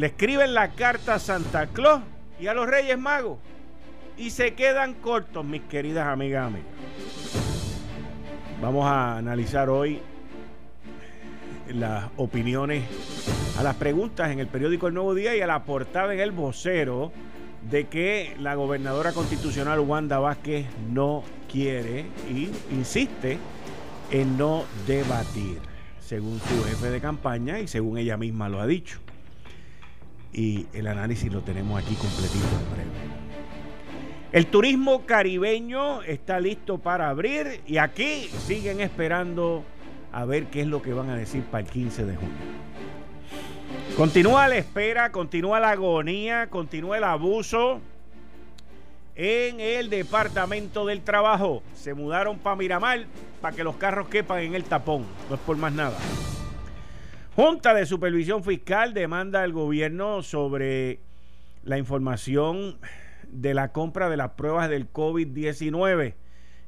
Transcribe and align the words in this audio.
le 0.00 0.06
escriben 0.06 0.54
la 0.54 0.70
carta 0.70 1.16
a 1.16 1.18
Santa 1.18 1.66
Claus 1.66 2.00
y 2.40 2.46
a 2.46 2.54
los 2.54 2.66
Reyes 2.66 2.98
Magos 2.98 3.36
y 4.16 4.30
se 4.30 4.54
quedan 4.54 4.94
cortos, 4.94 5.44
mis 5.44 5.60
queridas 5.64 6.06
amigas 6.06 6.46
amigas. 6.46 6.70
Vamos 8.62 8.86
a 8.86 9.18
analizar 9.18 9.68
hoy 9.68 10.00
las 11.68 12.06
opiniones 12.16 12.84
a 13.58 13.62
las 13.62 13.76
preguntas 13.76 14.30
en 14.30 14.38
el 14.38 14.46
periódico 14.46 14.86
El 14.86 14.94
Nuevo 14.94 15.14
Día 15.14 15.36
y 15.36 15.42
a 15.42 15.46
la 15.46 15.64
portada 15.64 16.14
en 16.14 16.20
el 16.20 16.30
vocero 16.30 17.12
de 17.70 17.88
que 17.88 18.34
la 18.40 18.54
gobernadora 18.54 19.12
constitucional 19.12 19.80
Wanda 19.80 20.18
Vázquez 20.18 20.64
no 20.90 21.24
quiere 21.52 22.06
y 22.26 22.48
insiste 22.70 23.38
en 24.10 24.38
no 24.38 24.64
debatir, 24.86 25.58
según 26.00 26.40
su 26.40 26.64
jefe 26.64 26.88
de 26.88 27.02
campaña 27.02 27.60
y 27.60 27.68
según 27.68 27.98
ella 27.98 28.16
misma 28.16 28.48
lo 28.48 28.62
ha 28.62 28.66
dicho. 28.66 28.98
Y 30.32 30.66
el 30.72 30.86
análisis 30.86 31.32
lo 31.32 31.40
tenemos 31.40 31.82
aquí 31.82 31.94
completito 31.94 32.46
en 32.46 32.74
breve. 32.74 32.90
El 34.32 34.46
turismo 34.46 35.06
caribeño 35.06 36.02
está 36.02 36.38
listo 36.38 36.78
para 36.78 37.08
abrir 37.08 37.62
y 37.66 37.78
aquí 37.78 38.30
siguen 38.46 38.80
esperando 38.80 39.64
a 40.12 40.24
ver 40.24 40.46
qué 40.46 40.60
es 40.60 40.66
lo 40.68 40.82
que 40.82 40.92
van 40.92 41.10
a 41.10 41.16
decir 41.16 41.42
para 41.42 41.64
el 41.64 41.70
15 41.70 42.04
de 42.04 42.16
junio. 42.16 42.34
Continúa 43.96 44.46
la 44.46 44.56
espera, 44.56 45.10
continúa 45.10 45.58
la 45.58 45.70
agonía, 45.70 46.48
continúa 46.48 46.98
el 46.98 47.04
abuso 47.04 47.80
en 49.16 49.60
el 49.60 49.90
Departamento 49.90 50.86
del 50.86 51.02
Trabajo. 51.02 51.62
Se 51.74 51.92
mudaron 51.92 52.38
para 52.38 52.56
Miramar 52.56 53.06
para 53.40 53.54
que 53.54 53.64
los 53.64 53.76
carros 53.76 54.08
quepan 54.08 54.40
en 54.40 54.54
el 54.54 54.64
tapón. 54.64 55.04
No 55.28 55.34
es 55.34 55.40
por 55.40 55.56
más 55.56 55.72
nada. 55.72 55.98
Junta 57.42 57.72
de 57.72 57.86
Supervisión 57.86 58.44
Fiscal 58.44 58.92
demanda 58.92 59.42
al 59.42 59.54
gobierno 59.54 60.22
sobre 60.22 61.00
la 61.64 61.78
información 61.78 62.76
de 63.32 63.54
la 63.54 63.72
compra 63.72 64.10
de 64.10 64.18
las 64.18 64.32
pruebas 64.32 64.68
del 64.68 64.92
COVID-19 64.92 66.12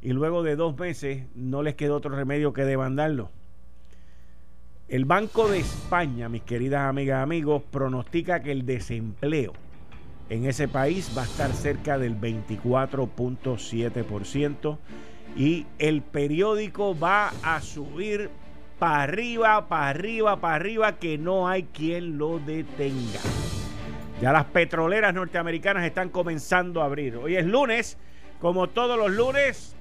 y 0.00 0.12
luego 0.14 0.42
de 0.42 0.56
dos 0.56 0.74
meses 0.78 1.26
no 1.34 1.62
les 1.62 1.74
quedó 1.74 1.96
otro 1.96 2.16
remedio 2.16 2.54
que 2.54 2.64
demandarlo. 2.64 3.30
El 4.88 5.04
Banco 5.04 5.46
de 5.46 5.58
España, 5.58 6.30
mis 6.30 6.40
queridas 6.40 6.88
amigas 6.88 7.20
y 7.20 7.22
amigos, 7.22 7.62
pronostica 7.70 8.40
que 8.40 8.52
el 8.52 8.64
desempleo 8.64 9.52
en 10.30 10.46
ese 10.46 10.68
país 10.68 11.12
va 11.14 11.20
a 11.20 11.26
estar 11.26 11.52
cerca 11.52 11.98
del 11.98 12.18
24.7% 12.18 14.78
y 15.36 15.66
el 15.78 16.00
periódico 16.00 16.98
va 16.98 17.30
a 17.42 17.60
subir 17.60 18.30
para 18.82 19.04
arriba, 19.04 19.68
para 19.68 19.90
arriba, 19.90 20.40
para 20.40 20.56
arriba, 20.56 20.98
que 20.98 21.16
no 21.16 21.46
hay 21.46 21.62
quien 21.72 22.18
lo 22.18 22.40
detenga. 22.40 23.20
Ya 24.20 24.32
las 24.32 24.46
petroleras 24.46 25.14
norteamericanas 25.14 25.84
están 25.84 26.08
comenzando 26.08 26.82
a 26.82 26.86
abrir. 26.86 27.14
Hoy 27.14 27.36
es 27.36 27.46
lunes, 27.46 27.96
como 28.40 28.70
todos 28.70 28.98
los 28.98 29.12
lunes, 29.12 29.76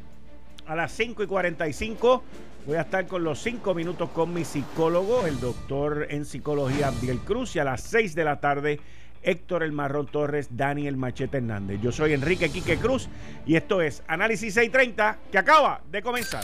a 0.67 0.75
las 0.75 0.91
5 0.91 1.23
y 1.23 1.25
45. 1.25 2.23
Voy 2.67 2.75
a 2.75 2.81
estar 2.81 3.07
con 3.07 3.23
los 3.23 3.41
5 3.41 3.73
minutos 3.73 4.07
con 4.11 4.35
mi 4.35 4.45
psicólogo, 4.45 5.25
el 5.25 5.39
doctor 5.39 6.05
en 6.11 6.23
psicología 6.23 6.89
Abdiel 6.89 7.17
Cruz, 7.21 7.55
y 7.55 7.59
a 7.59 7.63
las 7.63 7.81
6 7.81 8.13
de 8.13 8.23
la 8.23 8.39
tarde 8.39 8.79
Héctor 9.23 9.63
El 9.63 9.71
Marrón 9.71 10.05
Torres, 10.05 10.55
Daniel 10.55 10.95
Machete 10.95 11.37
Hernández. 11.37 11.81
Yo 11.81 11.91
soy 11.91 12.13
Enrique 12.13 12.51
Quique 12.51 12.77
Cruz 12.77 13.09
y 13.47 13.55
esto 13.55 13.81
es 13.81 14.03
Análisis 14.07 14.53
630 14.53 15.17
que 15.31 15.39
acaba 15.39 15.81
de 15.89 16.03
comenzar. 16.03 16.43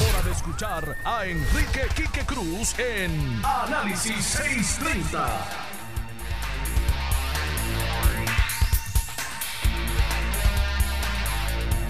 hora 0.00 0.22
de 0.22 0.30
escuchar 0.32 0.96
a 1.04 1.26
Enrique 1.26 1.80
Quique 1.94 2.20
Cruz 2.26 2.78
en 2.78 3.40
Análisis 3.44 4.24
630. 4.24 5.26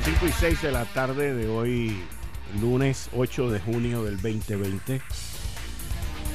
Cinco 0.05 0.27
y 0.27 0.33
6 0.33 0.63
de 0.63 0.73
la 0.73 0.85
tarde 0.85 1.35
de 1.35 1.49
hoy, 1.49 2.05
lunes 2.61 3.11
8 3.13 3.51
de 3.51 3.61
junio 3.61 4.05
del 4.05 4.17
2020. 4.17 5.03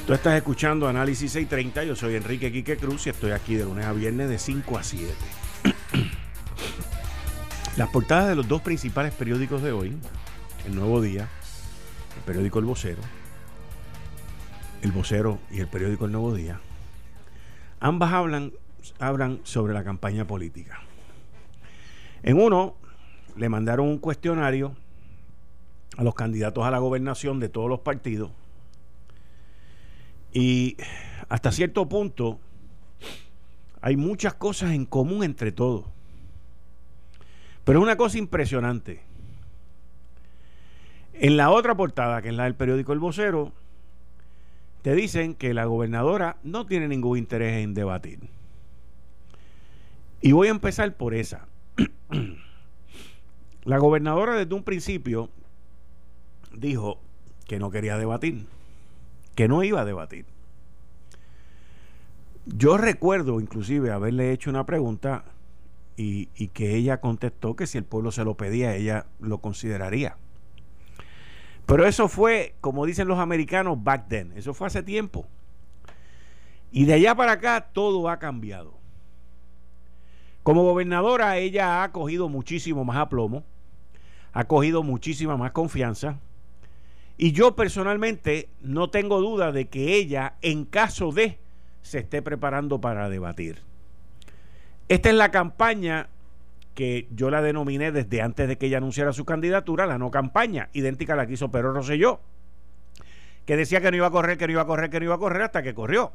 Tú 0.06 0.12
estás 0.12 0.34
escuchando 0.34 0.88
Análisis 0.88 1.32
630, 1.32 1.84
yo 1.84 1.96
soy 1.96 2.16
Enrique 2.16 2.52
Quique 2.52 2.76
Cruz 2.76 3.06
y 3.06 3.10
estoy 3.10 3.30
aquí 3.30 3.54
de 3.54 3.64
lunes 3.64 3.86
a 3.86 3.92
viernes 3.92 4.28
de 4.28 4.38
5 4.38 4.78
a 4.78 4.82
7. 4.82 5.14
Las 7.76 7.88
portadas 7.88 8.28
de 8.28 8.34
los 8.34 8.46
dos 8.46 8.60
principales 8.60 9.14
periódicos 9.14 9.62
de 9.62 9.72
hoy, 9.72 9.96
El 10.66 10.74
Nuevo 10.74 11.00
Día, 11.00 11.28
el 12.16 12.22
periódico 12.24 12.58
El 12.58 12.64
Vocero, 12.64 13.02
El 14.82 14.92
Vocero 14.92 15.38
y 15.50 15.60
el 15.60 15.68
periódico 15.68 16.06
El 16.06 16.12
Nuevo 16.12 16.34
Día, 16.34 16.60
ambas 17.80 18.12
hablan, 18.12 18.52
hablan 18.98 19.40
sobre 19.44 19.74
la 19.74 19.84
campaña 19.84 20.26
política. 20.26 20.80
En 22.22 22.40
uno, 22.40 22.76
le 23.36 23.48
mandaron 23.48 23.88
un 23.88 23.98
cuestionario 23.98 24.76
a 25.96 26.04
los 26.04 26.14
candidatos 26.14 26.64
a 26.64 26.70
la 26.70 26.78
gobernación 26.78 27.40
de 27.40 27.48
todos 27.48 27.68
los 27.68 27.80
partidos 27.80 28.30
y 30.32 30.76
hasta 31.28 31.52
cierto 31.52 31.88
punto 31.88 32.38
hay 33.80 33.96
muchas 33.96 34.34
cosas 34.34 34.72
en 34.72 34.86
común 34.86 35.24
entre 35.24 35.52
todos. 35.52 35.84
Pero 37.64 37.78
es 37.78 37.82
una 37.82 37.96
cosa 37.96 38.18
impresionante. 38.18 39.02
En 41.14 41.36
la 41.36 41.50
otra 41.50 41.74
portada, 41.74 42.22
que 42.22 42.28
es 42.30 42.34
la 42.34 42.44
del 42.44 42.54
periódico 42.54 42.92
El 42.92 42.98
Vocero, 42.98 43.52
te 44.82 44.94
dicen 44.94 45.34
que 45.34 45.54
la 45.54 45.64
gobernadora 45.64 46.36
no 46.42 46.66
tiene 46.66 46.88
ningún 46.88 47.18
interés 47.18 47.62
en 47.62 47.74
debatir. 47.74 48.18
Y 50.20 50.32
voy 50.32 50.48
a 50.48 50.52
empezar 50.52 50.96
por 50.96 51.14
esa. 51.14 51.46
la 53.64 53.78
gobernadora 53.78 54.34
desde 54.34 54.54
un 54.54 54.64
principio 54.64 55.30
dijo 56.52 57.00
que 57.46 57.58
no 57.58 57.70
quería 57.70 57.96
debatir 57.96 58.46
que 59.34 59.48
no 59.48 59.62
iba 59.62 59.80
a 59.80 59.84
debatir. 59.84 60.26
Yo 62.46 62.76
recuerdo 62.76 63.40
inclusive 63.40 63.90
haberle 63.90 64.32
hecho 64.32 64.50
una 64.50 64.66
pregunta 64.66 65.24
y, 65.96 66.26
que 66.48 66.74
ella 66.74 67.00
contestó 67.00 67.54
que 67.54 67.66
si 67.66 67.78
el 67.78 67.84
pueblo 67.84 68.10
se 68.10 68.24
lo 68.24 68.34
pedía, 68.34 68.74
ella 68.74 69.06
lo 69.20 69.38
consideraría. 69.38 70.16
Pero 71.66 71.86
eso 71.86 72.08
fue, 72.08 72.54
como 72.60 72.86
dicen 72.86 73.08
los 73.08 73.18
americanos, 73.18 73.82
back 73.82 74.08
then. 74.08 74.32
Eso 74.36 74.54
fue 74.54 74.66
hace 74.66 74.82
tiempo. 74.82 75.26
Y 76.70 76.84
de 76.84 76.94
allá 76.94 77.14
para 77.14 77.32
acá 77.32 77.68
todo 77.72 78.08
ha 78.08 78.18
cambiado. 78.18 78.74
Como 80.42 80.64
gobernadora 80.64 81.38
ella 81.38 81.84
ha 81.84 81.92
cogido 81.92 82.28
muchísimo 82.28 82.84
más 82.84 82.96
aplomo, 82.96 83.44
ha 84.32 84.44
cogido 84.44 84.82
muchísima 84.82 85.36
más 85.36 85.52
confianza 85.52 86.18
y 87.16 87.30
yo 87.30 87.54
personalmente 87.54 88.48
no 88.60 88.90
tengo 88.90 89.20
duda 89.20 89.52
de 89.52 89.68
que 89.68 89.94
ella, 89.94 90.34
en 90.42 90.64
caso 90.64 91.12
de, 91.12 91.38
se 91.82 92.00
esté 92.00 92.22
preparando 92.22 92.80
para 92.80 93.08
debatir. 93.08 93.62
Esta 94.88 95.10
es 95.10 95.14
la 95.14 95.30
campaña 95.30 96.08
que 96.74 97.08
yo 97.10 97.30
la 97.30 97.42
denominé 97.42 97.92
desde 97.92 98.22
antes 98.22 98.48
de 98.48 98.56
que 98.56 98.66
ella 98.66 98.78
anunciara 98.78 99.12
su 99.12 99.24
candidatura, 99.24 99.86
la 99.86 99.98
no 99.98 100.10
campaña, 100.10 100.68
idéntica 100.72 101.12
a 101.12 101.16
la 101.16 101.26
que 101.26 101.34
hizo 101.34 101.50
Pedro 101.50 101.72
Rosselló, 101.72 102.20
que 103.46 103.56
decía 103.56 103.80
que 103.80 103.90
no 103.90 103.96
iba 103.96 104.06
a 104.06 104.10
correr, 104.10 104.38
que 104.38 104.46
no 104.46 104.52
iba 104.52 104.62
a 104.62 104.66
correr, 104.66 104.90
que 104.90 105.00
no 105.00 105.04
iba 105.04 105.14
a 105.14 105.18
correr 105.18 105.42
hasta 105.42 105.62
que 105.62 105.74
corrió. 105.74 106.12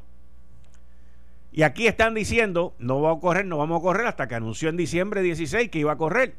Y 1.52 1.62
aquí 1.62 1.86
están 1.86 2.14
diciendo, 2.14 2.74
no 2.78 3.00
va 3.00 3.12
a 3.12 3.20
correr, 3.20 3.44
no 3.46 3.58
vamos 3.58 3.80
a 3.80 3.82
correr 3.82 4.06
hasta 4.06 4.28
que 4.28 4.34
anunció 4.34 4.68
en 4.68 4.76
diciembre 4.76 5.22
16 5.22 5.70
que 5.70 5.78
iba 5.78 5.92
a 5.92 5.96
correr. 5.96 6.34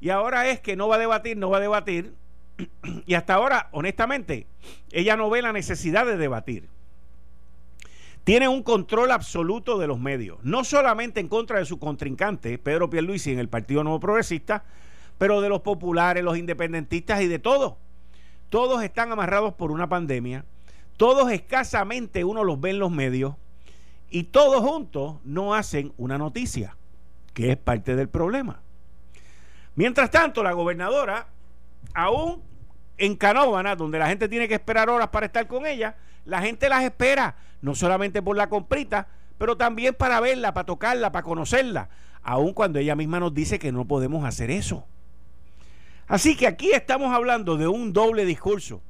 Y 0.00 0.10
ahora 0.10 0.48
es 0.48 0.60
que 0.60 0.76
no 0.76 0.88
va 0.88 0.96
a 0.96 0.98
debatir, 0.98 1.36
no 1.36 1.50
va 1.50 1.58
a 1.58 1.60
debatir. 1.60 2.14
Y 3.06 3.14
hasta 3.14 3.34
ahora, 3.34 3.68
honestamente, 3.72 4.46
ella 4.90 5.16
no 5.16 5.30
ve 5.30 5.42
la 5.42 5.52
necesidad 5.52 6.06
de 6.06 6.16
debatir. 6.16 6.68
Tiene 8.24 8.46
un 8.46 8.62
control 8.62 9.10
absoluto 9.10 9.78
de 9.78 9.88
los 9.88 9.98
medios, 9.98 10.38
no 10.42 10.62
solamente 10.62 11.18
en 11.18 11.28
contra 11.28 11.58
de 11.58 11.64
su 11.64 11.80
contrincante, 11.80 12.56
Pedro 12.56 12.88
Pierluisi, 12.88 13.32
en 13.32 13.40
el 13.40 13.48
Partido 13.48 13.82
Nuevo 13.82 13.98
Progresista, 13.98 14.64
pero 15.18 15.40
de 15.40 15.48
los 15.48 15.62
populares, 15.62 16.22
los 16.22 16.38
independentistas 16.38 17.20
y 17.20 17.26
de 17.26 17.40
todos. 17.40 17.74
Todos 18.48 18.84
están 18.84 19.10
amarrados 19.10 19.54
por 19.54 19.72
una 19.72 19.88
pandemia, 19.88 20.44
todos 20.96 21.32
escasamente 21.32 22.22
uno 22.22 22.44
los 22.44 22.60
ve 22.60 22.70
en 22.70 22.78
los 22.78 22.92
medios 22.92 23.34
y 24.08 24.24
todos 24.24 24.62
juntos 24.62 25.16
no 25.24 25.54
hacen 25.54 25.92
una 25.96 26.16
noticia, 26.16 26.76
que 27.34 27.50
es 27.50 27.56
parte 27.56 27.96
del 27.96 28.08
problema. 28.08 28.60
Mientras 29.74 30.10
tanto, 30.10 30.44
la 30.44 30.52
gobernadora, 30.52 31.26
aún 31.94 32.42
en 32.98 33.16
Canóvana, 33.16 33.74
donde 33.74 33.98
la 33.98 34.06
gente 34.06 34.28
tiene 34.28 34.46
que 34.46 34.54
esperar 34.54 34.90
horas 34.90 35.08
para 35.08 35.26
estar 35.26 35.48
con 35.48 35.66
ella, 35.66 35.96
la 36.24 36.42
gente 36.42 36.68
las 36.68 36.82
espera, 36.84 37.36
no 37.60 37.74
solamente 37.74 38.22
por 38.22 38.36
la 38.36 38.48
comprita, 38.48 39.08
pero 39.38 39.56
también 39.56 39.94
para 39.94 40.20
verla, 40.20 40.54
para 40.54 40.66
tocarla, 40.66 41.12
para 41.12 41.24
conocerla, 41.24 41.88
aun 42.22 42.52
cuando 42.52 42.78
ella 42.78 42.94
misma 42.94 43.20
nos 43.20 43.34
dice 43.34 43.58
que 43.58 43.72
no 43.72 43.86
podemos 43.86 44.24
hacer 44.24 44.50
eso. 44.50 44.86
Así 46.06 46.36
que 46.36 46.46
aquí 46.46 46.70
estamos 46.72 47.12
hablando 47.12 47.56
de 47.56 47.66
un 47.66 47.92
doble 47.92 48.24
discurso. 48.24 48.82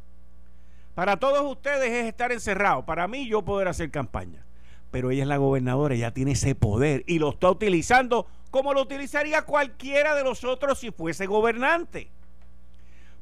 Para 0.95 1.17
todos 1.17 1.51
ustedes 1.51 1.91
es 1.91 2.07
estar 2.07 2.33
encerrado, 2.33 2.85
para 2.85 3.09
mí 3.09 3.27
yo 3.27 3.43
poder 3.43 3.69
hacer 3.69 3.91
campaña. 3.91 4.45
Pero 4.91 5.11
ella 5.11 5.23
es 5.23 5.29
la 5.29 5.39
gobernadora, 5.39 5.95
ella 5.95 6.13
tiene 6.13 6.33
ese 6.33 6.55
poder 6.55 7.03
y 7.07 7.19
lo 7.19 7.31
está 7.31 7.51
utilizando 7.51 8.27
como 8.51 8.75
lo 8.75 8.83
utilizaría 8.83 9.43
cualquiera 9.43 10.15
de 10.15 10.23
nosotros 10.23 10.79
si 10.79 10.91
fuese 10.91 11.27
gobernante. 11.27 12.11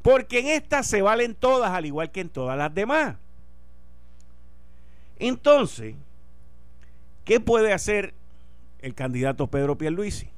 Porque 0.02 0.40
en 0.40 0.48
esta 0.48 0.82
se 0.82 1.02
valen 1.02 1.36
todas, 1.36 1.70
al 1.70 1.86
igual 1.86 2.10
que 2.10 2.22
en 2.22 2.30
todas 2.30 2.58
las 2.58 2.74
demás. 2.74 3.16
Entonces, 5.20 5.94
¿qué 7.24 7.38
puede 7.40 7.74
hacer 7.74 8.14
el 8.80 8.94
candidato 8.94 9.46
Pedro 9.46 9.76
Pierluisi? 9.76 10.30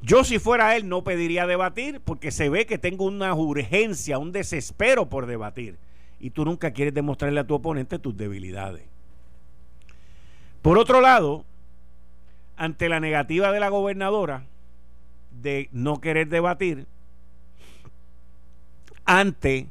Yo 0.00 0.24
si 0.24 0.38
fuera 0.38 0.76
él 0.76 0.88
no 0.88 1.04
pediría 1.04 1.46
debatir 1.46 2.00
porque 2.00 2.30
se 2.30 2.48
ve 2.48 2.66
que 2.66 2.78
tengo 2.78 3.04
una 3.04 3.34
urgencia, 3.34 4.18
un 4.18 4.32
desespero 4.32 5.08
por 5.08 5.26
debatir. 5.26 5.76
Y 6.20 6.30
tú 6.30 6.44
nunca 6.44 6.72
quieres 6.72 6.94
demostrarle 6.94 7.40
a 7.40 7.46
tu 7.46 7.54
oponente 7.54 7.98
tus 7.98 8.16
debilidades. 8.16 8.84
Por 10.62 10.78
otro 10.78 11.00
lado, 11.00 11.44
ante 12.56 12.88
la 12.88 13.00
negativa 13.00 13.50
de 13.50 13.58
la 13.58 13.68
gobernadora 13.68 14.44
de 15.42 15.68
no 15.72 16.00
querer 16.00 16.28
debatir, 16.28 16.86
ante 19.04 19.66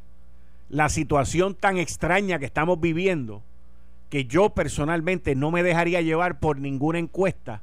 la 0.67 0.89
situación 0.89 1.55
tan 1.55 1.77
extraña 1.77 2.37
que 2.37 2.45
estamos 2.45 2.81
viviendo, 2.81 3.43
que 4.11 4.25
yo 4.25 4.49
personalmente 4.49 5.35
no 5.35 5.51
me 5.51 5.63
dejaría 5.63 6.01
llevar 6.01 6.41
por 6.41 6.59
ninguna 6.59 6.99
encuesta, 6.99 7.61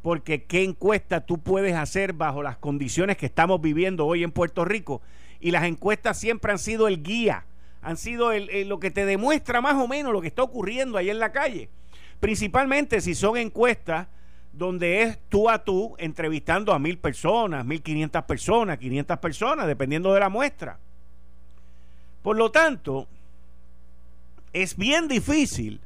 porque 0.00 0.44
qué 0.44 0.62
encuesta 0.62 1.26
tú 1.26 1.38
puedes 1.38 1.74
hacer 1.74 2.12
bajo 2.12 2.40
las 2.40 2.56
condiciones 2.56 3.16
que 3.16 3.26
estamos 3.26 3.60
viviendo 3.60 4.06
hoy 4.06 4.22
en 4.22 4.30
Puerto 4.30 4.64
Rico. 4.64 5.02
Y 5.40 5.50
las 5.50 5.64
encuestas 5.64 6.16
siempre 6.16 6.52
han 6.52 6.60
sido 6.60 6.86
el 6.86 7.02
guía, 7.02 7.46
han 7.82 7.96
sido 7.96 8.30
lo 8.32 8.78
que 8.78 8.92
te 8.92 9.06
demuestra 9.06 9.60
más 9.60 9.74
o 9.74 9.88
menos 9.88 10.12
lo 10.12 10.20
que 10.20 10.28
está 10.28 10.44
ocurriendo 10.44 10.98
ahí 10.98 11.10
en 11.10 11.18
la 11.18 11.32
calle. 11.32 11.68
Principalmente 12.20 13.00
si 13.00 13.16
son 13.16 13.36
encuestas 13.36 14.06
donde 14.52 15.02
es 15.02 15.18
tú 15.28 15.50
a 15.50 15.64
tú 15.64 15.96
entrevistando 15.98 16.72
a 16.72 16.78
mil 16.78 16.98
personas, 16.98 17.66
mil 17.66 17.82
quinientas 17.82 18.22
personas, 18.22 18.78
quinientas 18.78 19.18
personas, 19.18 19.66
dependiendo 19.66 20.14
de 20.14 20.20
la 20.20 20.28
muestra. 20.28 20.78
Por 22.22 22.36
lo 22.36 22.52
tanto, 22.52 23.08
es 24.52 24.76
bien 24.76 25.08
difícil 25.08 25.80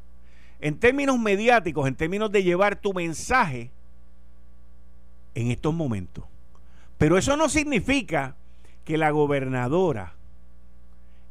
en 0.63 0.79
términos 0.79 1.19
mediáticos, 1.19 1.89
en 1.89 1.97
términos 1.97 2.31
de 2.31 2.45
llevar 2.45 2.77
tu 2.77 2.95
mensaje 2.95 3.73
en 5.35 5.51
estos 5.51 5.75
momentos. 5.75 6.25
Pero 6.99 7.19
eso 7.19 7.37
no 7.37 7.49
significa 7.49 8.37
que 8.85 8.97
la 8.97 9.11
gobernadora 9.11 10.15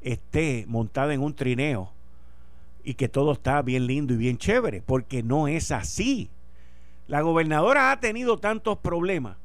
esté 0.02 0.66
montada 0.68 1.14
en 1.14 1.22
un 1.22 1.34
trineo 1.34 1.94
y 2.84 2.96
que 2.96 3.08
todo 3.08 3.32
está 3.32 3.62
bien 3.62 3.88
lindo 3.88 4.14
y 4.14 4.18
bien 4.18 4.38
chévere, 4.38 4.82
porque 4.82 5.24
no 5.24 5.48
es 5.48 5.72
así. 5.72 6.30
La 7.08 7.22
gobernadora 7.22 7.94
ha 7.94 8.02
tenido 8.02 8.38
tantos 8.38 8.80
problemas 8.80 9.38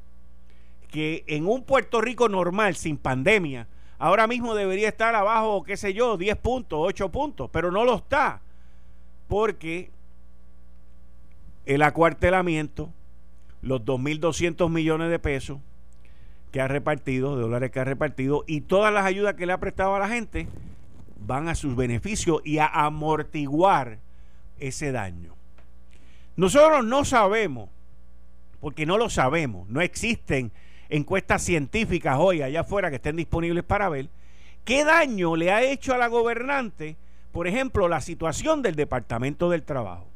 que 0.91 1.23
en 1.27 1.47
un 1.47 1.63
Puerto 1.63 2.01
Rico 2.01 2.27
normal, 2.27 2.75
sin 2.75 2.97
pandemia, 2.97 3.69
ahora 3.99 4.27
mismo 4.27 4.53
debería 4.53 4.89
estar 4.89 5.15
abajo, 5.15 5.63
qué 5.63 5.77
sé 5.77 5.93
yo, 5.93 6.17
10 6.17 6.35
puntos, 6.37 6.79
8 6.81 7.09
puntos, 7.09 7.49
pero 7.53 7.71
no 7.71 7.85
lo 7.85 7.95
está 7.95 8.41
porque 9.27 9.91
el 11.65 11.81
acuartelamiento, 11.81 12.89
los 13.61 13.81
2.200 13.83 14.69
millones 14.69 15.09
de 15.09 15.19
pesos 15.19 15.59
que 16.51 16.61
ha 16.61 16.67
repartido, 16.67 17.35
de 17.35 17.41
dólares 17.41 17.71
que 17.71 17.79
ha 17.79 17.83
repartido, 17.83 18.43
y 18.47 18.61
todas 18.61 18.93
las 18.93 19.05
ayudas 19.05 19.33
que 19.35 19.45
le 19.45 19.53
ha 19.53 19.59
prestado 19.59 19.95
a 19.95 19.99
la 19.99 20.07
gente, 20.07 20.47
van 21.19 21.49
a 21.49 21.55
sus 21.55 21.75
beneficios 21.75 22.41
y 22.45 22.59
a 22.59 22.67
amortiguar 22.67 23.99
ese 24.59 24.91
daño. 24.91 25.35
Nosotros 26.37 26.85
no 26.85 27.03
sabemos, 27.03 27.69
porque 28.61 28.85
no 28.85 28.97
lo 28.97 29.09
sabemos, 29.09 29.67
no 29.67 29.81
existen 29.81 30.51
encuestas 30.89 31.43
científicas 31.43 32.17
hoy 32.17 32.41
allá 32.41 32.61
afuera 32.61 32.89
que 32.89 32.95
estén 32.95 33.17
disponibles 33.17 33.63
para 33.63 33.89
ver, 33.89 34.09
qué 34.63 34.85
daño 34.85 35.35
le 35.35 35.51
ha 35.51 35.63
hecho 35.63 35.93
a 35.93 35.97
la 35.97 36.07
gobernante 36.07 36.95
por 37.37 37.47
ejemplo, 37.47 37.87
la 37.87 38.01
situación 38.01 38.63
del 38.63 38.75
Departamento 38.75 39.47
del 39.47 39.61
Trabajo. 39.61 40.07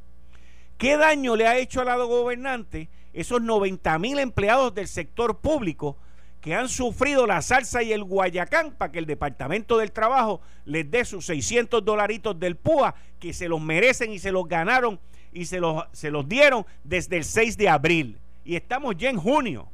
¿Qué 0.79 0.97
daño 0.97 1.35
le 1.35 1.47
ha 1.47 1.55
hecho 1.59 1.79
al 1.81 1.85
lado 1.85 2.07
gobernante 2.07 2.89
esos 3.13 3.43
90 3.43 3.99
mil 3.99 4.17
empleados 4.17 4.73
del 4.73 4.87
sector 4.87 5.37
público 5.37 5.97
que 6.41 6.55
han 6.55 6.67
sufrido 6.67 7.27
la 7.27 7.43
salsa 7.43 7.83
y 7.83 7.93
el 7.93 8.03
guayacán 8.03 8.71
para 8.71 8.91
que 8.91 8.97
el 8.97 9.05
Departamento 9.05 9.77
del 9.77 9.91
Trabajo 9.91 10.41
les 10.65 10.89
dé 10.89 11.05
sus 11.05 11.27
600 11.27 11.85
dolaritos 11.85 12.39
del 12.39 12.55
PUA 12.55 12.95
que 13.19 13.33
se 13.33 13.47
los 13.47 13.61
merecen 13.61 14.11
y 14.11 14.17
se 14.17 14.31
los 14.31 14.47
ganaron 14.47 14.99
y 15.31 15.45
se 15.45 15.59
los, 15.59 15.83
se 15.91 16.09
los 16.09 16.27
dieron 16.27 16.65
desde 16.83 17.17
el 17.17 17.23
6 17.23 17.55
de 17.55 17.69
abril? 17.69 18.17
Y 18.43 18.55
estamos 18.55 18.97
ya 18.97 19.11
en 19.11 19.17
junio. 19.17 19.69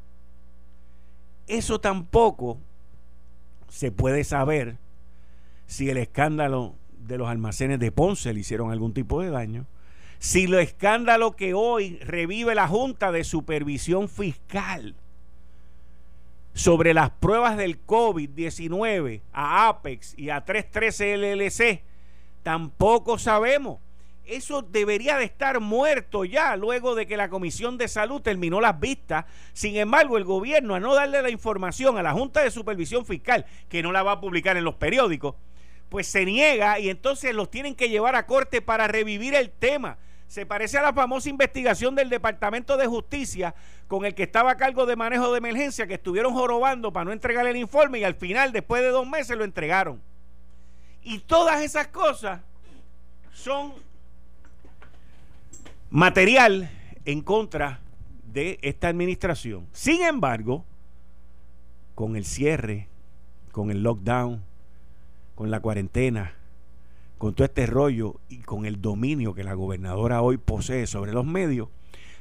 Eso 1.48 1.80
tampoco 1.80 2.58
se 3.70 3.90
puede 3.90 4.26
saber 4.26 4.76
si 5.66 5.90
el 5.90 5.96
escándalo 5.96 6.76
de 7.08 7.18
los 7.18 7.30
almacenes 7.30 7.80
de 7.80 7.92
Ponce 7.92 8.34
le 8.34 8.42
hicieron 8.42 8.72
algún 8.72 8.94
tipo 8.94 9.22
de 9.22 9.30
daño, 9.30 9.66
si 10.20 10.48
lo 10.48 10.60
escándalo 10.60 11.36
que 11.36 11.54
hoy 11.54 11.98
revive 12.00 12.56
la 12.56 12.68
Junta 12.68 13.12
de 13.12 13.24
Supervisión 13.24 14.10
Fiscal 14.10 14.96
sobre 16.54 16.94
las 16.94 17.12
pruebas 17.12 17.56
del 17.56 17.86
COVID-19 17.86 19.22
a 19.32 19.68
Apex 19.68 20.18
y 20.18 20.32
a 20.32 20.44
313 20.44 21.18
LLC, 21.18 21.84
tampoco 22.42 23.20
sabemos. 23.20 23.80
Eso 24.26 24.62
debería 24.62 25.18
de 25.18 25.24
estar 25.24 25.62
muerto 25.62 26.26
ya 26.26 26.58
luego 26.58 26.96
de 26.96 27.08
que 27.08 27.16
la 27.16 27.30
Comisión 27.30 27.78
de 27.78 27.88
Salud 27.88 28.22
terminó 28.22 28.60
las 28.60 28.78
vistas. 28.78 29.26
Sin 29.54 29.78
embargo, 29.78 30.18
el 30.18 30.26
gobierno, 30.26 30.76
a 30.76 30.82
no 30.82 30.96
darle 30.96 31.22
la 31.22 31.30
información 31.30 31.98
a 31.98 32.04
la 32.04 32.12
Junta 32.12 32.42
de 32.42 32.52
Supervisión 32.52 33.06
Fiscal, 33.06 33.46
que 33.70 33.82
no 33.82 33.94
la 33.94 34.04
va 34.04 34.14
a 34.14 34.20
publicar 34.20 34.58
en 34.58 34.66
los 34.66 34.76
periódicos, 34.76 35.36
pues 35.90 36.08
se 36.08 36.26
niega 36.26 36.80
y 36.80 36.90
entonces 36.90 37.34
los 37.34 37.50
tienen 37.50 37.76
que 37.76 37.90
llevar 37.90 38.16
a 38.16 38.26
corte 38.26 38.62
para 38.62 38.88
revivir 38.88 39.36
el 39.36 39.50
tema. 39.50 39.98
Se 40.28 40.46
parece 40.46 40.78
a 40.78 40.82
la 40.82 40.94
famosa 40.94 41.30
investigación 41.30 41.96
del 41.96 42.10
Departamento 42.10 42.76
de 42.76 42.86
Justicia 42.86 43.56
con 43.88 44.06
el 44.06 44.14
que 44.14 44.24
estaba 44.24 44.52
a 44.52 44.58
cargo 44.58 44.86
de 44.86 44.98
manejo 44.98 45.32
de 45.32 45.38
emergencia, 45.38 45.88
que 45.88 45.94
estuvieron 45.94 46.34
jorobando 46.34 46.92
para 46.92 47.06
no 47.06 47.14
entregar 47.14 47.48
el 47.48 47.56
informe 47.56 48.00
y 48.00 48.04
al 48.04 48.16
final, 48.16 48.52
después 48.52 48.82
de 48.82 48.90
dos 48.90 49.08
meses, 49.08 49.38
lo 49.38 49.46
entregaron. 49.46 50.02
Y 51.02 51.20
todas 51.20 51.62
esas 51.62 51.88
cosas 51.88 52.42
son 53.32 53.74
material 55.90 56.70
en 57.06 57.22
contra 57.22 57.80
de 58.26 58.60
esta 58.62 58.90
administración. 58.90 59.68
Sin 59.72 60.02
embargo, 60.02 60.66
con 61.96 62.18
el 62.18 62.26
cierre, 62.26 62.90
con 63.54 63.72
el 63.72 63.82
lockdown, 63.84 64.44
con 65.38 65.52
la 65.52 65.60
cuarentena, 65.60 66.34
con 67.20 67.36
todo 67.36 67.46
este 67.46 67.68
rollo 67.68 68.20
y 68.28 68.40
con 68.40 68.66
el 68.66 68.82
dominio 68.82 69.36
que 69.36 69.44
la 69.44 69.54
gobernadora 69.54 70.24
hoy 70.24 70.38
posee 70.38 70.88
sobre 70.88 71.14
los 71.14 71.28
medios, 71.28 71.70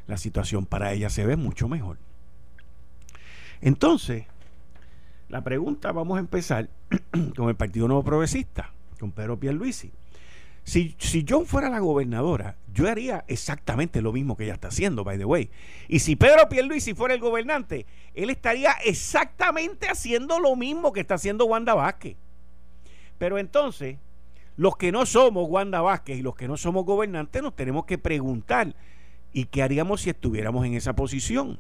la 0.06 0.18
situación 0.18 0.66
para 0.66 0.92
ella 0.92 1.08
se 1.08 1.24
ve 1.24 1.34
mucho 1.36 1.66
mejor. 1.66 1.96
Entonces, 3.62 4.26
la 5.30 5.42
pregunta 5.42 5.92
vamos 5.92 6.18
a 6.18 6.20
empezar 6.20 6.68
con 7.36 7.48
el 7.48 7.56
Partido 7.56 7.88
Nuevo 7.88 8.04
Progresista, 8.04 8.70
con 9.00 9.12
Pedro 9.12 9.40
Pierluisi. 9.40 9.92
Si, 10.64 10.94
si 10.98 11.24
John 11.26 11.46
fuera 11.46 11.70
la 11.70 11.78
gobernadora, 11.78 12.58
yo 12.74 12.86
haría 12.86 13.24
exactamente 13.28 14.02
lo 14.02 14.12
mismo 14.12 14.36
que 14.36 14.44
ella 14.44 14.54
está 14.54 14.68
haciendo, 14.68 15.04
by 15.04 15.16
the 15.16 15.24
way. 15.24 15.48
Y 15.88 16.00
si 16.00 16.16
Pedro 16.16 16.50
Pierluisi 16.50 16.92
fuera 16.92 17.14
el 17.14 17.20
gobernante, 17.20 17.86
él 18.12 18.28
estaría 18.28 18.72
exactamente 18.84 19.88
haciendo 19.88 20.38
lo 20.38 20.54
mismo 20.54 20.92
que 20.92 21.00
está 21.00 21.14
haciendo 21.14 21.46
Wanda 21.46 21.72
Vázquez. 21.72 22.18
Pero 23.18 23.38
entonces, 23.38 23.98
los 24.56 24.76
que 24.76 24.92
no 24.92 25.06
somos 25.06 25.48
Wanda 25.48 25.80
Vázquez 25.80 26.18
y 26.18 26.22
los 26.22 26.34
que 26.34 26.48
no 26.48 26.56
somos 26.56 26.84
gobernantes 26.84 27.42
nos 27.42 27.54
tenemos 27.54 27.84
que 27.84 27.98
preguntar, 27.98 28.74
¿y 29.32 29.44
qué 29.46 29.62
haríamos 29.62 30.02
si 30.02 30.10
estuviéramos 30.10 30.64
en 30.66 30.74
esa 30.74 30.94
posición? 30.94 31.58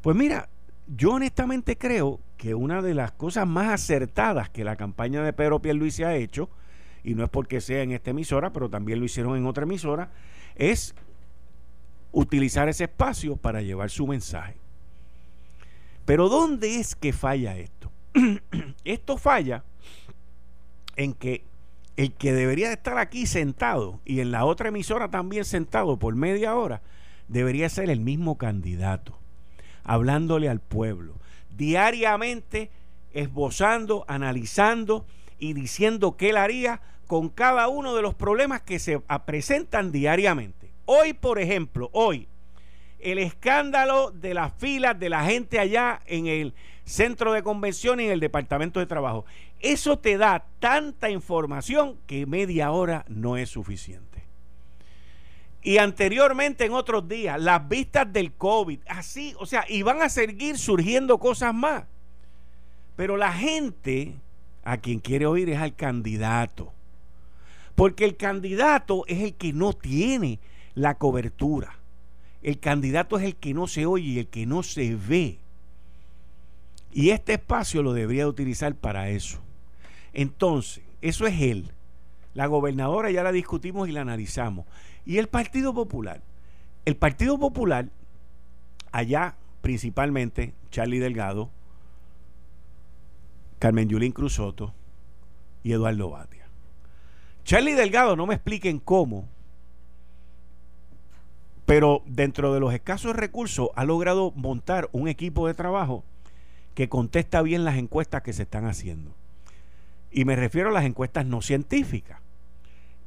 Pues 0.00 0.16
mira, 0.16 0.48
yo 0.86 1.12
honestamente 1.12 1.76
creo 1.76 2.20
que 2.36 2.54
una 2.54 2.80
de 2.80 2.94
las 2.94 3.12
cosas 3.12 3.46
más 3.46 3.68
acertadas 3.68 4.48
que 4.48 4.64
la 4.64 4.76
campaña 4.76 5.22
de 5.22 5.32
Pedro 5.32 5.60
Pierluisi 5.60 6.04
ha 6.04 6.14
hecho 6.14 6.48
y 7.02 7.14
no 7.14 7.24
es 7.24 7.30
porque 7.30 7.60
sea 7.60 7.82
en 7.82 7.92
esta 7.92 8.10
emisora, 8.10 8.52
pero 8.52 8.68
también 8.68 9.00
lo 9.00 9.04
hicieron 9.04 9.36
en 9.36 9.46
otra 9.46 9.64
emisora, 9.64 10.10
es 10.54 10.94
utilizar 12.12 12.68
ese 12.68 12.84
espacio 12.84 13.36
para 13.36 13.62
llevar 13.62 13.90
su 13.90 14.06
mensaje. 14.06 14.56
Pero 16.04 16.28
¿dónde 16.28 16.76
es 16.76 16.94
que 16.94 17.12
falla 17.12 17.56
esto? 17.56 17.90
esto 18.84 19.16
falla 19.18 19.64
en 20.98 21.14
que 21.14 21.44
el 21.96 22.12
que 22.12 22.32
debería 22.32 22.72
estar 22.72 22.98
aquí 22.98 23.26
sentado 23.26 24.00
y 24.04 24.20
en 24.20 24.30
la 24.30 24.44
otra 24.44 24.68
emisora 24.68 25.08
también 25.08 25.44
sentado 25.44 25.98
por 25.98 26.14
media 26.14 26.54
hora, 26.54 26.82
debería 27.28 27.68
ser 27.68 27.88
el 27.88 28.00
mismo 28.00 28.36
candidato, 28.36 29.16
hablándole 29.84 30.48
al 30.48 30.60
pueblo, 30.60 31.14
diariamente 31.56 32.70
esbozando, 33.12 34.04
analizando 34.08 35.06
y 35.38 35.54
diciendo 35.54 36.16
qué 36.16 36.30
él 36.30 36.36
haría 36.36 36.80
con 37.06 37.28
cada 37.28 37.68
uno 37.68 37.94
de 37.94 38.02
los 38.02 38.14
problemas 38.14 38.60
que 38.62 38.78
se 38.78 39.00
presentan 39.24 39.92
diariamente. 39.92 40.70
Hoy, 40.84 41.12
por 41.12 41.38
ejemplo, 41.38 41.90
hoy, 41.92 42.28
el 42.98 43.18
escándalo 43.18 44.10
de 44.10 44.34
las 44.34 44.52
filas 44.54 44.98
de 44.98 45.08
la 45.08 45.24
gente 45.24 45.60
allá 45.60 46.00
en 46.06 46.26
el 46.26 46.54
centro 46.88 47.32
de 47.32 47.42
convención 47.42 48.00
y 48.00 48.04
en 48.04 48.10
el 48.10 48.20
departamento 48.20 48.80
de 48.80 48.86
trabajo. 48.86 49.24
Eso 49.60 49.98
te 49.98 50.16
da 50.16 50.46
tanta 50.58 51.10
información 51.10 51.98
que 52.06 52.26
media 52.26 52.70
hora 52.70 53.04
no 53.08 53.36
es 53.36 53.50
suficiente. 53.50 54.24
Y 55.62 55.78
anteriormente 55.78 56.64
en 56.64 56.72
otros 56.72 57.08
días, 57.08 57.40
las 57.40 57.68
vistas 57.68 58.10
del 58.12 58.32
COVID, 58.32 58.80
así, 58.88 59.34
o 59.38 59.46
sea, 59.46 59.64
y 59.68 59.82
van 59.82 60.02
a 60.02 60.08
seguir 60.08 60.56
surgiendo 60.56 61.18
cosas 61.18 61.52
más. 61.52 61.84
Pero 62.96 63.16
la 63.16 63.32
gente 63.32 64.14
a 64.64 64.78
quien 64.78 65.00
quiere 65.00 65.26
oír 65.26 65.50
es 65.50 65.58
al 65.58 65.74
candidato. 65.74 66.72
Porque 67.74 68.04
el 68.04 68.16
candidato 68.16 69.04
es 69.06 69.20
el 69.20 69.34
que 69.34 69.52
no 69.52 69.72
tiene 69.72 70.40
la 70.74 70.96
cobertura. 70.96 71.78
El 72.42 72.58
candidato 72.60 73.18
es 73.18 73.24
el 73.24 73.36
que 73.36 73.54
no 73.54 73.66
se 73.66 73.86
oye 73.86 74.06
y 74.06 74.18
el 74.20 74.28
que 74.28 74.46
no 74.46 74.62
se 74.62 74.94
ve. 74.94 75.38
Y 76.92 77.10
este 77.10 77.34
espacio 77.34 77.82
lo 77.82 77.92
debería 77.92 78.26
utilizar 78.26 78.74
para 78.74 79.10
eso. 79.10 79.40
Entonces, 80.12 80.82
eso 81.00 81.26
es 81.26 81.40
él. 81.40 81.72
La 82.34 82.46
gobernadora 82.46 83.10
ya 83.10 83.22
la 83.22 83.32
discutimos 83.32 83.88
y 83.88 83.92
la 83.92 84.00
analizamos. 84.00 84.66
Y 85.04 85.18
el 85.18 85.28
Partido 85.28 85.74
Popular. 85.74 86.22
El 86.84 86.96
Partido 86.96 87.38
Popular, 87.38 87.88
allá 88.92 89.36
principalmente, 89.60 90.54
Charlie 90.70 90.98
Delgado, 90.98 91.50
Carmen 93.58 93.88
Yulín 93.88 94.12
Cruzoto 94.12 94.72
y 95.62 95.72
Eduardo 95.72 96.10
Bate. 96.10 96.38
Charlie 97.44 97.74
Delgado, 97.74 98.14
no 98.14 98.26
me 98.26 98.34
expliquen 98.34 98.78
cómo, 98.78 99.26
pero 101.64 102.02
dentro 102.06 102.52
de 102.52 102.60
los 102.60 102.72
escasos 102.72 103.16
recursos 103.16 103.70
ha 103.74 103.84
logrado 103.84 104.32
montar 104.36 104.88
un 104.92 105.08
equipo 105.08 105.46
de 105.46 105.54
trabajo 105.54 106.04
que 106.78 106.88
contesta 106.88 107.42
bien 107.42 107.64
las 107.64 107.76
encuestas 107.76 108.22
que 108.22 108.32
se 108.32 108.44
están 108.44 108.64
haciendo. 108.64 109.12
Y 110.12 110.24
me 110.24 110.36
refiero 110.36 110.68
a 110.68 110.72
las 110.72 110.84
encuestas 110.84 111.26
no 111.26 111.42
científicas. 111.42 112.20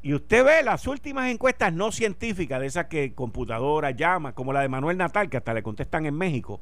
Y 0.01 0.13
usted 0.13 0.43
ve 0.43 0.61
las 0.61 0.87
últimas 0.87 1.31
encuestas 1.31 1.71
no 1.71 1.93
científicas, 1.93 2.59
de 2.59 2.65
esas 2.65 2.87
que 2.87 3.13
computadora 3.13 3.91
llama, 3.91 4.35
como 4.35 4.51
la 4.51 4.59
de 4.59 4.67
Manuel 4.67 4.97
Natal, 4.97 5.29
que 5.29 5.37
hasta 5.37 5.53
le 5.53 5.63
contestan 5.63 6.05
en 6.05 6.15
México. 6.15 6.59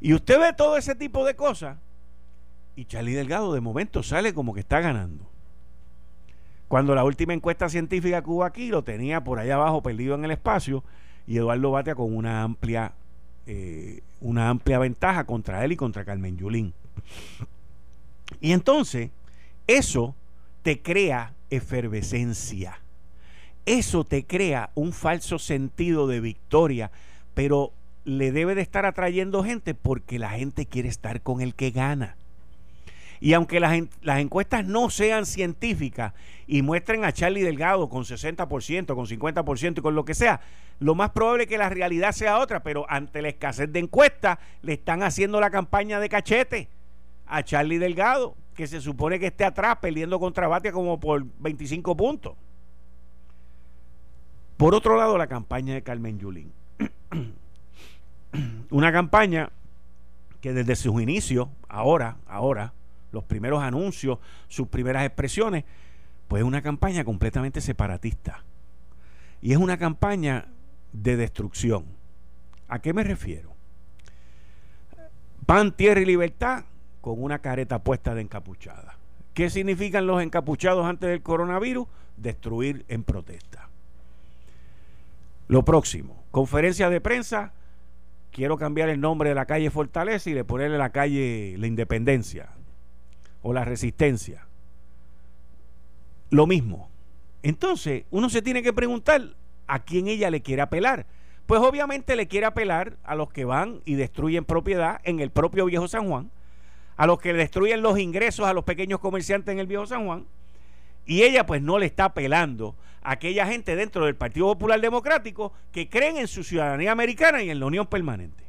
Y 0.00 0.14
usted 0.14 0.38
ve 0.38 0.52
todo 0.52 0.76
ese 0.76 0.94
tipo 0.94 1.24
de 1.24 1.34
cosas. 1.34 1.76
Y 2.76 2.84
Charlie 2.84 3.14
Delgado 3.14 3.52
de 3.52 3.60
momento 3.60 4.04
sale 4.04 4.32
como 4.32 4.54
que 4.54 4.60
está 4.60 4.78
ganando. 4.78 5.28
Cuando 6.68 6.94
la 6.94 7.02
última 7.02 7.34
encuesta 7.34 7.68
científica 7.68 8.22
que 8.22 8.30
hubo 8.30 8.44
aquí 8.44 8.68
lo 8.68 8.84
tenía 8.84 9.24
por 9.24 9.40
allá 9.40 9.56
abajo 9.56 9.82
perdido 9.82 10.14
en 10.14 10.24
el 10.24 10.30
espacio 10.30 10.84
y 11.26 11.38
Eduardo 11.38 11.72
Batea 11.72 11.96
con 11.96 12.14
una 12.14 12.44
amplia, 12.44 12.92
eh, 13.50 14.02
una 14.20 14.50
amplia 14.50 14.78
ventaja 14.78 15.24
contra 15.24 15.64
él 15.64 15.72
y 15.72 15.76
contra 15.76 16.04
Carmen 16.04 16.36
Yulín. 16.36 16.74
Y 18.42 18.52
entonces, 18.52 19.10
eso 19.66 20.14
te 20.62 20.82
crea 20.82 21.32
efervescencia. 21.48 22.78
Eso 23.64 24.04
te 24.04 24.26
crea 24.26 24.68
un 24.74 24.92
falso 24.92 25.38
sentido 25.38 26.06
de 26.06 26.20
victoria, 26.20 26.90
pero 27.32 27.72
le 28.04 28.32
debe 28.32 28.54
de 28.54 28.60
estar 28.60 28.84
atrayendo 28.84 29.42
gente 29.42 29.72
porque 29.72 30.18
la 30.18 30.28
gente 30.28 30.66
quiere 30.66 30.90
estar 30.90 31.22
con 31.22 31.40
el 31.40 31.54
que 31.54 31.70
gana. 31.70 32.17
Y 33.20 33.32
aunque 33.32 33.60
las, 33.60 33.80
las, 34.02 34.20
encuestas 34.20 34.64
no 34.64 34.90
sean 34.90 35.26
científicas 35.26 36.12
y 36.46 36.62
muestren 36.62 37.04
a 37.04 37.12
Charlie 37.12 37.42
Delgado 37.42 37.88
con 37.88 38.04
60%, 38.04 38.94
con 38.94 39.06
50% 39.06 39.78
y 39.78 39.80
con 39.80 39.94
lo 39.94 40.04
que 40.04 40.14
sea, 40.14 40.40
lo 40.80 40.94
más 40.94 41.10
probable 41.10 41.44
es 41.44 41.48
que 41.48 41.58
la 41.58 41.68
realidad 41.68 42.12
sea 42.12 42.38
otra, 42.38 42.62
pero 42.62 42.86
ante 42.88 43.20
la 43.22 43.28
escasez 43.28 43.72
de 43.72 43.80
encuestas 43.80 44.38
le 44.62 44.74
están 44.74 45.02
haciendo 45.02 45.40
la 45.40 45.50
campaña 45.50 45.98
de 45.98 46.08
cachete 46.08 46.68
a 47.26 47.42
Charlie 47.42 47.78
Delgado, 47.78 48.36
que 48.54 48.66
se 48.66 48.80
supone 48.80 49.18
que 49.18 49.26
esté 49.26 49.44
atrás 49.44 49.78
perdiendo 49.80 50.18
contra 50.20 50.48
Batia 50.48 50.72
como 50.72 50.98
por 50.98 51.24
25 51.40 51.96
puntos. 51.96 52.34
Por 54.56 54.74
otro 54.74 54.96
lado, 54.96 55.16
la 55.18 55.26
campaña 55.28 55.74
de 55.74 55.82
Carmen 55.82 56.18
Yulín. 56.18 56.52
Una 58.70 58.92
campaña 58.92 59.50
que 60.40 60.52
desde 60.52 60.76
sus 60.76 61.00
inicios, 61.00 61.48
ahora, 61.68 62.16
ahora, 62.26 62.72
los 63.12 63.24
primeros 63.24 63.62
anuncios, 63.62 64.18
sus 64.48 64.68
primeras 64.68 65.04
expresiones, 65.04 65.64
pues 66.26 66.42
es 66.42 66.46
una 66.46 66.62
campaña 66.62 67.04
completamente 67.04 67.60
separatista. 67.60 68.44
Y 69.40 69.52
es 69.52 69.58
una 69.58 69.78
campaña 69.78 70.48
de 70.92 71.16
destrucción. 71.16 71.86
¿A 72.68 72.80
qué 72.80 72.92
me 72.92 73.04
refiero? 73.04 73.54
Pan, 75.46 75.74
tierra 75.74 76.00
y 76.00 76.04
libertad 76.04 76.64
con 77.00 77.22
una 77.22 77.38
careta 77.38 77.82
puesta 77.82 78.14
de 78.14 78.20
encapuchada. 78.20 78.98
¿Qué 79.32 79.48
significan 79.48 80.06
los 80.06 80.22
encapuchados 80.22 80.84
antes 80.84 81.08
del 81.08 81.22
coronavirus? 81.22 81.86
Destruir 82.16 82.84
en 82.88 83.04
protesta. 83.04 83.70
Lo 85.46 85.64
próximo, 85.64 86.24
conferencia 86.30 86.90
de 86.90 87.00
prensa. 87.00 87.54
Quiero 88.32 88.58
cambiar 88.58 88.90
el 88.90 89.00
nombre 89.00 89.30
de 89.30 89.34
la 89.34 89.46
calle 89.46 89.70
Fortaleza 89.70 90.28
y 90.28 90.34
le 90.34 90.44
ponerle 90.44 90.76
la 90.76 90.90
calle 90.90 91.54
La 91.56 91.66
Independencia 91.66 92.50
o 93.42 93.52
la 93.52 93.64
resistencia. 93.64 94.46
Lo 96.30 96.46
mismo. 96.46 96.90
Entonces, 97.42 98.04
uno 98.10 98.28
se 98.28 98.42
tiene 98.42 98.62
que 98.62 98.72
preguntar 98.72 99.34
a 99.66 99.78
quién 99.80 100.08
ella 100.08 100.30
le 100.30 100.42
quiere 100.42 100.62
apelar. 100.62 101.06
Pues 101.46 101.60
obviamente 101.60 102.16
le 102.16 102.28
quiere 102.28 102.46
apelar 102.46 102.98
a 103.04 103.14
los 103.14 103.30
que 103.30 103.44
van 103.44 103.80
y 103.84 103.94
destruyen 103.94 104.44
propiedad 104.44 105.00
en 105.04 105.20
el 105.20 105.30
propio 105.30 105.64
Viejo 105.64 105.88
San 105.88 106.08
Juan, 106.08 106.30
a 106.96 107.06
los 107.06 107.20
que 107.20 107.32
destruyen 107.32 107.80
los 107.80 107.98
ingresos 107.98 108.46
a 108.46 108.52
los 108.52 108.64
pequeños 108.64 109.00
comerciantes 109.00 109.52
en 109.52 109.58
el 109.58 109.66
Viejo 109.66 109.86
San 109.86 110.04
Juan, 110.04 110.26
y 111.06 111.22
ella 111.22 111.46
pues 111.46 111.62
no 111.62 111.78
le 111.78 111.86
está 111.86 112.06
apelando 112.06 112.74
a 113.02 113.12
aquella 113.12 113.46
gente 113.46 113.76
dentro 113.76 114.04
del 114.04 114.16
Partido 114.16 114.46
Popular 114.48 114.78
Democrático 114.80 115.54
que 115.72 115.88
creen 115.88 116.18
en 116.18 116.28
su 116.28 116.44
ciudadanía 116.44 116.92
americana 116.92 117.42
y 117.42 117.48
en 117.48 117.60
la 117.60 117.66
unión 117.66 117.86
permanente. 117.86 118.47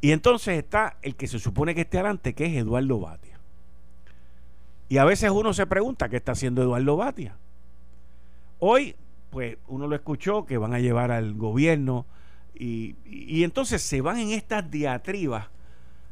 Y 0.00 0.12
entonces 0.12 0.58
está 0.58 0.96
el 1.02 1.14
que 1.16 1.26
se 1.26 1.38
supone 1.38 1.74
que 1.74 1.82
esté 1.82 1.98
adelante, 1.98 2.34
que 2.34 2.46
es 2.46 2.56
Eduardo 2.56 3.00
Batia. 3.00 3.38
Y 4.88 4.98
a 4.98 5.04
veces 5.04 5.30
uno 5.30 5.52
se 5.52 5.66
pregunta 5.66 6.08
qué 6.08 6.16
está 6.16 6.32
haciendo 6.32 6.62
Eduardo 6.62 6.96
Batia. 6.96 7.36
Hoy, 8.58 8.96
pues 9.30 9.56
uno 9.68 9.86
lo 9.86 9.94
escuchó 9.94 10.46
que 10.46 10.58
van 10.58 10.74
a 10.74 10.80
llevar 10.80 11.12
al 11.12 11.34
gobierno 11.34 12.06
y, 12.54 12.96
y 13.06 13.44
entonces 13.44 13.82
se 13.82 14.00
van 14.00 14.18
en 14.18 14.30
estas 14.30 14.70
diatribas 14.70 15.48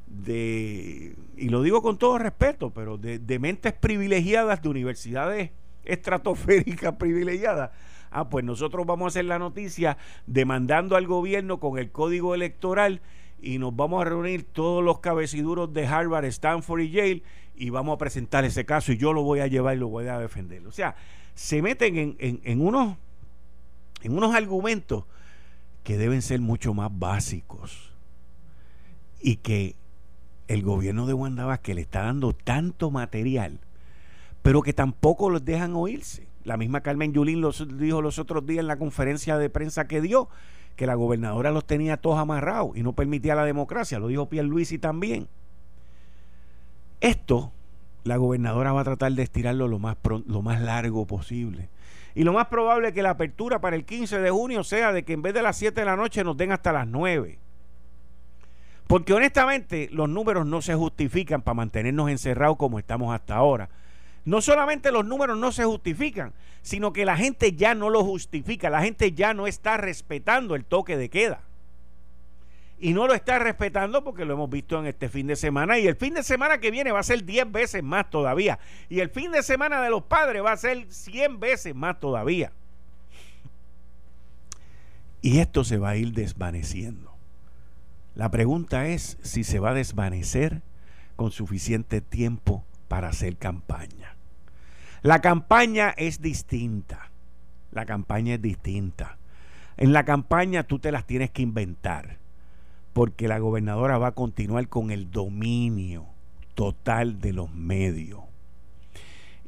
de, 0.06 1.14
y 1.36 1.48
lo 1.48 1.62
digo 1.62 1.82
con 1.82 1.98
todo 1.98 2.18
respeto, 2.18 2.70
pero 2.70 2.96
de, 2.96 3.18
de 3.18 3.38
mentes 3.38 3.72
privilegiadas, 3.72 4.62
de 4.62 4.68
universidades 4.68 5.50
estratosféricas 5.84 6.94
privilegiadas. 6.98 7.70
Ah, 8.10 8.28
pues 8.28 8.44
nosotros 8.44 8.86
vamos 8.86 9.06
a 9.06 9.08
hacer 9.08 9.26
la 9.26 9.38
noticia 9.38 9.98
demandando 10.26 10.96
al 10.96 11.06
gobierno 11.06 11.60
con 11.60 11.78
el 11.78 11.90
código 11.90 12.34
electoral 12.34 13.02
y 13.40 13.58
nos 13.58 13.74
vamos 13.74 14.00
a 14.02 14.04
reunir 14.04 14.44
todos 14.44 14.82
los 14.82 15.00
cabeciduros 15.00 15.72
de 15.72 15.86
Harvard, 15.86 16.24
Stanford 16.26 16.80
y 16.80 16.90
Yale 16.90 17.22
y 17.54 17.70
vamos 17.70 17.94
a 17.94 17.98
presentar 17.98 18.44
ese 18.44 18.64
caso 18.64 18.92
y 18.92 18.96
yo 18.96 19.12
lo 19.12 19.22
voy 19.22 19.40
a 19.40 19.46
llevar 19.46 19.76
y 19.76 19.80
lo 19.80 19.88
voy 19.88 20.06
a 20.06 20.18
defender. 20.18 20.66
O 20.66 20.72
sea, 20.72 20.96
se 21.34 21.62
meten 21.62 22.16
en, 22.18 22.60
unos, 22.60 22.96
en 24.02 24.16
unos 24.16 24.34
argumentos 24.34 25.04
que 25.82 25.96
deben 25.96 26.22
ser 26.22 26.40
mucho 26.40 26.74
más 26.74 26.90
básicos 26.92 27.92
y 29.20 29.36
que 29.36 29.76
el 30.48 30.62
gobierno 30.62 31.06
de 31.06 31.14
Wanda 31.14 31.58
que 31.58 31.74
le 31.74 31.80
está 31.80 32.02
dando 32.02 32.32
tanto 32.32 32.90
material, 32.90 33.60
pero 34.42 34.62
que 34.62 34.72
tampoco 34.72 35.30
los 35.30 35.44
dejan 35.44 35.74
oírse. 35.74 36.28
La 36.44 36.56
misma 36.56 36.80
Carmen 36.80 37.12
Yulín 37.12 37.40
lo 37.40 37.52
dijo 37.52 38.00
los 38.00 38.18
otros 38.18 38.46
días 38.46 38.60
en 38.60 38.68
la 38.68 38.78
conferencia 38.78 39.36
de 39.36 39.50
prensa 39.50 39.86
que 39.86 40.00
dio, 40.00 40.28
que 40.78 40.86
la 40.86 40.94
gobernadora 40.94 41.50
los 41.50 41.66
tenía 41.66 41.96
todos 41.96 42.20
amarrados 42.20 42.76
y 42.76 42.84
no 42.84 42.92
permitía 42.92 43.34
la 43.34 43.44
democracia, 43.44 43.98
lo 43.98 44.06
dijo 44.06 44.28
Pierluisi 44.28 44.78
también. 44.78 45.26
Esto, 47.00 47.50
la 48.04 48.16
gobernadora 48.16 48.72
va 48.72 48.82
a 48.82 48.84
tratar 48.84 49.10
de 49.10 49.24
estirarlo 49.24 49.66
lo 49.66 49.80
más, 49.80 49.96
lo 50.04 50.40
más 50.40 50.60
largo 50.62 51.04
posible. 51.04 51.68
Y 52.14 52.22
lo 52.22 52.32
más 52.32 52.46
probable 52.46 52.88
es 52.88 52.94
que 52.94 53.02
la 53.02 53.10
apertura 53.10 53.60
para 53.60 53.74
el 53.74 53.84
15 53.84 54.20
de 54.20 54.30
junio 54.30 54.62
sea 54.62 54.92
de 54.92 55.02
que 55.02 55.14
en 55.14 55.22
vez 55.22 55.34
de 55.34 55.42
las 55.42 55.56
7 55.56 55.80
de 55.80 55.84
la 55.84 55.96
noche 55.96 56.22
nos 56.22 56.36
den 56.36 56.52
hasta 56.52 56.72
las 56.72 56.86
9. 56.86 57.40
Porque 58.86 59.12
honestamente 59.12 59.88
los 59.90 60.08
números 60.08 60.46
no 60.46 60.62
se 60.62 60.76
justifican 60.76 61.42
para 61.42 61.56
mantenernos 61.56 62.08
encerrados 62.08 62.56
como 62.56 62.78
estamos 62.78 63.12
hasta 63.12 63.34
ahora. 63.34 63.68
No 64.28 64.42
solamente 64.42 64.92
los 64.92 65.06
números 65.06 65.38
no 65.38 65.52
se 65.52 65.64
justifican, 65.64 66.34
sino 66.60 66.92
que 66.92 67.06
la 67.06 67.16
gente 67.16 67.52
ya 67.52 67.74
no 67.74 67.88
lo 67.88 68.04
justifica, 68.04 68.68
la 68.68 68.82
gente 68.82 69.12
ya 69.12 69.32
no 69.32 69.46
está 69.46 69.78
respetando 69.78 70.54
el 70.54 70.66
toque 70.66 70.98
de 70.98 71.08
queda. 71.08 71.40
Y 72.78 72.92
no 72.92 73.06
lo 73.06 73.14
está 73.14 73.38
respetando 73.38 74.04
porque 74.04 74.26
lo 74.26 74.34
hemos 74.34 74.50
visto 74.50 74.78
en 74.78 74.84
este 74.84 75.08
fin 75.08 75.28
de 75.28 75.34
semana 75.34 75.78
y 75.78 75.86
el 75.86 75.96
fin 75.96 76.12
de 76.12 76.22
semana 76.22 76.58
que 76.58 76.70
viene 76.70 76.92
va 76.92 77.00
a 77.00 77.04
ser 77.04 77.24
10 77.24 77.50
veces 77.50 77.82
más 77.82 78.10
todavía. 78.10 78.58
Y 78.90 79.00
el 79.00 79.08
fin 79.08 79.32
de 79.32 79.42
semana 79.42 79.80
de 79.80 79.88
los 79.88 80.02
padres 80.02 80.44
va 80.44 80.52
a 80.52 80.58
ser 80.58 80.92
100 80.92 81.40
veces 81.40 81.74
más 81.74 81.98
todavía. 81.98 82.52
Y 85.22 85.38
esto 85.38 85.64
se 85.64 85.78
va 85.78 85.88
a 85.88 85.96
ir 85.96 86.12
desvaneciendo. 86.12 87.14
La 88.14 88.30
pregunta 88.30 88.88
es 88.88 89.16
si 89.22 89.42
se 89.42 89.58
va 89.58 89.70
a 89.70 89.74
desvanecer 89.74 90.60
con 91.16 91.30
suficiente 91.30 92.02
tiempo 92.02 92.66
para 92.88 93.08
hacer 93.08 93.38
campaña. 93.38 94.17
La 95.02 95.20
campaña 95.20 95.90
es 95.90 96.20
distinta. 96.20 97.10
La 97.70 97.86
campaña 97.86 98.34
es 98.34 98.42
distinta. 98.42 99.18
En 99.76 99.92
la 99.92 100.04
campaña 100.04 100.64
tú 100.64 100.80
te 100.80 100.90
las 100.90 101.06
tienes 101.06 101.30
que 101.30 101.42
inventar, 101.42 102.18
porque 102.92 103.28
la 103.28 103.38
gobernadora 103.38 103.96
va 103.98 104.08
a 104.08 104.14
continuar 104.14 104.68
con 104.68 104.90
el 104.90 105.10
dominio 105.10 106.06
total 106.54 107.20
de 107.20 107.32
los 107.32 107.52
medios. 107.52 108.22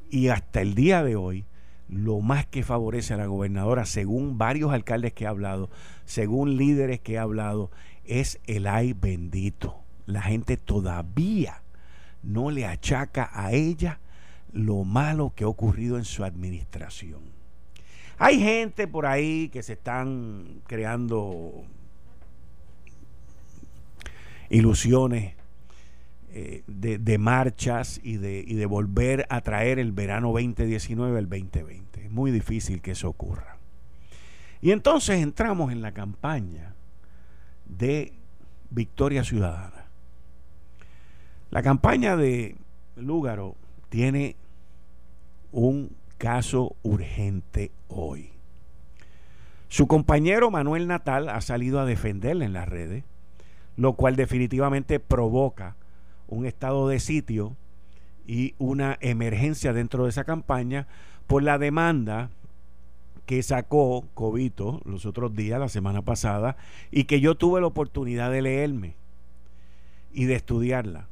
Y 0.08 0.28
hasta 0.28 0.60
el 0.60 0.76
día 0.76 1.02
de 1.02 1.16
hoy, 1.16 1.46
lo 1.88 2.20
más 2.20 2.46
que 2.46 2.62
favorece 2.62 3.14
a 3.14 3.16
la 3.16 3.26
gobernadora, 3.26 3.86
según 3.86 4.38
varios 4.38 4.72
alcaldes 4.72 5.12
que 5.12 5.24
he 5.24 5.26
hablado, 5.26 5.68
según 6.04 6.56
líderes 6.56 7.00
que 7.00 7.14
he 7.14 7.18
hablado, 7.18 7.72
es 8.04 8.38
el 8.46 8.68
ay 8.68 8.92
bendito. 8.92 9.82
La 10.06 10.22
gente 10.22 10.56
todavía 10.56 11.62
no 12.22 12.52
le 12.52 12.66
achaca 12.66 13.30
a 13.32 13.52
ella 13.52 13.98
lo 14.52 14.84
malo 14.84 15.32
que 15.34 15.44
ha 15.44 15.48
ocurrido 15.48 15.96
en 15.96 16.04
su 16.04 16.24
administración. 16.24 17.20
Hay 18.18 18.38
gente 18.38 18.86
por 18.86 19.06
ahí 19.06 19.48
que 19.48 19.62
se 19.62 19.74
están 19.74 20.60
creando 20.66 21.64
ilusiones 24.50 25.34
eh, 26.32 26.62
de, 26.66 27.18
marchas 27.18 28.00
y 28.04 28.18
de, 28.18 28.44
y 28.46 28.54
de 28.54 28.66
volver 28.66 29.26
a 29.30 29.40
traer 29.40 29.78
el 29.78 29.92
verano 29.92 30.28
2019 30.28 31.18
al 31.18 31.28
2020. 31.28 32.04
Es 32.04 32.10
muy 32.10 32.30
difícil 32.30 32.82
que 32.82 32.90
eso 32.92 33.08
ocurra. 33.08 33.56
Y 34.60 34.72
entonces 34.72 35.20
entramos 35.20 35.72
en 35.72 35.80
la 35.80 35.92
campaña 35.92 36.74
de 37.64 38.12
Victoria 38.70 39.24
Ciudadana. 39.24 39.86
La 41.50 41.62
campaña 41.62 42.16
de 42.16 42.56
Lúgaro 42.96 43.56
tiene 43.90 44.36
un 45.52 45.94
caso 46.16 46.74
urgente 46.82 47.70
hoy. 47.88 48.30
Su 49.68 49.86
compañero 49.86 50.50
Manuel 50.50 50.86
Natal 50.86 51.28
ha 51.28 51.40
salido 51.42 51.80
a 51.80 51.84
defenderle 51.84 52.44
en 52.44 52.52
las 52.52 52.68
redes, 52.68 53.04
lo 53.76 53.92
cual 53.92 54.16
definitivamente 54.16 54.98
provoca 54.98 55.76
un 56.26 56.46
estado 56.46 56.88
de 56.88 57.00
sitio 57.00 57.56
y 58.26 58.54
una 58.58 58.96
emergencia 59.00 59.72
dentro 59.72 60.04
de 60.04 60.10
esa 60.10 60.24
campaña 60.24 60.86
por 61.26 61.42
la 61.42 61.58
demanda 61.58 62.30
que 63.26 63.42
sacó 63.42 64.04
Cobito 64.14 64.80
los 64.84 65.06
otros 65.06 65.34
días, 65.34 65.60
la 65.60 65.68
semana 65.68 66.02
pasada, 66.02 66.56
y 66.90 67.04
que 67.04 67.20
yo 67.20 67.36
tuve 67.36 67.60
la 67.60 67.68
oportunidad 67.68 68.30
de 68.30 68.42
leerme 68.42 68.96
y 70.12 70.24
de 70.24 70.34
estudiarla. 70.34 71.09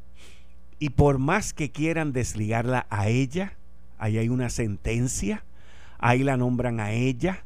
Y 0.78 0.90
por 0.90 1.18
más 1.18 1.52
que 1.52 1.70
quieran 1.70 2.12
desligarla 2.12 2.86
a 2.90 3.08
ella, 3.08 3.54
ahí 3.98 4.18
hay 4.18 4.28
una 4.28 4.48
sentencia, 4.48 5.44
ahí 5.98 6.22
la 6.22 6.36
nombran 6.36 6.80
a 6.80 6.92
ella, 6.92 7.44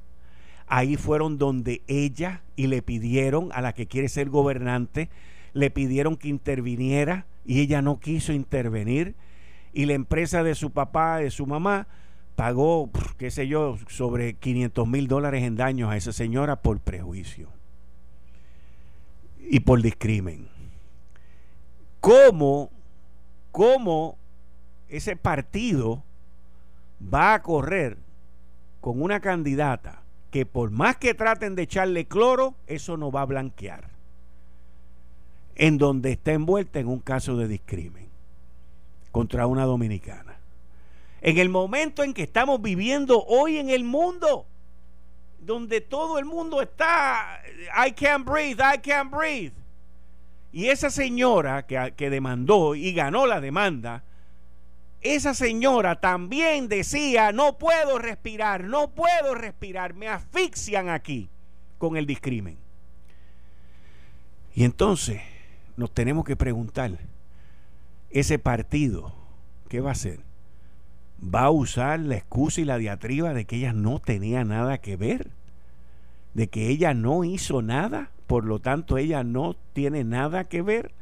ahí 0.67 0.97
fueron 0.97 1.39
donde 1.39 1.83
ella 1.87 2.43
y 2.57 2.67
le 2.67 2.83
pidieron 2.83 3.51
a 3.53 3.63
la 3.63 3.73
que 3.73 3.87
quiere 3.87 4.09
ser 4.09 4.29
gobernante, 4.29 5.09
le 5.55 5.71
pidieron 5.71 6.17
que 6.17 6.29
interviniera 6.29 7.27
y 7.45 7.61
ella 7.61 7.83
no 7.83 8.01
quiso 8.01 8.33
intervenir 8.33 9.15
y 9.73 9.87
la 9.87 9.95
empresa 9.95 10.43
de 10.43 10.55
su 10.55 10.71
papá, 10.71 11.19
de 11.19 11.31
su 11.31 11.47
mamá, 11.47 11.87
pagó, 12.37 12.91
qué 13.17 13.31
sé 13.31 13.49
yo, 13.49 13.77
sobre 13.89 14.35
500 14.35 14.87
mil 14.87 15.09
dólares 15.09 15.43
en 15.43 15.57
daños 15.57 15.91
a 15.91 15.97
esa 15.97 16.13
señora 16.13 16.63
por 16.63 16.81
prejuicio 16.81 17.49
y 19.39 19.61
por 19.61 19.83
discrimen. 19.83 20.49
¿Cómo 22.01 22.71
cómo 23.53 24.19
ese 24.89 25.15
partido 25.17 26.03
va 27.03 27.35
a 27.35 27.43
correr 27.43 27.99
con 28.81 29.01
una 29.01 29.21
candidata 29.21 30.03
que 30.31 30.47
por 30.47 30.71
más 30.71 30.97
que 30.97 31.15
traten 31.15 31.55
de 31.55 31.63
echarle 31.63 32.07
cloro, 32.07 32.55
eso 32.67 32.97
no 32.97 33.13
va 33.13 33.23
a 33.23 33.27
blanquear. 33.27 33.91
En 35.55 35.77
donde 35.77 36.13
está 36.13 36.33
envuelta 36.33 36.81
en 36.81 36.89
un 36.89 36.99
caso 36.99 37.37
de 37.37 37.47
discrimen 37.47 38.09
contra 39.13 39.47
una 39.47 39.65
dominicana. 39.65 40.37
En 41.21 41.39
el 41.39 41.51
momento 41.51 42.03
en 42.03 42.15
que 42.15 42.23
estamos 42.23 42.61
viviendo 42.61 43.23
hoy 43.25 43.59
en 43.59 43.69
el 43.69 43.85
mundo, 43.85 44.47
donde 45.39 45.81
todo 45.81 46.19
el 46.19 46.25
mundo 46.25 46.63
está, 46.63 47.41
I 47.87 47.93
can't 47.93 48.25
breathe, 48.25 48.61
I 48.61 48.79
can't 48.79 49.11
breathe. 49.11 49.53
Y 50.53 50.69
esa 50.69 50.91
señora 50.91 51.67
que, 51.67 52.11
demandó 52.11 52.75
y 52.75 52.93
ganó 52.93 53.27
la 53.27 53.41
demanda, 53.41 54.05
esa 55.01 55.33
señora 55.33 56.01
también 56.01 56.69
decía, 56.69 57.33
no 57.33 57.59
puedo 57.59 57.99
respirar, 57.99 58.65
no 58.65 58.91
puedo 58.91 59.35
respirar, 59.35 59.95
me 59.95 60.09
asfixian 60.09 60.91
aquí 60.91 61.31
con 61.79 61.97
el 61.97 62.07
discrimen. 62.07 62.59
Y 64.55 64.65
entonces 64.65 65.23
nos 65.77 65.93
tenemos 65.93 66.27
que 66.27 66.37
preguntar, 66.37 66.99
ese 68.11 68.39
partido, 68.39 69.15
¿qué 69.71 69.81
va 69.81 69.89
a 69.89 69.93
hacer? 69.93 70.21
¿Va 71.23 71.45
a 71.45 71.51
usar 71.51 71.99
la 72.01 72.17
excusa 72.17 72.61
y 72.61 72.65
la 72.67 72.77
diatriba 72.77 73.33
de 73.33 73.47
que 73.47 73.57
ella 73.57 73.73
no 73.73 74.01
tenía 74.01 74.45
nada 74.45 74.79
que 74.79 74.97
ver? 74.97 75.31
¿De 76.35 76.49
que 76.49 76.69
ella 76.69 76.93
no 76.93 77.25
hizo 77.25 77.63
nada? 77.63 78.11
Por 78.27 78.45
lo 78.45 78.59
tanto 78.59 78.99
ella 78.99 79.25
no 79.25 79.57
tiene 79.73 80.05
nada 80.05 80.49
que 80.49 80.63
ver 80.63 80.93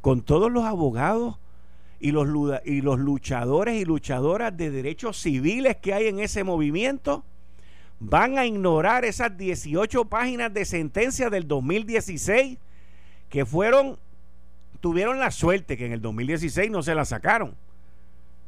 con 0.00 0.22
todos 0.22 0.50
los 0.50 0.64
abogados 0.64 1.38
y 2.00 2.12
los, 2.12 2.28
y 2.64 2.80
los 2.80 2.98
luchadores 2.98 3.80
y 3.80 3.84
luchadoras 3.84 4.56
de 4.56 4.70
derechos 4.70 5.20
civiles 5.20 5.76
que 5.76 5.94
hay 5.94 6.06
en 6.06 6.20
ese 6.20 6.44
movimiento. 6.44 7.24
Van 8.00 8.38
a 8.38 8.46
ignorar 8.46 9.04
esas 9.04 9.36
18 9.36 10.04
páginas 10.04 10.54
de 10.54 10.64
sentencia 10.64 11.30
del 11.30 11.48
2016 11.48 12.58
que 13.28 13.44
fueron, 13.44 13.98
tuvieron 14.80 15.18
la 15.18 15.30
suerte 15.30 15.76
que 15.76 15.86
en 15.86 15.92
el 15.92 16.00
2016 16.00 16.70
no 16.70 16.82
se 16.82 16.94
la 16.94 17.04
sacaron, 17.04 17.56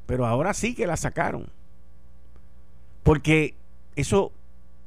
pero 0.07 0.27
ahora 0.27 0.55
sí 0.55 0.75
que 0.75 0.87
la 0.87 0.96
sacaron. 0.96 1.49
Porque 3.03 3.57
eso 3.96 4.33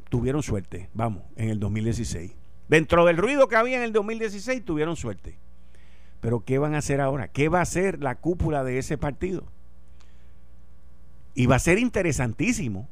tuvieron 0.09 0.43
suerte, 0.43 0.89
vamos, 0.93 1.23
en 1.35 1.49
el 1.49 1.59
2016. 1.59 2.33
Dentro 2.67 3.05
del 3.05 3.17
ruido 3.17 3.47
que 3.47 3.55
había 3.55 3.77
en 3.77 3.83
el 3.83 3.93
2016 3.93 4.63
tuvieron 4.63 4.95
suerte. 4.95 5.37
Pero 6.21 6.45
¿qué 6.45 6.57
van 6.57 6.75
a 6.75 6.79
hacer 6.79 7.01
ahora? 7.01 7.27
¿Qué 7.27 7.49
va 7.49 7.59
a 7.59 7.63
hacer 7.63 8.01
la 8.01 8.15
cúpula 8.15 8.63
de 8.63 8.77
ese 8.77 8.97
partido? 8.97 9.45
Y 11.35 11.47
va 11.47 11.57
a 11.57 11.59
ser 11.59 11.79
interesantísimo. 11.79 12.87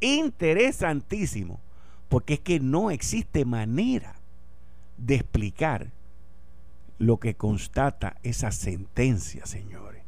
Interesantísimo. 0.00 1.60
Porque 2.08 2.34
es 2.34 2.40
que 2.40 2.60
no 2.60 2.90
existe 2.90 3.44
manera 3.44 4.14
de 4.96 5.16
explicar 5.16 5.90
lo 6.98 7.18
que 7.18 7.34
constata 7.34 8.16
esa 8.22 8.50
sentencia, 8.52 9.46
señores. 9.46 10.02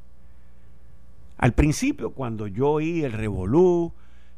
Al 1.39 1.53
principio, 1.53 2.13
cuando 2.13 2.47
yo 2.47 2.71
oí 2.71 3.03
el 3.03 3.13
revolú, 3.13 3.93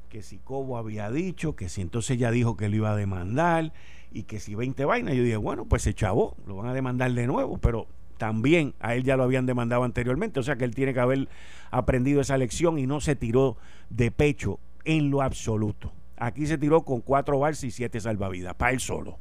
que 0.09 0.23
si 0.23 0.38
Cobo 0.38 0.79
había 0.79 1.11
dicho, 1.11 1.57
que 1.57 1.68
si 1.68 1.81
entonces 1.81 2.18
ya 2.18 2.31
dijo 2.31 2.57
que 2.57 2.68
lo 2.68 2.77
iba 2.77 2.92
a 2.92 2.97
demandar 2.97 3.73
y 4.12 4.25
que 4.25 4.40
si 4.40 4.55
20 4.55 4.85
vainas, 4.85 5.14
yo 5.14 5.22
dije, 5.22 5.37
bueno, 5.37 5.64
pues 5.64 5.83
se 5.83 5.94
chavó, 5.94 6.37
lo 6.46 6.57
van 6.57 6.68
a 6.68 6.75
demandar 6.75 7.12
de 7.12 7.27
nuevo, 7.27 7.59
pero 7.59 7.87
también 8.18 8.75
a 8.81 8.94
él 8.94 9.05
ya 9.05 9.16
lo 9.16 9.25
habían 9.25 9.46
demandado 9.46 9.85
anteriormente, 9.85 10.40
o 10.40 10.42
sea 10.42 10.57
que 10.57 10.64
él 10.64 10.75
tiene 10.75 10.94
que 10.94 11.01
haber 11.01 11.29
aprendido 11.70 12.20
esa 12.20 12.37
lección 12.37 12.79
y 12.79 12.87
no 12.87 13.01
se 13.01 13.16
tiró 13.16 13.57
de 13.90 14.11
pecho 14.11 14.59
en 14.85 15.11
lo 15.11 15.22
absoluto. 15.22 15.92
Aquí 16.16 16.46
se 16.46 16.59
tiró 16.59 16.83
con 16.83 17.01
cuatro 17.01 17.38
bars 17.38 17.64
y 17.64 17.70
siete 17.70 18.01
salvavidas, 18.01 18.55
para 18.55 18.72
él 18.72 18.81
solo. 18.81 19.18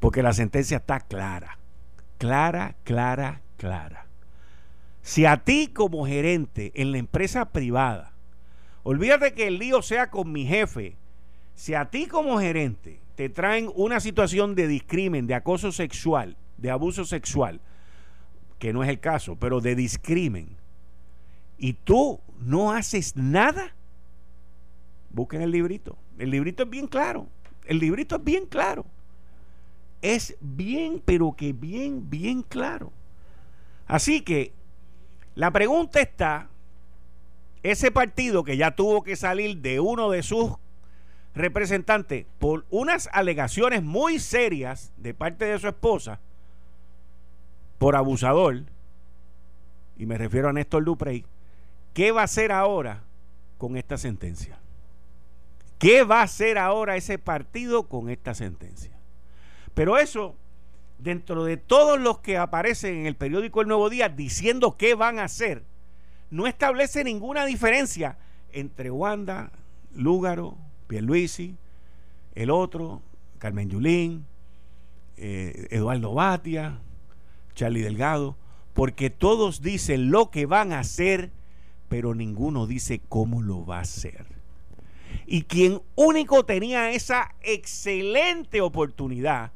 Porque 0.00 0.22
la 0.22 0.32
sentencia 0.32 0.78
está 0.78 1.00
clara, 1.00 1.58
clara, 2.18 2.76
clara, 2.84 3.40
clara. 3.56 4.06
Si 5.00 5.24
a 5.24 5.38
ti 5.38 5.68
como 5.68 6.06
gerente 6.06 6.72
en 6.74 6.92
la 6.92 6.98
empresa 6.98 7.50
privada 7.50 8.16
Olvídate 8.88 9.34
que 9.34 9.48
el 9.48 9.58
lío 9.58 9.82
sea 9.82 10.10
con 10.10 10.30
mi 10.30 10.46
jefe. 10.46 10.96
Si 11.56 11.74
a 11.74 11.86
ti 11.86 12.06
como 12.06 12.38
gerente 12.38 13.00
te 13.16 13.30
traen 13.30 13.70
una 13.74 13.98
situación 13.98 14.54
de 14.54 14.68
discrimen, 14.68 15.26
de 15.26 15.34
acoso 15.34 15.72
sexual, 15.72 16.36
de 16.58 16.70
abuso 16.70 17.04
sexual, 17.04 17.60
que 18.58 18.72
no 18.72 18.84
es 18.84 18.90
el 18.90 19.00
caso, 19.00 19.36
pero 19.36 19.60
de 19.60 19.74
discrimen, 19.74 20.56
y 21.58 21.72
tú 21.72 22.20
no 22.38 22.72
haces 22.72 23.16
nada, 23.16 23.74
busquen 25.10 25.40
el 25.40 25.50
librito. 25.50 25.96
El 26.18 26.30
librito 26.30 26.64
es 26.64 26.70
bien 26.70 26.86
claro. 26.86 27.26
El 27.64 27.78
librito 27.78 28.16
es 28.16 28.24
bien 28.24 28.44
claro. 28.46 28.84
Es 30.02 30.36
bien, 30.40 31.02
pero 31.04 31.34
que 31.34 31.54
bien, 31.54 32.10
bien 32.10 32.42
claro. 32.42 32.92
Así 33.86 34.20
que 34.20 34.52
la 35.34 35.50
pregunta 35.50 36.00
está 36.00 36.50
ese 37.62 37.90
partido 37.90 38.44
que 38.44 38.58
ya 38.58 38.76
tuvo 38.76 39.02
que 39.02 39.16
salir 39.16 39.58
de 39.58 39.80
uno 39.80 40.10
de 40.10 40.22
sus 40.22 40.52
representantes 41.36 42.26
por 42.38 42.64
unas 42.70 43.10
alegaciones 43.12 43.82
muy 43.82 44.18
serias 44.18 44.92
de 44.96 45.12
parte 45.12 45.44
de 45.44 45.58
su 45.58 45.68
esposa 45.68 46.18
por 47.78 47.94
abusador, 47.94 48.64
y 49.98 50.06
me 50.06 50.16
refiero 50.16 50.48
a 50.48 50.52
Néstor 50.54 50.84
Duprey, 50.84 51.26
¿qué 51.92 52.10
va 52.10 52.22
a 52.22 52.24
hacer 52.24 52.52
ahora 52.52 53.04
con 53.58 53.76
esta 53.76 53.98
sentencia? 53.98 54.58
¿Qué 55.78 56.04
va 56.04 56.20
a 56.20 56.24
hacer 56.24 56.56
ahora 56.56 56.96
ese 56.96 57.18
partido 57.18 57.86
con 57.86 58.08
esta 58.08 58.34
sentencia? 58.34 58.92
Pero 59.74 59.98
eso, 59.98 60.36
dentro 60.98 61.44
de 61.44 61.58
todos 61.58 62.00
los 62.00 62.20
que 62.20 62.38
aparecen 62.38 62.94
en 62.94 63.06
el 63.06 63.14
periódico 63.14 63.60
El 63.60 63.68
Nuevo 63.68 63.90
Día 63.90 64.08
diciendo 64.08 64.78
qué 64.78 64.94
van 64.94 65.18
a 65.18 65.24
hacer, 65.24 65.64
no 66.30 66.46
establece 66.46 67.04
ninguna 67.04 67.44
diferencia 67.44 68.16
entre 68.52 68.90
Wanda, 68.90 69.52
Lúgaro, 69.94 70.56
Pierluisi, 70.86 71.56
el 72.34 72.50
otro, 72.50 73.02
Carmen 73.38 73.70
Yulín, 73.70 74.26
eh, 75.16 75.68
Eduardo 75.70 76.14
Batia, 76.14 76.78
Charlie 77.54 77.82
Delgado, 77.82 78.36
porque 78.74 79.08
todos 79.10 79.62
dicen 79.62 80.10
lo 80.10 80.30
que 80.30 80.46
van 80.46 80.72
a 80.72 80.80
hacer, 80.80 81.30
pero 81.88 82.14
ninguno 82.14 82.66
dice 82.66 83.00
cómo 83.08 83.40
lo 83.40 83.64
va 83.64 83.78
a 83.78 83.82
hacer. 83.82 84.26
Y 85.26 85.42
quien 85.42 85.80
único 85.94 86.44
tenía 86.44 86.90
esa 86.90 87.34
excelente 87.40 88.60
oportunidad 88.60 89.52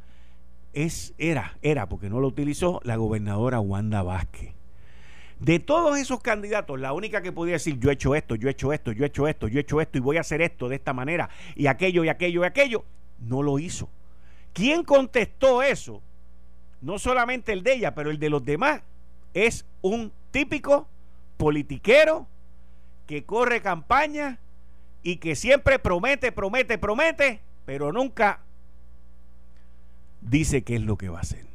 es, 0.73 1.15
era, 1.19 1.59
era, 1.63 1.89
porque 1.89 2.09
no 2.09 2.21
lo 2.21 2.29
utilizó, 2.29 2.81
la 2.85 2.97
gobernadora 2.97 3.61
Wanda 3.61 4.03
Vázquez. 4.03 4.55
De 5.41 5.59
todos 5.59 5.99
esos 5.99 6.21
candidatos, 6.21 6.79
la 6.79 6.93
única 6.93 7.23
que 7.23 7.33
podía 7.33 7.55
decir 7.55 7.79
yo 7.79 7.89
he 7.89 7.95
hecho 7.95 8.15
esto, 8.15 8.35
yo 8.35 8.49
he 8.49 8.51
hecho 8.51 8.75
esto, 8.75 8.93
yo 8.93 9.05
he 9.05 9.07
hecho 9.07 9.27
esto, 9.27 9.49
yo 9.49 9.59
he 9.59 9.63
hecho 9.63 9.81
esto 9.81 9.97
y 9.97 10.01
voy 10.03 10.19
a 10.19 10.21
hacer 10.21 10.43
esto 10.43 10.69
de 10.69 10.77
esta 10.77 10.93
manera 10.93 11.31
y 11.57 11.67
aquello 11.67 12.05
y 12.05 12.11
aquello 12.11 12.43
y 12.43 12.47
aquello, 12.47 12.85
no 13.19 13.43
lo 13.43 13.59
hizo. 13.59 13.89
¿Quién 14.53 14.85
contestó 14.85 15.63
eso? 15.63 16.03
No 16.83 16.99
solamente 16.99 17.53
el 17.53 17.63
de 17.63 17.75
ella, 17.75 17.95
pero 17.95 18.11
el 18.11 18.19
de 18.19 18.29
los 18.29 18.45
demás. 18.45 18.83
Es 19.33 19.65
un 19.81 20.13
típico 20.31 20.89
politiquero 21.39 22.27
que 23.07 23.25
corre 23.25 23.63
campaña 23.63 24.39
y 25.03 25.17
que 25.17 25.37
siempre 25.37 25.79
promete, 25.79 26.33
promete, 26.33 26.77
promete, 26.77 27.41
pero 27.65 27.93
nunca 27.93 28.41
dice 30.21 30.63
qué 30.63 30.77
es 30.77 30.83
lo 30.83 30.99
que 30.99 31.09
va 31.09 31.19
a 31.19 31.23
hacer. 31.23 31.50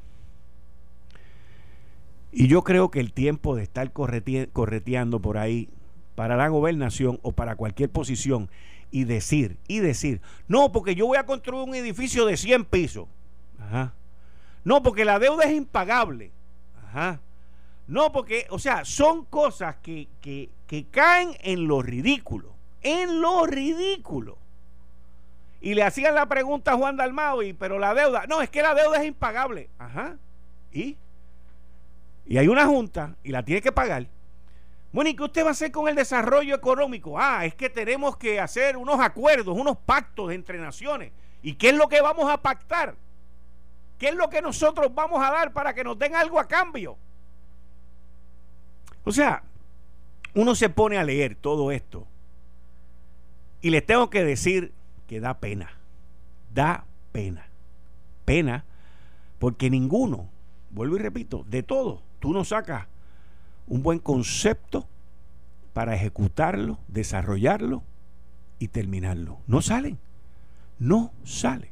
Y 2.37 2.49
yo 2.49 2.65
creo 2.65 2.91
que 2.91 2.99
el 2.99 3.13
tiempo 3.13 3.55
de 3.55 3.63
estar 3.63 3.93
correteando 3.93 5.21
por 5.21 5.37
ahí 5.37 5.69
para 6.15 6.35
la 6.35 6.49
gobernación 6.49 7.17
o 7.23 7.31
para 7.31 7.55
cualquier 7.55 7.89
posición 7.89 8.49
y 8.91 9.05
decir, 9.05 9.57
y 9.69 9.79
decir, 9.79 10.19
no, 10.49 10.73
porque 10.73 10.95
yo 10.95 11.07
voy 11.07 11.17
a 11.17 11.25
construir 11.25 11.65
un 11.65 11.73
edificio 11.75 12.25
de 12.25 12.35
100 12.35 12.65
pisos. 12.65 13.07
Ajá. 13.57 13.93
No, 14.65 14.83
porque 14.83 15.05
la 15.05 15.17
deuda 15.17 15.45
es 15.45 15.53
impagable. 15.53 16.33
Ajá. 16.87 17.21
No, 17.87 18.11
porque, 18.11 18.47
o 18.49 18.59
sea, 18.59 18.83
son 18.83 19.23
cosas 19.23 19.77
que, 19.77 20.09
que, 20.19 20.85
caen 20.91 21.37
en 21.39 21.65
lo 21.69 21.81
ridículo. 21.81 22.53
En 22.81 23.21
lo 23.21 23.45
ridículo. 23.45 24.37
Y 25.61 25.73
le 25.73 25.83
hacían 25.83 26.15
la 26.15 26.27
pregunta 26.27 26.73
a 26.73 26.77
Juan 26.77 26.97
Dalmao, 26.97 27.43
y, 27.43 27.53
pero 27.53 27.79
la 27.79 27.93
deuda, 27.93 28.25
no, 28.27 28.41
es 28.41 28.49
que 28.49 28.61
la 28.61 28.75
deuda 28.75 29.01
es 29.01 29.07
impagable. 29.07 29.69
Ajá. 29.79 30.17
¿Y? 30.73 30.97
Y 32.25 32.37
hay 32.37 32.47
una 32.47 32.65
junta 32.65 33.15
y 33.23 33.31
la 33.31 33.43
tiene 33.43 33.61
que 33.61 33.71
pagar. 33.71 34.07
Bueno, 34.91 35.09
¿y 35.09 35.15
qué 35.15 35.23
usted 35.23 35.43
va 35.43 35.49
a 35.49 35.51
hacer 35.51 35.71
con 35.71 35.87
el 35.87 35.95
desarrollo 35.95 36.55
económico? 36.55 37.19
Ah, 37.19 37.45
es 37.45 37.53
que 37.53 37.69
tenemos 37.69 38.17
que 38.17 38.39
hacer 38.39 38.77
unos 38.77 38.99
acuerdos, 38.99 39.57
unos 39.57 39.77
pactos 39.77 40.31
entre 40.31 40.57
naciones. 40.57 41.11
¿Y 41.43 41.55
qué 41.55 41.69
es 41.69 41.75
lo 41.75 41.87
que 41.87 42.01
vamos 42.01 42.31
a 42.31 42.41
pactar? 42.41 42.95
¿Qué 43.99 44.09
es 44.09 44.15
lo 44.15 44.29
que 44.29 44.41
nosotros 44.41 44.93
vamos 44.93 45.23
a 45.23 45.31
dar 45.31 45.53
para 45.53 45.73
que 45.73 45.83
nos 45.83 45.99
den 45.99 46.15
algo 46.15 46.39
a 46.39 46.47
cambio? 46.47 46.97
O 49.03 49.11
sea, 49.11 49.43
uno 50.33 50.55
se 50.55 50.69
pone 50.69 50.97
a 50.97 51.03
leer 51.03 51.35
todo 51.35 51.71
esto 51.71 52.07
y 53.61 53.69
les 53.69 53.85
tengo 53.85 54.09
que 54.09 54.23
decir 54.23 54.73
que 55.07 55.19
da 55.19 55.39
pena. 55.39 55.71
Da 56.53 56.85
pena. 57.11 57.47
Pena 58.23 58.65
porque 59.39 59.69
ninguno, 59.69 60.29
vuelvo 60.71 60.95
y 60.95 60.99
repito, 60.99 61.43
de 61.47 61.63
todos 61.63 62.04
tú 62.25 62.33
no 62.33 62.43
sacas 62.43 62.87
un 63.67 63.83
buen 63.83 63.99
concepto 63.99 64.87
para 65.73 65.93
ejecutarlo, 65.93 66.79
desarrollarlo 66.87 67.83
y 68.57 68.69
terminarlo. 68.69 69.37
No 69.45 69.61
salen. 69.61 69.99
No 70.79 71.13
sale. 71.23 71.71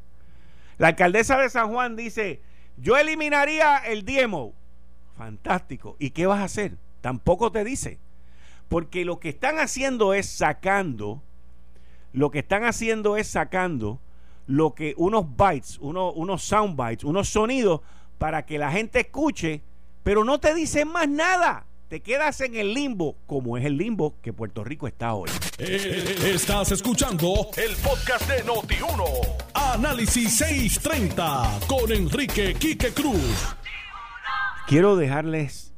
La 0.77 0.89
alcaldesa 0.89 1.39
de 1.39 1.49
San 1.49 1.73
Juan 1.73 1.95
dice, 1.95 2.39
yo 2.77 2.97
eliminaría 2.97 3.77
el 3.77 4.05
diemo. 4.05 4.53
Fantástico. 5.17 5.95
¿Y 5.97 6.11
qué 6.11 6.27
vas 6.27 6.41
a 6.41 6.43
hacer? 6.43 6.77
Tampoco 7.01 7.51
te 7.51 7.63
dice. 7.63 7.97
Porque 8.69 9.05
lo 9.05 9.19
que 9.19 9.29
están 9.29 9.57
haciendo 9.57 10.13
es 10.13 10.29
sacando, 10.29 11.23
lo 12.11 12.29
que 12.29 12.39
están 12.39 12.63
haciendo 12.63 13.17
es 13.17 13.27
sacando 13.27 13.99
lo 14.45 14.75
que 14.75 14.93
unos 14.97 15.35
bytes, 15.35 15.79
unos, 15.79 16.13
unos 16.15 16.43
sound 16.43 16.75
bytes, 16.75 17.05
unos 17.05 17.29
sonidos 17.29 17.81
para 18.19 18.45
que 18.45 18.59
la 18.59 18.71
gente 18.71 18.99
escuche 18.99 19.63
pero 20.03 20.23
no 20.23 20.39
te 20.39 20.53
dicen 20.53 20.89
más 20.89 21.09
nada. 21.09 21.65
Te 21.87 22.01
quedas 22.01 22.41
en 22.41 22.55
el 22.55 22.73
limbo, 22.73 23.17
como 23.27 23.57
es 23.57 23.65
el 23.65 23.77
limbo 23.77 24.15
que 24.21 24.33
Puerto 24.33 24.63
Rico 24.63 24.87
está 24.87 25.13
hoy. 25.13 25.29
Eh, 25.59 26.31
estás 26.33 26.71
escuchando 26.71 27.49
el 27.55 27.75
podcast 27.75 28.27
de 28.27 28.43
Noti1. 28.43 29.03
Análisis 29.53 30.37
630 30.37 31.59
con 31.67 31.91
Enrique 31.91 32.55
Quique 32.55 32.91
Cruz. 32.93 33.55
Quiero 34.67 34.95
dejarles 34.95 35.73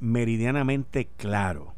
meridianamente 0.00 1.08
claro 1.16 1.74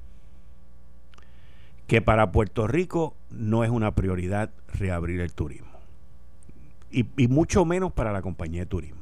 que 1.86 2.00
para 2.00 2.32
Puerto 2.32 2.66
Rico 2.66 3.16
no 3.28 3.64
es 3.64 3.70
una 3.70 3.94
prioridad 3.94 4.50
reabrir 4.68 5.20
el 5.20 5.34
turismo. 5.34 5.78
Y, 6.90 7.06
y 7.18 7.28
mucho 7.28 7.66
menos 7.66 7.92
para 7.92 8.12
la 8.12 8.22
compañía 8.22 8.60
de 8.60 8.66
turismo. 8.66 9.01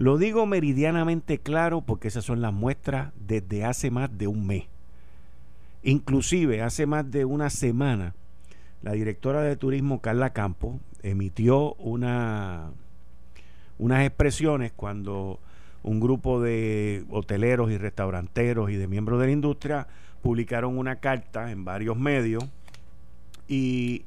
Lo 0.00 0.16
digo 0.16 0.46
meridianamente 0.46 1.36
claro 1.36 1.82
porque 1.82 2.08
esas 2.08 2.24
son 2.24 2.40
las 2.40 2.54
muestras 2.54 3.12
desde 3.16 3.66
hace 3.66 3.90
más 3.90 4.16
de 4.16 4.28
un 4.28 4.46
mes. 4.46 4.64
Inclusive 5.82 6.62
hace 6.62 6.86
más 6.86 7.10
de 7.10 7.26
una 7.26 7.50
semana, 7.50 8.14
la 8.80 8.92
directora 8.92 9.42
de 9.42 9.56
turismo 9.56 10.00
Carla 10.00 10.30
Campo 10.30 10.80
emitió 11.02 11.74
una, 11.74 12.70
unas 13.78 14.06
expresiones 14.06 14.72
cuando 14.74 15.38
un 15.82 16.00
grupo 16.00 16.40
de 16.40 17.04
hoteleros 17.10 17.70
y 17.70 17.76
restauranteros 17.76 18.70
y 18.70 18.76
de 18.76 18.88
miembros 18.88 19.20
de 19.20 19.26
la 19.26 19.32
industria 19.32 19.86
publicaron 20.22 20.78
una 20.78 20.96
carta 20.96 21.50
en 21.50 21.66
varios 21.66 21.98
medios 21.98 22.42
y, 23.48 24.06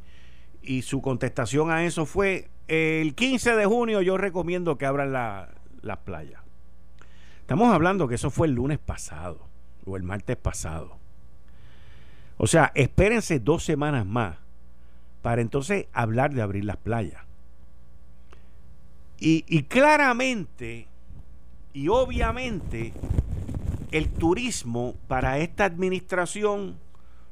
y 0.64 0.82
su 0.82 1.04
contestación 1.04 1.70
a 1.70 1.86
eso 1.86 2.08
fue 2.08 2.48
el 2.68 3.14
15 3.14 3.56
de 3.56 3.66
junio 3.68 4.02
yo 4.02 4.18
recomiendo 4.18 4.80
que 4.80 4.88
abran 4.88 5.14
la, 5.14 5.50
las 5.84 6.00
playas. 6.00 6.42
Estamos 7.42 7.74
hablando 7.74 8.08
que 8.08 8.16
eso 8.16 8.30
fue 8.32 8.48
el 8.48 8.54
lunes 8.54 8.80
pasado 8.80 9.48
o 9.86 9.98
el 9.98 10.04
martes 10.04 10.38
pasado. 10.38 10.98
O 12.38 12.48
sea, 12.48 12.72
espérense 12.74 13.40
dos 13.40 13.64
semanas 13.64 14.06
más 14.06 14.38
para 15.22 15.42
entonces 15.42 15.88
hablar 15.94 16.34
de 16.34 16.42
abrir 16.42 16.66
las 16.66 16.78
playas. 16.78 17.22
Y, 19.20 19.46
y 19.48 19.64
claramente 19.64 20.88
y 21.74 21.88
obviamente 21.88 22.94
el 23.92 24.10
turismo 24.10 24.96
para 25.08 25.40
esta 25.40 25.66
administración 25.66 26.78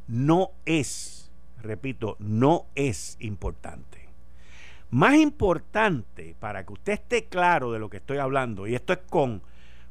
no 0.08 0.52
es, 0.66 1.32
repito, 1.62 2.18
no 2.20 2.66
es 2.76 3.18
importante. 3.20 4.01
Más 4.92 5.16
importante, 5.16 6.36
para 6.40 6.66
que 6.66 6.74
usted 6.74 6.94
esté 6.94 7.26
claro 7.26 7.72
de 7.72 7.80
lo 7.80 7.90
que 7.90 7.98
estoy 7.98 8.18
hablando, 8.18 8.68
y 8.68 8.76
esto 8.76 8.94
es 8.94 9.00
con, 9.10 9.42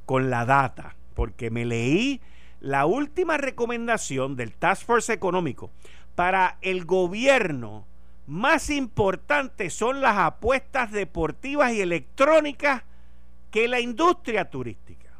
con 0.07 0.31
la 0.31 0.45
data, 0.45 0.95
porque 1.15 1.51
me 1.51 1.65
leí 1.65 2.21
la 2.61 2.85
última 2.85 3.39
recomendación 3.39 4.37
del 4.37 4.53
Task 4.53 4.85
Force 4.85 5.13
Económico 5.13 5.71
para 6.15 6.59
el 6.61 6.85
gobierno 6.85 7.87
más 8.27 8.71
importante 8.71 9.71
son 9.71 10.03
las 10.03 10.19
apuestas 10.19 10.93
deportivas 10.93 11.73
y 11.73 11.81
electrónicas 11.81 12.85
que 13.51 13.67
la 13.67 13.81
industria 13.81 14.49
turística. 14.51 15.11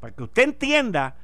Para 0.00 0.14
que 0.14 0.24
usted 0.24 0.42
entienda 0.42 1.16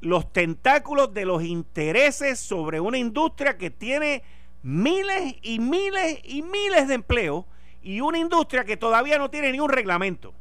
los 0.00 0.32
tentáculos 0.32 1.12
de 1.14 1.24
los 1.24 1.42
intereses 1.42 2.38
sobre 2.38 2.78
una 2.78 2.98
industria 2.98 3.58
que 3.58 3.70
tiene 3.70 4.22
miles 4.68 5.36
y 5.40 5.60
miles 5.60 6.20
y 6.24 6.42
miles 6.42 6.88
de 6.88 6.94
empleos 6.94 7.46
y 7.82 8.02
una 8.02 8.18
industria 8.18 8.64
que 8.64 8.76
todavía 8.76 9.16
no 9.16 9.30
tiene 9.30 9.50
ni 9.50 9.60
un 9.60 9.70
reglamento. 9.70 10.34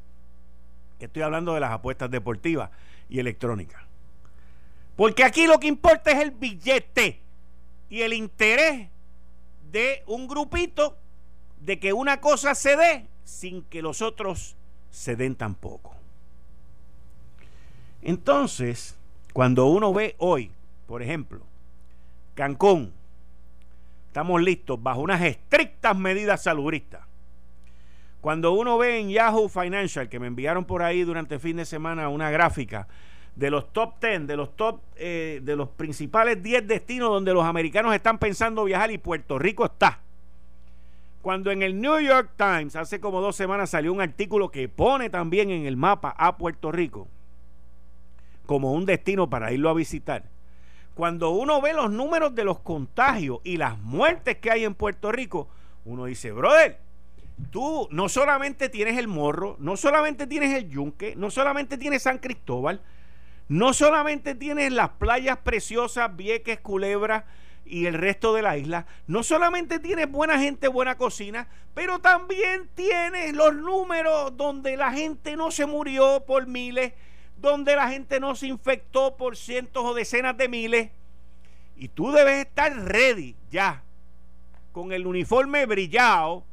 Estoy 0.99 1.21
hablando 1.21 1.53
de 1.53 1.61
las 1.61 1.71
apuestas 1.71 2.11
deportivas 2.11 2.69
y 3.07 3.19
electrónicas. 3.19 3.81
Porque 4.97 5.23
aquí 5.23 5.47
lo 5.47 5.59
que 5.59 5.67
importa 5.67 6.11
es 6.11 6.19
el 6.19 6.31
billete 6.31 7.21
y 7.89 8.01
el 8.01 8.11
interés 8.11 8.89
de 9.71 10.03
un 10.07 10.27
grupito 10.27 10.97
de 11.61 11.79
que 11.79 11.93
una 11.93 12.19
cosa 12.19 12.53
se 12.53 12.75
dé 12.75 13.07
sin 13.23 13.63
que 13.63 13.81
los 13.81 14.01
otros 14.01 14.57
se 14.91 15.15
den 15.15 15.35
tampoco. 15.35 15.95
Entonces, 18.01 18.97
cuando 19.31 19.67
uno 19.67 19.93
ve 19.93 20.15
hoy, 20.17 20.51
por 20.85 21.01
ejemplo, 21.01 21.45
Cancún, 22.35 22.91
estamos 24.17 24.41
listos 24.41 24.81
bajo 24.81 25.01
unas 25.01 25.21
estrictas 25.21 25.95
medidas 25.95 26.41
salubristas. 26.41 27.05
Cuando 28.19 28.53
uno 28.53 28.75
ve 28.79 28.97
en 28.97 29.09
Yahoo 29.09 29.47
Financial, 29.47 30.09
que 30.09 30.19
me 30.19 30.25
enviaron 30.25 30.65
por 30.65 30.81
ahí 30.81 31.03
durante 31.03 31.35
el 31.35 31.39
fin 31.39 31.57
de 31.57 31.65
semana 31.65 32.09
una 32.09 32.31
gráfica 32.31 32.87
de 33.35 33.51
los 33.51 33.71
top 33.71 34.01
10, 34.01 34.25
de 34.25 34.35
los 34.35 34.55
top, 34.55 34.81
eh, 34.95 35.39
de 35.43 35.55
los 35.55 35.69
principales 35.69 36.41
10 36.41 36.67
destinos 36.67 37.09
donde 37.09 37.31
los 37.31 37.45
americanos 37.45 37.93
están 37.93 38.17
pensando 38.17 38.63
viajar 38.63 38.89
y 38.89 38.97
Puerto 38.97 39.37
Rico 39.37 39.65
está. 39.65 39.99
Cuando 41.21 41.51
en 41.51 41.61
el 41.61 41.79
New 41.79 41.99
York 41.99 42.31
Times 42.37 42.75
hace 42.75 42.99
como 42.99 43.21
dos 43.21 43.35
semanas 43.35 43.69
salió 43.69 43.93
un 43.93 44.01
artículo 44.01 44.49
que 44.49 44.67
pone 44.67 45.11
también 45.11 45.51
en 45.51 45.67
el 45.67 45.77
mapa 45.77 46.15
a 46.17 46.37
Puerto 46.37 46.71
Rico 46.71 47.07
como 48.47 48.73
un 48.73 48.87
destino 48.87 49.29
para 49.29 49.53
irlo 49.53 49.69
a 49.69 49.75
visitar. 49.75 50.23
Cuando 50.97 51.29
uno 51.29 51.61
ve 51.61 51.73
los 51.73 51.91
números 51.91 52.33
de 52.33 52.43
los 52.43 52.61
contagios 52.61 53.37
y 53.43 53.57
las 53.57 53.77
muertes 53.77 54.37
que 54.37 54.49
hay 54.49 54.63
en 54.63 54.73
Puerto 54.73 55.11
Rico, 55.11 55.47
uno 55.85 56.05
dice, 56.05 56.31
brother, 56.31 56.79
tú 57.51 57.87
no 57.91 58.09
solamente 58.09 58.67
tienes 58.67 58.97
el 58.97 59.07
morro, 59.07 59.57
no 59.59 59.77
solamente 59.77 60.25
tienes 60.25 60.55
el 60.55 60.67
yunque, 60.67 61.15
no 61.15 61.29
solamente 61.29 61.77
tienes 61.77 62.01
San 62.01 62.17
Cristóbal, 62.17 62.81
no 63.47 63.73
solamente 63.73 64.33
tienes 64.33 64.71
las 64.71 64.89
playas 64.89 65.37
preciosas, 65.37 66.15
Vieques, 66.15 66.61
Culebra 66.61 67.25
y 67.63 67.85
el 67.85 67.93
resto 67.93 68.33
de 68.33 68.41
la 68.41 68.57
isla, 68.57 68.87
no 69.05 69.21
solamente 69.21 69.77
tienes 69.77 70.09
buena 70.09 70.39
gente, 70.39 70.67
buena 70.67 70.97
cocina, 70.97 71.47
pero 71.75 71.99
también 71.99 72.71
tienes 72.73 73.35
los 73.35 73.53
números 73.53 74.35
donde 74.35 74.75
la 74.77 74.91
gente 74.91 75.35
no 75.35 75.51
se 75.51 75.67
murió 75.67 76.23
por 76.25 76.47
miles, 76.47 76.93
donde 77.39 77.75
la 77.75 77.89
gente 77.89 78.19
no 78.19 78.35
se 78.35 78.47
infectó 78.47 79.15
por 79.15 79.37
cientos 79.37 79.83
o 79.83 79.93
decenas 79.93 80.37
de 80.37 80.49
miles. 80.49 80.91
Y 81.75 81.89
tú 81.89 82.11
debes 82.11 82.45
estar 82.45 82.73
ready 82.73 83.35
ya, 83.51 83.83
con 84.71 84.91
el 84.91 85.05
uniforme 85.05 85.65
brillado, 85.65 86.43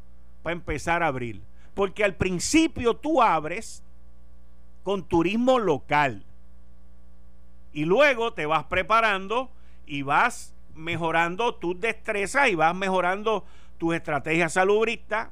para 0.43 0.53
empezar 0.53 1.03
a 1.03 1.07
abrir. 1.07 1.41
Porque 1.75 2.05
al 2.05 2.15
principio 2.15 2.95
tú 2.95 3.23
abres 3.23 3.83
con 4.83 5.03
turismo 5.03 5.59
local 5.59 6.25
y 7.73 7.87
luego 7.87 8.33
te 8.33 8.47
vas 8.47 8.65
preparando 8.65 9.51
y 9.87 10.03
vas 10.03 10.55
mejorando 10.75 11.55
tus 11.55 11.81
destrezas 11.81 12.49
y 12.49 12.55
vas 12.55 12.75
mejorando 12.75 13.45
tus 13.79 13.95
estrategias 13.95 14.53
salubristas 14.53 15.31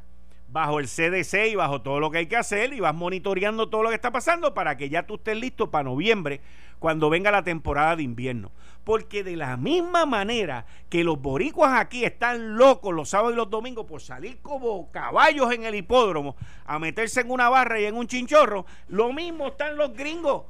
bajo 0.52 0.78
el 0.78 0.86
CDC 0.86 1.48
y 1.50 1.54
bajo 1.54 1.80
todo 1.80 1.98
lo 1.98 2.10
que 2.10 2.18
hay 2.18 2.26
que 2.26 2.36
hacer 2.36 2.74
y 2.74 2.80
vas 2.80 2.94
monitoreando 2.94 3.70
todo 3.70 3.82
lo 3.82 3.88
que 3.88 3.94
está 3.94 4.12
pasando 4.12 4.52
para 4.52 4.76
que 4.76 4.90
ya 4.90 5.06
tú 5.06 5.14
estés 5.14 5.36
listo 5.36 5.70
para 5.70 5.84
noviembre 5.84 6.42
cuando 6.78 7.08
venga 7.08 7.30
la 7.30 7.42
temporada 7.42 7.96
de 7.96 8.02
invierno. 8.02 8.52
Porque 8.84 9.24
de 9.24 9.36
la 9.36 9.56
misma 9.56 10.04
manera 10.04 10.66
que 10.90 11.04
los 11.04 11.20
boricuas 11.20 11.80
aquí 11.80 12.04
están 12.04 12.56
locos 12.56 12.92
los 12.92 13.08
sábados 13.08 13.32
y 13.32 13.36
los 13.36 13.48
domingos 13.48 13.86
por 13.86 14.02
salir 14.02 14.40
como 14.42 14.90
caballos 14.90 15.52
en 15.52 15.64
el 15.64 15.74
hipódromo 15.74 16.36
a 16.66 16.78
meterse 16.78 17.22
en 17.22 17.30
una 17.30 17.48
barra 17.48 17.80
y 17.80 17.86
en 17.86 17.96
un 17.96 18.06
chinchorro, 18.06 18.66
lo 18.88 19.12
mismo 19.12 19.48
están 19.48 19.76
los 19.76 19.94
gringos 19.94 20.42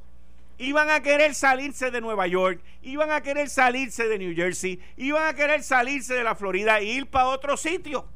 iban 0.59 0.89
a 0.89 1.01
querer 1.01 1.33
salirse 1.33 1.91
de 1.91 1.99
Nueva 1.99 2.27
York, 2.27 2.61
iban 2.83 3.11
a 3.11 3.21
querer 3.21 3.49
salirse 3.49 4.07
de 4.07 4.19
New 4.19 4.35
Jersey, 4.35 4.79
iban 4.97 5.27
a 5.27 5.33
querer 5.33 5.63
salirse 5.63 6.13
de 6.13 6.23
la 6.23 6.35
Florida 6.35 6.79
e 6.79 6.85
ir 6.85 7.07
para 7.07 7.27
otro 7.27 7.57
sitio. 7.57 8.07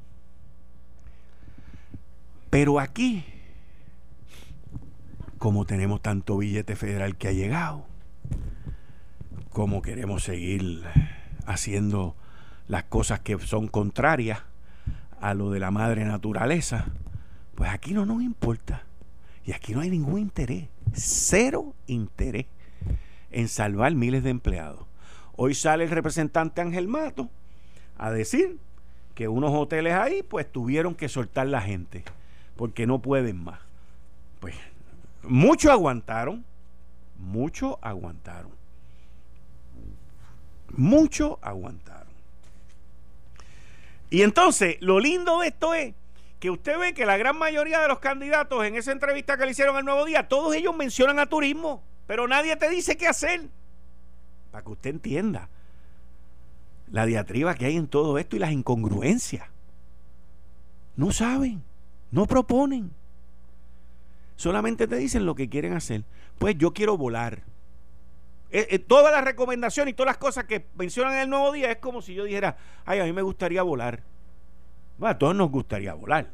Pero 2.49 2.79
aquí, 2.79 3.25
como 5.37 5.65
tenemos 5.65 6.01
tanto 6.01 6.37
billete 6.37 6.75
federal 6.75 7.17
que 7.17 7.27
ha 7.27 7.33
llegado, 7.33 7.85
como 9.49 9.81
queremos 9.81 10.23
seguir 10.23 10.83
haciendo 11.45 12.15
las 12.67 12.83
cosas 12.83 13.19
que 13.19 13.37
son 13.39 13.67
contrarias 13.67 14.43
a 15.19 15.33
lo 15.33 15.51
de 15.51 15.59
la 15.59 15.71
madre 15.71 16.05
naturaleza, 16.05 16.85
pues 17.55 17.69
aquí 17.69 17.93
no 17.93 18.05
nos 18.05 18.21
importa. 18.21 18.83
Y 19.45 19.53
aquí 19.53 19.73
no 19.73 19.81
hay 19.81 19.89
ningún 19.89 20.19
interés, 20.19 20.67
cero 20.93 21.73
interés 21.87 22.45
en 23.31 23.47
salvar 23.47 23.93
miles 23.93 24.23
de 24.23 24.29
empleados. 24.29 24.85
Hoy 25.35 25.53
sale 25.53 25.83
el 25.83 25.89
representante 25.89 26.61
Ángel 26.61 26.87
Mato 26.87 27.29
a 27.97 28.11
decir 28.11 28.57
que 29.15 29.27
unos 29.27 29.51
hoteles 29.53 29.93
ahí 29.93 30.23
pues 30.23 30.51
tuvieron 30.51 30.95
que 30.95 31.09
soltar 31.09 31.47
la 31.47 31.61
gente 31.61 32.03
porque 32.57 32.87
no 32.87 32.99
pueden 32.99 33.43
más. 33.43 33.59
Pues 34.39 34.55
muchos 35.23 35.71
aguantaron, 35.71 36.43
muchos 37.17 37.75
aguantaron. 37.81 38.51
Muchos 40.69 41.37
aguantaron. 41.41 42.07
Y 44.09 44.21
entonces, 44.21 44.77
lo 44.81 44.99
lindo 44.99 45.39
de 45.39 45.47
esto 45.47 45.73
es 45.73 45.93
que 46.39 46.49
usted 46.49 46.77
ve 46.77 46.93
que 46.93 47.05
la 47.05 47.17
gran 47.17 47.37
mayoría 47.37 47.79
de 47.79 47.87
los 47.87 47.99
candidatos 47.99 48.65
en 48.65 48.75
esa 48.75 48.91
entrevista 48.91 49.37
que 49.37 49.45
le 49.45 49.51
hicieron 49.51 49.75
al 49.75 49.85
Nuevo 49.85 50.05
Día, 50.05 50.27
todos 50.27 50.53
ellos 50.55 50.75
mencionan 50.75 51.19
a 51.19 51.25
turismo, 51.25 51.83
pero 52.05 52.27
nadie 52.27 52.55
te 52.55 52.69
dice 52.69 52.97
qué 52.97 53.07
hacer. 53.07 53.47
Para 54.51 54.63
que 54.63 54.71
usted 54.71 54.89
entienda 54.91 55.49
la 56.91 57.05
diatriba 57.05 57.55
que 57.55 57.65
hay 57.65 57.75
en 57.75 57.87
todo 57.87 58.17
esto 58.17 58.35
y 58.35 58.39
las 58.39 58.51
incongruencias. 58.51 59.47
No 60.95 61.11
saben, 61.11 61.63
no 62.11 62.25
proponen. 62.25 62.91
Solamente 64.35 64.87
te 64.87 64.95
dicen 64.97 65.25
lo 65.25 65.35
que 65.35 65.49
quieren 65.49 65.73
hacer. 65.73 66.03
Pues 66.37 66.57
yo 66.57 66.73
quiero 66.73 66.97
volar. 66.97 67.43
Eh, 68.49 68.67
eh, 68.69 68.79
todas 68.79 69.11
las 69.11 69.23
recomendaciones 69.23 69.91
y 69.91 69.95
todas 69.95 70.11
las 70.11 70.17
cosas 70.17 70.45
que 70.45 70.67
mencionan 70.75 71.13
en 71.13 71.19
el 71.19 71.29
Nuevo 71.29 71.51
Día 71.51 71.71
es 71.71 71.77
como 71.77 72.01
si 72.01 72.13
yo 72.13 72.23
dijera, 72.23 72.57
ay, 72.85 72.99
a 72.99 73.03
mí 73.03 73.11
me 73.11 73.21
gustaría 73.21 73.61
volar. 73.61 74.03
Bueno, 74.97 75.11
a 75.11 75.17
todos 75.17 75.35
nos 75.35 75.51
gustaría 75.51 75.93
volar. 75.93 76.31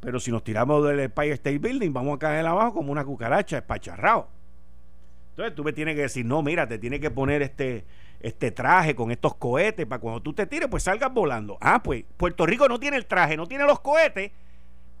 Pero 0.00 0.18
si 0.18 0.32
nos 0.32 0.42
tiramos 0.42 0.84
del 0.84 0.98
Empire 1.00 1.32
State 1.32 1.58
Building, 1.58 1.92
vamos 1.92 2.16
a 2.16 2.18
caer 2.18 2.44
abajo 2.44 2.74
como 2.74 2.90
una 2.90 3.04
cucaracha, 3.04 3.58
espacharrado. 3.58 4.28
Entonces 5.30 5.54
tú 5.54 5.62
me 5.62 5.72
tienes 5.72 5.94
que 5.94 6.02
decir, 6.02 6.26
no, 6.26 6.42
mira, 6.42 6.66
te 6.66 6.78
tienes 6.78 6.98
que 6.98 7.10
poner 7.10 7.40
este, 7.40 7.84
este 8.20 8.50
traje 8.50 8.94
con 8.94 9.10
estos 9.10 9.34
cohetes 9.36 9.86
para 9.86 10.00
cuando 10.00 10.20
tú 10.20 10.32
te 10.32 10.46
tires, 10.46 10.68
pues 10.68 10.82
salgas 10.82 11.12
volando. 11.12 11.56
Ah, 11.60 11.82
pues 11.82 12.04
Puerto 12.16 12.44
Rico 12.46 12.68
no 12.68 12.80
tiene 12.80 12.96
el 12.96 13.06
traje, 13.06 13.36
no 13.36 13.46
tiene 13.46 13.64
los 13.64 13.80
cohetes 13.80 14.32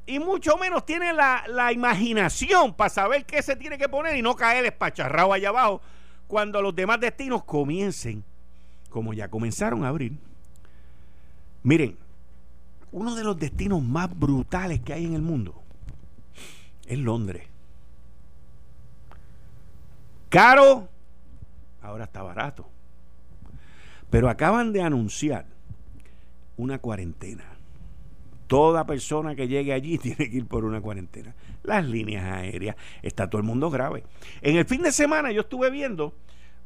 y 0.06 0.18
mucho 0.18 0.56
menos 0.56 0.84
tiene 0.84 1.12
la, 1.12 1.44
la 1.48 1.72
imaginación 1.72 2.74
para 2.74 2.90
saber 2.90 3.24
qué 3.24 3.42
se 3.42 3.56
tiene 3.56 3.78
que 3.78 3.88
poner 3.88 4.16
y 4.16 4.22
no 4.22 4.34
caer 4.34 4.64
espacharrado 4.64 5.32
allá 5.32 5.50
abajo 5.50 5.80
cuando 6.26 6.62
los 6.62 6.74
demás 6.74 6.98
destinos 6.98 7.44
comiencen, 7.44 8.24
como 8.90 9.12
ya 9.12 9.28
comenzaron 9.28 9.84
a 9.84 9.88
abrir. 9.88 10.18
Miren, 11.62 11.96
uno 12.90 13.14
de 13.14 13.24
los 13.24 13.38
destinos 13.38 13.82
más 13.82 14.18
brutales 14.18 14.80
que 14.80 14.92
hay 14.92 15.04
en 15.04 15.14
el 15.14 15.22
mundo 15.22 15.62
es 16.86 16.98
Londres. 16.98 17.44
Caro, 20.28 20.88
ahora 21.82 22.04
está 22.04 22.22
barato. 22.22 22.68
Pero 24.10 24.28
acaban 24.28 24.72
de 24.72 24.82
anunciar 24.82 25.46
una 26.56 26.78
cuarentena. 26.78 27.44
Toda 28.52 28.84
persona 28.84 29.34
que 29.34 29.48
llegue 29.48 29.72
allí 29.72 29.96
tiene 30.02 30.28
que 30.28 30.36
ir 30.36 30.46
por 30.46 30.66
una 30.66 30.82
cuarentena. 30.82 31.34
Las 31.62 31.86
líneas 31.86 32.22
aéreas, 32.24 32.76
está 33.00 33.30
todo 33.30 33.40
el 33.40 33.46
mundo 33.46 33.70
grave. 33.70 34.04
En 34.42 34.56
el 34.56 34.66
fin 34.66 34.82
de 34.82 34.92
semana 34.92 35.32
yo 35.32 35.40
estuve 35.40 35.70
viendo 35.70 36.12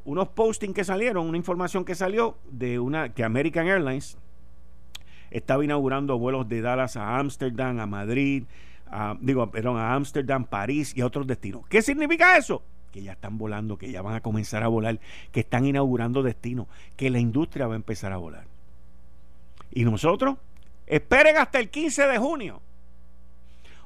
unos 0.03 0.27
postings 0.27 0.75
que 0.75 0.83
salieron, 0.83 1.25
una 1.25 1.37
información 1.37 1.85
que 1.85 1.95
salió 1.95 2.35
de 2.51 2.77
una 2.77 3.13
que 3.13 3.23
American 3.23 3.67
Airlines 3.67 4.17
estaba 5.31 5.63
inaugurando 5.63 6.19
vuelos 6.19 6.49
de 6.49 6.59
Dallas 6.59 6.97
a 6.97 7.19
Ámsterdam, 7.19 7.79
a 7.79 7.85
Madrid, 7.85 8.43
a, 8.87 9.15
digo, 9.21 9.49
perdón, 9.49 9.77
a 9.77 9.93
Ámsterdam, 9.93 10.43
París 10.43 10.91
y 10.93 10.99
a 10.99 11.05
otros 11.05 11.25
destinos. 11.25 11.65
¿Qué 11.69 11.81
significa 11.81 12.35
eso? 12.35 12.63
Que 12.91 13.01
ya 13.01 13.13
están 13.13 13.37
volando, 13.37 13.77
que 13.77 13.89
ya 13.89 14.01
van 14.01 14.15
a 14.15 14.19
comenzar 14.19 14.61
a 14.61 14.67
volar, 14.67 14.99
que 15.31 15.39
están 15.39 15.65
inaugurando 15.65 16.21
destinos, 16.21 16.67
que 16.97 17.09
la 17.09 17.19
industria 17.19 17.65
va 17.65 17.75
a 17.75 17.77
empezar 17.77 18.11
a 18.11 18.17
volar. 18.17 18.45
Y 19.71 19.85
nosotros 19.85 20.35
Esperen 20.87 21.37
hasta 21.37 21.59
el 21.59 21.69
15 21.69 22.07
de 22.07 22.17
junio. 22.17 22.61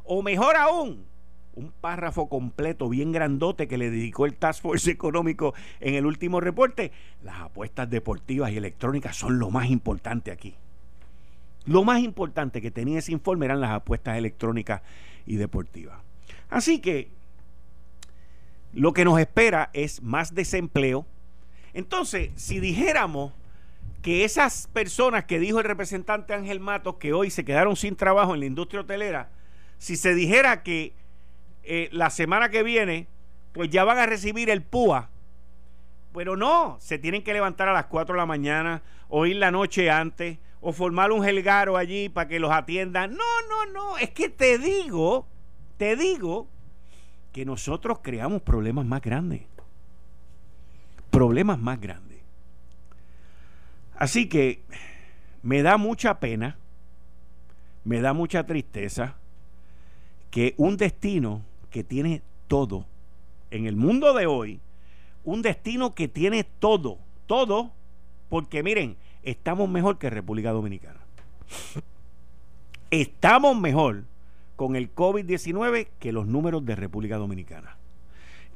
O 0.03 0.21
mejor 0.21 0.55
aún, 0.55 1.05
un 1.53 1.71
párrafo 1.71 2.29
completo, 2.29 2.87
bien 2.89 3.11
grandote, 3.11 3.67
que 3.67 3.77
le 3.77 3.89
dedicó 3.89 4.25
el 4.25 4.35
Task 4.35 4.61
Force 4.61 4.89
Económico 4.89 5.53
en 5.79 5.95
el 5.95 6.05
último 6.05 6.39
reporte. 6.39 6.91
Las 7.23 7.41
apuestas 7.41 7.89
deportivas 7.89 8.51
y 8.51 8.57
electrónicas 8.57 9.17
son 9.17 9.39
lo 9.39 9.49
más 9.49 9.69
importante 9.69 10.31
aquí. 10.31 10.55
Lo 11.65 11.83
más 11.83 12.01
importante 12.01 12.61
que 12.61 12.71
tenía 12.71 12.99
ese 12.99 13.11
informe 13.11 13.45
eran 13.45 13.61
las 13.61 13.71
apuestas 13.71 14.17
electrónicas 14.17 14.81
y 15.25 15.35
deportivas. 15.35 15.99
Así 16.49 16.79
que 16.79 17.09
lo 18.73 18.93
que 18.93 19.05
nos 19.05 19.19
espera 19.19 19.69
es 19.73 20.01
más 20.01 20.33
desempleo. 20.33 21.05
Entonces, 21.73 22.31
si 22.35 22.59
dijéramos 22.59 23.33
que 24.01 24.23
esas 24.25 24.67
personas 24.67 25.25
que 25.25 25.39
dijo 25.39 25.59
el 25.59 25.65
representante 25.65 26.33
Ángel 26.33 26.59
Matos 26.59 26.95
que 26.95 27.13
hoy 27.13 27.29
se 27.29 27.45
quedaron 27.45 27.75
sin 27.75 27.95
trabajo 27.95 28.33
en 28.33 28.39
la 28.39 28.45
industria 28.47 28.81
hotelera, 28.81 29.29
si 29.77 29.95
se 29.95 30.15
dijera 30.15 30.63
que 30.63 30.93
eh, 31.63 31.89
la 31.91 32.09
semana 32.09 32.49
que 32.49 32.63
viene, 32.63 33.07
pues 33.53 33.69
ya 33.69 33.83
van 33.83 33.99
a 33.99 34.05
recibir 34.05 34.49
el 34.49 34.63
PUA, 34.63 35.09
pero 36.13 36.35
no, 36.35 36.77
se 36.79 36.97
tienen 36.97 37.23
que 37.23 37.33
levantar 37.33 37.69
a 37.69 37.73
las 37.73 37.85
4 37.85 38.13
de 38.13 38.19
la 38.19 38.25
mañana 38.25 38.81
o 39.07 39.25
ir 39.25 39.37
la 39.37 39.51
noche 39.51 39.89
antes 39.89 40.39
o 40.61 40.73
formar 40.73 41.11
un 41.11 41.23
gelgaro 41.23 41.77
allí 41.77 42.09
para 42.09 42.27
que 42.27 42.39
los 42.39 42.51
atiendan. 42.51 43.11
No, 43.11 43.23
no, 43.49 43.71
no, 43.71 43.97
es 43.97 44.09
que 44.09 44.29
te 44.29 44.57
digo, 44.57 45.27
te 45.77 45.95
digo 45.95 46.47
que 47.31 47.45
nosotros 47.45 47.99
creamos 48.01 48.41
problemas 48.41 48.85
más 48.85 49.01
grandes. 49.01 49.41
Problemas 51.09 51.59
más 51.59 51.79
grandes. 51.79 52.10
Así 54.01 54.27
que 54.27 54.63
me 55.43 55.61
da 55.61 55.77
mucha 55.77 56.19
pena, 56.19 56.57
me 57.83 58.01
da 58.01 58.13
mucha 58.13 58.47
tristeza 58.47 59.13
que 60.31 60.55
un 60.57 60.75
destino 60.75 61.43
que 61.69 61.83
tiene 61.83 62.23
todo 62.47 62.87
en 63.51 63.67
el 63.67 63.75
mundo 63.75 64.15
de 64.15 64.25
hoy, 64.25 64.59
un 65.23 65.43
destino 65.43 65.93
que 65.93 66.07
tiene 66.07 66.43
todo, 66.43 66.97
todo, 67.27 67.73
porque 68.27 68.63
miren, 68.63 68.97
estamos 69.21 69.69
mejor 69.69 69.99
que 69.99 70.09
República 70.09 70.49
Dominicana. 70.49 71.01
Estamos 72.89 73.55
mejor 73.55 74.05
con 74.55 74.75
el 74.75 74.95
COVID-19 74.95 75.89
que 75.99 76.11
los 76.11 76.25
números 76.25 76.65
de 76.65 76.75
República 76.75 77.17
Dominicana. 77.17 77.77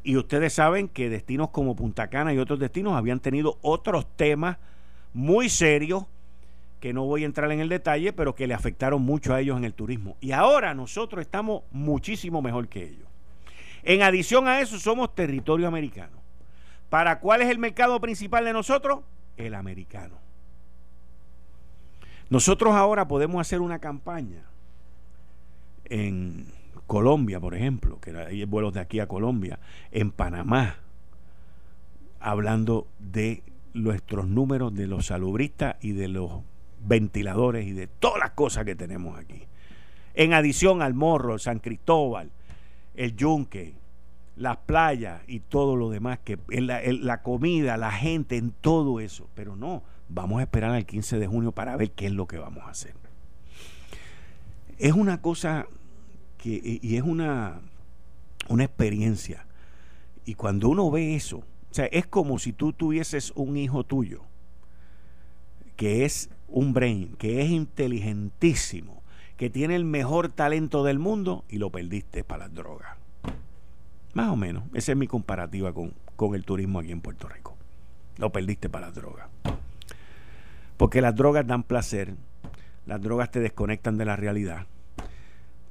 Y 0.03 0.17
ustedes 0.17 0.53
saben 0.53 0.87
que 0.87 1.07
destinos 1.07 1.51
como 1.51 1.75
Punta 1.75 2.07
Cana 2.07 2.33
y 2.33 2.39
otros 2.39 2.57
destinos 2.57 2.93
habían 2.95 3.19
tenido 3.19 3.59
otros 3.61 4.07
temas 4.15 4.57
muy 5.15 5.47
serios 5.47 6.05
que 6.81 6.93
no 6.93 7.05
voy 7.05 7.23
a 7.23 7.25
entrar 7.25 7.49
en 7.51 7.61
el 7.61 7.69
detalle, 7.69 8.11
pero 8.11 8.35
que 8.35 8.47
le 8.47 8.53
afectaron 8.53 9.01
mucho 9.01 9.33
a 9.33 9.39
ellos 9.39 9.57
en 9.57 9.63
el 9.63 9.73
turismo. 9.73 10.17
Y 10.19 10.33
ahora 10.33 10.75
nosotros 10.75 11.21
estamos 11.21 11.63
muchísimo 11.71 12.41
mejor 12.41 12.67
que 12.67 12.83
ellos. 12.83 13.07
En 13.83 14.01
adición 14.01 14.47
a 14.47 14.59
eso, 14.59 14.77
somos 14.77 15.15
territorio 15.15 15.67
americano. 15.67 16.17
¿Para 16.89 17.19
cuál 17.21 17.41
es 17.41 17.49
el 17.49 17.57
mercado 17.57 17.99
principal 18.01 18.43
de 18.43 18.51
nosotros? 18.51 18.99
El 19.37 19.55
americano. 19.55 20.15
Nosotros 22.29 22.73
ahora 22.75 23.07
podemos 23.07 23.39
hacer 23.39 23.61
una 23.61 23.79
campaña 23.79 24.43
en 25.85 26.45
Colombia, 26.87 27.39
por 27.39 27.55
ejemplo, 27.55 28.01
que 28.01 28.15
hay 28.17 28.43
vuelos 28.43 28.73
de 28.73 28.81
aquí 28.81 28.99
a 28.99 29.07
Colombia, 29.07 29.59
en 29.91 30.11
Panamá, 30.11 30.75
hablando 32.19 32.87
de 32.99 33.43
nuestros 33.75 34.27
números 34.27 34.73
de 34.73 34.87
los 34.87 35.07
salubristas 35.07 35.75
y 35.81 35.91
de 35.91 36.07
los 36.07 36.41
ventiladores 36.79 37.67
y 37.67 37.73
de 37.73 37.87
todas 37.87 38.19
las 38.19 38.31
cosas 38.31 38.65
que 38.65 38.75
tenemos 38.75 39.19
aquí. 39.19 39.43
En 40.13 40.33
adición 40.33 40.81
al 40.81 40.93
morro, 40.93 41.37
San 41.37 41.59
Cristóbal, 41.59 42.31
el 42.95 43.15
yunque, 43.15 43.75
las 44.37 44.57
playas 44.57 45.21
y 45.27 45.41
todo 45.41 45.75
lo 45.75 45.89
demás, 45.89 46.19
que 46.23 46.39
la, 46.49 46.81
la 46.83 47.21
comida, 47.21 47.77
la 47.77 47.91
gente, 47.91 48.37
en 48.37 48.51
todo 48.51 48.99
eso. 48.99 49.29
Pero 49.35 49.55
no, 49.55 49.83
vamos 50.07 50.39
a 50.39 50.43
esperar 50.43 50.71
al 50.71 50.85
15 50.85 51.19
de 51.19 51.27
junio 51.27 51.51
para 51.51 51.75
ver 51.75 51.91
qué 51.91 52.05
es 52.05 52.13
lo 52.13 52.27
que 52.27 52.37
vamos 52.37 52.63
a 52.63 52.69
hacer. 52.69 52.93
Es 54.77 54.93
una 54.93 55.21
cosa 55.21 55.67
que, 56.37 56.79
y 56.81 56.95
es 56.95 57.03
una, 57.03 57.59
una 58.47 58.63
experiencia. 58.63 59.45
Y 60.25 60.35
cuando 60.35 60.69
uno 60.69 60.89
ve 60.89 61.15
eso, 61.15 61.43
sea, 61.75 61.85
es 61.87 62.07
como 62.07 62.39
si 62.39 62.53
tú 62.53 62.71
tuvieses 62.71 63.33
un 63.35 63.57
hijo 63.57 63.83
tuyo 63.83 64.21
que 65.75 66.05
es 66.05 66.29
un 66.47 66.73
brain, 66.73 67.17
que 67.17 67.41
es 67.41 67.49
inteligentísimo, 67.49 69.03
que 69.35 69.49
tiene 69.49 69.75
el 69.75 69.83
mejor 69.83 70.29
talento 70.29 70.85
del 70.85 70.99
mundo 70.99 71.43
y 71.49 71.57
lo 71.57 71.69
perdiste 71.69 72.23
para 72.23 72.45
las 72.45 72.53
drogas. 72.53 72.95
Más 74.13 74.29
o 74.29 74.37
menos, 74.37 74.63
esa 74.73 74.93
es 74.93 74.97
mi 74.97 75.07
comparativa 75.07 75.73
con, 75.73 75.93
con 76.15 76.33
el 76.33 76.45
turismo 76.45 76.79
aquí 76.79 76.93
en 76.93 77.01
Puerto 77.01 77.27
Rico. 77.27 77.57
Lo 78.19 78.31
perdiste 78.31 78.69
para 78.69 78.85
las 78.85 78.95
drogas. 78.95 79.27
Porque 80.77 81.01
las 81.01 81.13
drogas 81.13 81.45
dan 81.45 81.63
placer, 81.63 82.15
las 82.85 83.01
drogas 83.01 83.31
te 83.31 83.41
desconectan 83.41 83.97
de 83.97 84.05
la 84.05 84.15
realidad 84.15 84.65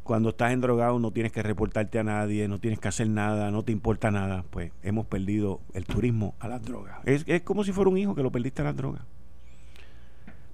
cuando 0.05 0.29
estás 0.29 0.53
en 0.53 0.61
drogado 0.61 0.99
no 0.99 1.11
tienes 1.11 1.33
que 1.33 1.43
reportarte 1.43 1.99
a 1.99 2.05
nadie, 2.05 2.47
no 2.47 2.59
tienes 2.59 2.79
que 2.79 2.89
hacer 2.89 3.09
nada, 3.09 3.51
no 3.51 3.63
te 3.63 3.73
importa 3.73 4.11
nada, 4.11 4.45
pues 4.51 4.71
hemos 4.83 5.07
perdido 5.07 5.61
el 5.73 5.87
turismo 5.87 6.35
a 6.39 6.47
las 6.47 6.63
drogas. 6.63 6.99
Es, 7.05 7.25
es 7.27 7.41
como 7.41 7.65
si 7.65 7.73
fuera 7.73 7.91
un 7.91 7.97
hijo 7.97 8.15
que 8.15 8.23
lo 8.23 8.31
perdiste 8.31 8.61
a 8.61 8.67
las 8.67 8.77
drogas. 8.77 9.03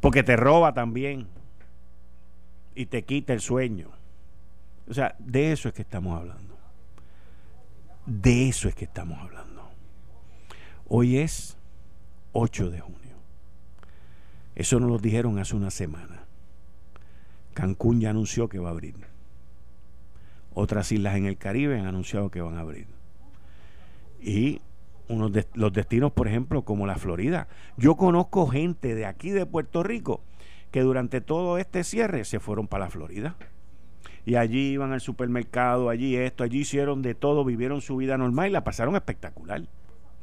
Porque 0.01 0.23
te 0.23 0.37
roba 0.37 0.73
también 0.73 1.27
y 2.77 2.87
te 2.87 3.05
quita 3.05 3.33
el 3.33 3.41
sueño. 3.41 3.91
O 4.89 4.95
sea, 4.95 5.17
de 5.19 5.53
eso 5.53 5.69
es 5.69 5.75
que 5.75 5.83
estamos 5.83 6.17
hablando. 6.17 6.57
De 8.07 8.49
eso 8.49 8.69
es 8.69 8.75
que 8.77 8.85
estamos 8.85 9.19
hablando. 9.19 9.69
Hoy 10.89 11.19
es 11.19 11.57
8 12.33 12.71
de 12.71 12.81
junio. 12.81 13.01
Eso 14.55 14.79
nos 14.79 14.91
lo 14.91 14.99
dijeron 14.99 15.39
hace 15.39 15.57
una 15.57 15.71
semana. 15.71 16.25
Cancún 17.53 18.01
ya 18.01 18.11
anunció 18.11 18.49
que 18.49 18.61
va 18.61 18.69
a 18.69 18.73
abrir. 18.73 19.10
Otras 20.55 20.91
islas 20.93 21.17
en 21.17 21.27
el 21.27 21.37
Caribe 21.37 21.79
han 21.79 21.87
anunciado 21.87 22.31
que 22.31 22.41
van 22.41 22.57
a 22.57 22.61
abrir. 22.61 22.87
Y 24.21 24.61
unos 25.09 25.33
de, 25.33 25.47
los 25.55 25.73
destinos, 25.73 26.13
por 26.13 26.29
ejemplo, 26.29 26.63
como 26.63 26.87
la 26.87 26.97
Florida. 26.97 27.49
Yo 27.77 27.97
conozco 27.97 28.47
gente 28.47 28.95
de 28.95 29.07
aquí 29.07 29.31
de 29.31 29.47
Puerto 29.47 29.83
Rico 29.83 30.23
que 30.71 30.83
durante 30.83 31.21
todo 31.21 31.59
este 31.59 31.83
cierre 31.85 32.25
se 32.25 32.39
fueron 32.39 32.69
para 32.69 32.85
la 32.85 32.91
Florida. 32.91 33.37
Y 34.25 34.37
allí 34.37 34.71
iban 34.73 34.93
al 34.93 35.01
supermercado, 35.01 35.89
allí 35.89 36.15
esto, 36.17 36.45
allí 36.45 36.61
hicieron 36.61 37.03
de 37.03 37.15
todo, 37.15 37.45
vivieron 37.45 37.81
su 37.81 37.97
vida 37.97 38.17
normal 38.19 38.49
y 38.49 38.53
la 38.53 38.63
pasaron 38.63 38.95
espectacular. 38.95 39.63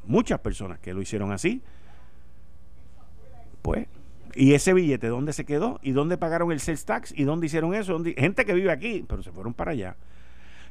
Muchas 0.06 0.39
personas 0.39 0.80
que 0.80 0.93
lo 0.93 1.01
hicieron 1.01 1.32
así. 1.32 1.62
Pues, 3.62 3.88
¿y 4.36 4.54
ese 4.54 4.74
billete 4.74 5.08
dónde 5.08 5.34
se 5.34 5.45
quedó? 5.45 5.80
¿Y 5.82 5.91
dónde 5.91 6.18
pagaron 6.18 6.51
el 6.51 6.62
sales 6.62 6.86
tax? 6.86 7.14
¿Y 7.18 7.26
dónde 7.26 7.47
hicieron 7.47 7.74
eso? 7.74 8.01
Gente 8.16 8.45
que 8.45 8.54
vive 8.54 8.72
aquí, 8.72 9.04
pero 9.08 9.24
se 9.24 9.32
fueron 9.32 9.54
para 9.54 9.72
allá. 9.72 9.97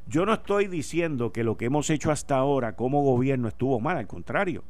Yo 0.06 0.24
no 0.24 0.34
estoy 0.34 0.68
diciendo 0.68 1.32
que 1.32 1.42
lo 1.42 1.56
que 1.56 1.64
hemos 1.64 1.90
hecho 1.90 2.12
hasta 2.12 2.36
ahora 2.36 2.76
como 2.76 3.02
gobierno 3.02 3.48
estuvo 3.48 3.80
mal, 3.80 3.96
al 3.96 4.06
contrario. 4.06 4.62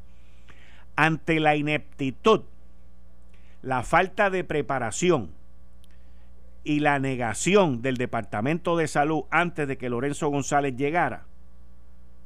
Ante 0.96 1.40
la 1.40 1.56
ineptitud, 1.56 2.42
la 3.60 3.82
falta 3.82 4.30
de 4.30 4.44
preparación 4.44 5.30
y 6.64 6.80
la 6.80 6.98
negación 6.98 7.82
del 7.82 7.98
Departamento 7.98 8.76
de 8.76 8.88
Salud 8.88 9.24
antes 9.30 9.68
de 9.68 9.76
que 9.76 9.90
Lorenzo 9.90 10.28
González 10.28 10.74
llegara, 10.74 11.26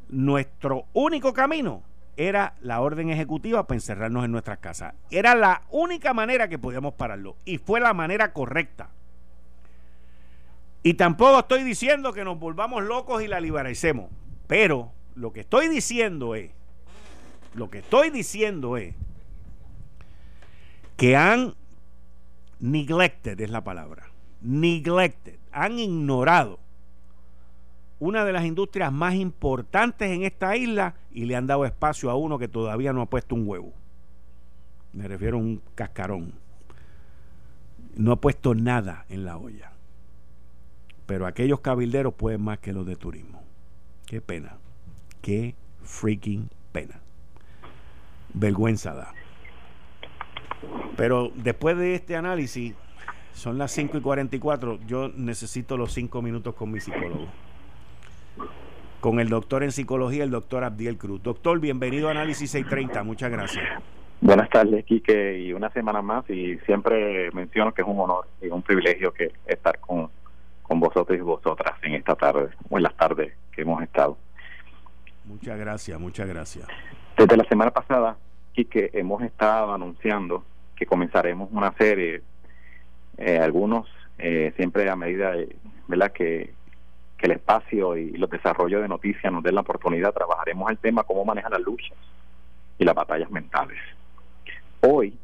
nuestro 0.08 0.86
único 0.92 1.32
camino 1.32 1.82
era 2.16 2.54
la 2.60 2.80
orden 2.80 3.10
ejecutiva 3.10 3.66
para 3.66 3.76
encerrarnos 3.76 4.24
en 4.24 4.32
nuestras 4.32 4.58
casas. 4.58 4.94
Era 5.10 5.34
la 5.34 5.62
única 5.70 6.14
manera 6.14 6.48
que 6.48 6.58
podíamos 6.58 6.94
pararlo 6.94 7.36
y 7.44 7.58
fue 7.58 7.80
la 7.80 7.92
manera 7.92 8.32
correcta. 8.32 8.90
Y 10.82 10.94
tampoco 10.94 11.40
estoy 11.40 11.62
diciendo 11.62 12.12
que 12.12 12.24
nos 12.24 12.38
volvamos 12.38 12.82
locos 12.82 13.22
y 13.22 13.28
la 13.28 13.40
liberecemos. 13.40 14.10
Pero 14.46 14.92
lo 15.14 15.32
que 15.32 15.40
estoy 15.40 15.68
diciendo 15.68 16.34
es, 16.34 16.50
lo 17.54 17.68
que 17.68 17.78
estoy 17.78 18.10
diciendo 18.10 18.76
es 18.76 18.94
que 20.96 21.16
han 21.16 21.54
neglected, 22.60 23.40
es 23.40 23.50
la 23.50 23.62
palabra, 23.62 24.10
neglected, 24.40 25.38
han 25.52 25.78
ignorado 25.78 26.58
una 27.98 28.24
de 28.24 28.32
las 28.32 28.44
industrias 28.44 28.90
más 28.90 29.14
importantes 29.14 30.10
en 30.10 30.22
esta 30.22 30.56
isla 30.56 30.94
y 31.12 31.26
le 31.26 31.36
han 31.36 31.46
dado 31.46 31.66
espacio 31.66 32.10
a 32.10 32.16
uno 32.16 32.38
que 32.38 32.48
todavía 32.48 32.92
no 32.92 33.02
ha 33.02 33.06
puesto 33.06 33.34
un 33.34 33.46
huevo. 33.46 33.74
Me 34.92 35.06
refiero 35.06 35.36
a 35.36 35.40
un 35.40 35.62
cascarón. 35.74 36.32
No 37.94 38.12
ha 38.12 38.16
puesto 38.16 38.54
nada 38.54 39.04
en 39.10 39.24
la 39.24 39.36
olla. 39.36 39.69
Pero 41.10 41.26
aquellos 41.26 41.58
cabilderos 41.58 42.14
pueden 42.14 42.40
más 42.40 42.60
que 42.60 42.72
los 42.72 42.86
de 42.86 42.94
turismo. 42.94 43.42
Qué 44.06 44.20
pena. 44.20 44.58
Qué 45.20 45.56
freaking 45.82 46.48
pena. 46.70 47.00
Vergüenza 48.32 48.94
da. 48.94 49.12
Pero 50.96 51.32
después 51.34 51.76
de 51.76 51.96
este 51.96 52.14
análisis, 52.14 52.76
son 53.32 53.58
las 53.58 53.72
5 53.72 53.98
y 53.98 54.00
44, 54.02 54.78
yo 54.86 55.08
necesito 55.08 55.76
los 55.76 55.92
5 55.94 56.22
minutos 56.22 56.54
con 56.54 56.70
mi 56.70 56.78
psicólogo. 56.78 57.26
Con 59.00 59.18
el 59.18 59.30
doctor 59.30 59.64
en 59.64 59.72
psicología, 59.72 60.22
el 60.22 60.30
doctor 60.30 60.62
Abdiel 60.62 60.96
Cruz. 60.96 61.20
Doctor, 61.24 61.58
bienvenido 61.58 62.06
a 62.06 62.12
Análisis 62.12 62.52
630. 62.52 63.02
Muchas 63.02 63.32
gracias. 63.32 63.82
Buenas 64.20 64.48
tardes, 64.48 64.84
Quique, 64.84 65.40
y 65.40 65.52
una 65.54 65.70
semana 65.70 66.02
más. 66.02 66.30
Y 66.30 66.56
siempre 66.58 67.32
menciono 67.32 67.74
que 67.74 67.82
es 67.82 67.88
un 67.88 67.98
honor 67.98 68.28
y 68.40 68.46
un 68.46 68.62
privilegio 68.62 69.12
que 69.12 69.32
estar 69.46 69.80
con, 69.80 70.08
con 70.70 70.78
vosotros 70.78 71.18
y 71.18 71.20
vosotras 71.20 71.76
en 71.82 71.96
esta 71.96 72.14
tarde, 72.14 72.48
o 72.68 72.76
en 72.76 72.84
las 72.84 72.94
tardes 72.94 73.34
que 73.50 73.62
hemos 73.62 73.82
estado. 73.82 74.16
Muchas 75.24 75.58
gracias, 75.58 75.98
muchas 75.98 76.28
gracias. 76.28 76.68
Desde 77.16 77.36
la 77.36 77.42
semana 77.42 77.72
pasada, 77.72 78.16
Quique, 78.52 78.88
hemos 78.92 79.20
estado 79.22 79.74
anunciando 79.74 80.44
que 80.76 80.86
comenzaremos 80.86 81.48
una 81.50 81.72
serie, 81.72 82.22
eh, 83.18 83.38
algunos 83.38 83.88
eh, 84.18 84.52
siempre 84.54 84.88
a 84.88 84.94
medida 84.94 85.32
de, 85.32 85.56
¿verdad? 85.88 86.12
Que, 86.12 86.54
que 87.18 87.26
el 87.26 87.32
espacio 87.32 87.96
y 87.96 88.12
los 88.12 88.30
desarrollos 88.30 88.80
de 88.80 88.86
noticias 88.86 89.32
nos 89.32 89.42
den 89.42 89.56
la 89.56 89.62
oportunidad, 89.62 90.14
trabajaremos 90.14 90.70
el 90.70 90.78
tema 90.78 91.02
cómo 91.02 91.24
manejar 91.24 91.50
las 91.50 91.62
luchas 91.62 91.98
y 92.78 92.84
las 92.84 92.94
batallas 92.94 93.32
mentales. 93.32 93.80
Hoy 94.82 95.18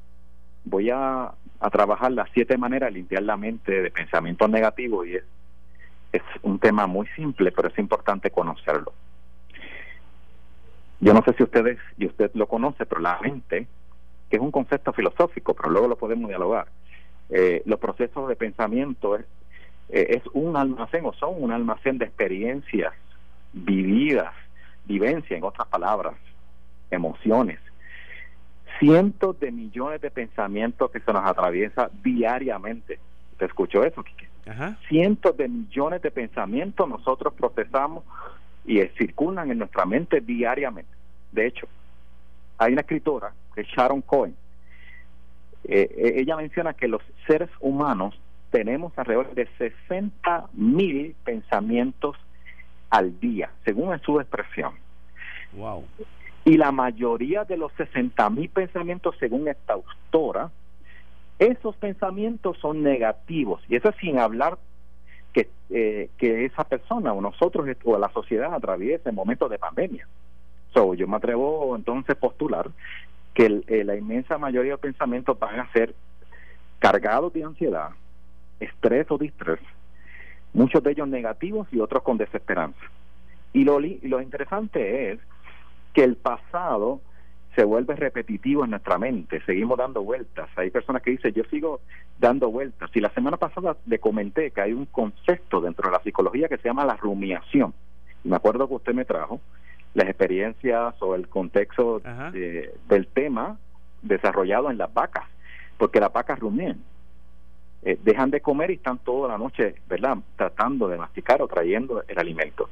voy 0.64 0.90
a, 0.90 1.30
a 1.60 1.70
trabajar 1.70 2.10
las 2.10 2.28
siete 2.34 2.58
maneras 2.58 2.88
de 2.88 2.94
limpiar 2.94 3.22
la 3.22 3.36
mente 3.36 3.80
de 3.80 3.92
pensamientos 3.92 4.50
negativos 4.50 5.06
y 5.06 5.14
es, 5.14 5.22
es 6.16 6.22
un 6.42 6.58
tema 6.58 6.86
muy 6.86 7.06
simple, 7.08 7.52
pero 7.52 7.68
es 7.68 7.78
importante 7.78 8.30
conocerlo. 8.30 8.92
Yo 11.00 11.12
no 11.12 11.22
sé 11.22 11.34
si 11.34 11.42
ustedes 11.42 11.78
y 11.98 12.06
usted 12.06 12.30
lo 12.34 12.46
conoce, 12.46 12.86
pero 12.86 13.00
la 13.00 13.18
mente, 13.20 13.66
que 14.30 14.36
es 14.36 14.42
un 14.42 14.50
concepto 14.50 14.92
filosófico, 14.92 15.54
pero 15.54 15.70
luego 15.70 15.88
lo 15.88 15.96
podemos 15.96 16.28
dialogar. 16.28 16.68
Eh, 17.28 17.62
los 17.66 17.78
procesos 17.78 18.28
de 18.28 18.36
pensamiento 18.36 19.16
es 19.16 19.26
eh, 19.88 20.16
es 20.16 20.22
un 20.32 20.56
almacén 20.56 21.04
o 21.04 21.12
son 21.12 21.42
un 21.42 21.52
almacén 21.52 21.98
de 21.98 22.06
experiencias 22.06 22.92
vividas, 23.52 24.32
vivencia, 24.84 25.36
en 25.36 25.44
otras 25.44 25.68
palabras, 25.68 26.14
emociones. 26.90 27.60
Cientos 28.78 29.38
de 29.40 29.52
millones 29.52 30.00
de 30.00 30.10
pensamientos 30.10 30.90
que 30.90 31.00
se 31.00 31.12
nos 31.12 31.24
atraviesa 31.24 31.90
diariamente. 32.02 32.98
¿Te 33.38 33.46
escuchó 33.46 33.84
eso, 33.84 34.02
Cientos 34.88 35.36
de 35.36 35.48
millones 35.48 36.02
de 36.02 36.10
pensamientos 36.10 36.88
nosotros 36.88 37.34
procesamos 37.34 38.04
y 38.64 38.80
circulan 38.98 39.50
en 39.50 39.58
nuestra 39.58 39.84
mente 39.84 40.20
diariamente. 40.20 40.90
De 41.32 41.46
hecho, 41.46 41.66
hay 42.58 42.72
una 42.72 42.82
escritora, 42.82 43.32
que 43.54 43.62
es 43.62 43.66
Sharon 43.68 44.02
Cohen, 44.02 44.36
eh, 45.64 45.90
eh, 45.96 46.12
ella 46.16 46.36
menciona 46.36 46.74
que 46.74 46.86
los 46.86 47.02
seres 47.26 47.50
humanos 47.60 48.18
tenemos 48.50 48.96
alrededor 48.96 49.34
de 49.34 49.48
60 49.58 50.46
mil 50.52 51.16
pensamientos 51.24 52.16
al 52.90 53.18
día, 53.18 53.50
según 53.64 53.98
su 54.02 54.20
expresión. 54.20 54.74
Wow. 55.54 55.84
Y 56.44 56.56
la 56.56 56.70
mayoría 56.70 57.44
de 57.44 57.56
los 57.56 57.72
60 57.72 58.30
mil 58.30 58.48
pensamientos, 58.48 59.16
según 59.18 59.48
esta 59.48 59.72
autora, 59.72 60.50
esos 61.38 61.76
pensamientos 61.76 62.58
son 62.58 62.82
negativos. 62.82 63.62
Y 63.68 63.76
eso 63.76 63.92
sin 64.00 64.18
hablar 64.18 64.58
que, 65.32 65.48
eh, 65.70 66.08
que 66.16 66.46
esa 66.46 66.64
persona 66.64 67.12
o 67.12 67.20
nosotros 67.20 67.68
o 67.84 67.98
la 67.98 68.08
sociedad 68.10 68.54
atraviesa 68.54 69.10
en 69.10 69.14
momentos 69.14 69.50
de 69.50 69.58
pandemia. 69.58 70.06
So, 70.72 70.94
yo 70.94 71.06
me 71.06 71.16
atrevo 71.16 71.74
entonces 71.76 72.16
a 72.16 72.20
postular 72.20 72.70
que 73.34 73.62
eh, 73.66 73.84
la 73.84 73.96
inmensa 73.96 74.38
mayoría 74.38 74.72
de 74.72 74.78
pensamientos 74.78 75.38
van 75.38 75.60
a 75.60 75.72
ser 75.72 75.94
cargados 76.78 77.32
de 77.32 77.44
ansiedad, 77.44 77.90
estrés 78.60 79.06
o 79.10 79.18
distrés, 79.18 79.60
muchos 80.54 80.82
de 80.82 80.92
ellos 80.92 81.08
negativos 81.08 81.68
y 81.70 81.80
otros 81.80 82.02
con 82.02 82.16
desesperanza. 82.16 82.80
Y 83.52 83.64
lo, 83.64 83.78
lo 83.78 84.20
interesante 84.20 85.12
es 85.12 85.20
que 85.92 86.04
el 86.04 86.16
pasado 86.16 87.00
se 87.56 87.64
vuelve 87.64 87.96
repetitivo 87.96 88.64
en 88.64 88.70
nuestra 88.70 88.98
mente, 88.98 89.40
seguimos 89.46 89.78
dando 89.78 90.02
vueltas. 90.02 90.48
Hay 90.56 90.70
personas 90.70 91.00
que 91.02 91.12
dicen, 91.12 91.32
yo 91.32 91.42
sigo 91.44 91.80
dando 92.18 92.50
vueltas. 92.50 92.90
Y 92.94 93.00
la 93.00 93.08
semana 93.10 93.38
pasada 93.38 93.78
le 93.86 93.98
comenté 93.98 94.50
que 94.50 94.60
hay 94.60 94.74
un 94.74 94.84
concepto 94.84 95.62
dentro 95.62 95.88
de 95.88 95.96
la 95.96 96.02
psicología 96.02 96.48
que 96.48 96.58
se 96.58 96.68
llama 96.68 96.84
la 96.84 96.96
rumiación. 96.96 97.72
Y 98.22 98.28
me 98.28 98.36
acuerdo 98.36 98.68
que 98.68 98.74
usted 98.74 98.92
me 98.92 99.06
trajo 99.06 99.40
las 99.94 100.06
experiencias 100.06 100.94
o 101.00 101.14
el 101.14 101.28
contexto 101.28 102.02
del 102.88 103.06
tema 103.14 103.58
desarrollado 104.02 104.70
en 104.70 104.76
las 104.76 104.92
vacas, 104.92 105.24
porque 105.78 105.98
las 105.98 106.12
vacas 106.12 106.38
rumían. 106.38 106.78
Eh, 107.82 107.98
dejan 108.02 108.30
de 108.30 108.42
comer 108.42 108.70
y 108.70 108.74
están 108.74 108.98
toda 108.98 109.28
la 109.28 109.38
noche, 109.38 109.76
¿verdad?, 109.88 110.18
tratando 110.36 110.88
de 110.88 110.98
masticar 110.98 111.40
o 111.40 111.48
trayendo 111.48 112.02
el 112.06 112.18
alimento. 112.18 112.68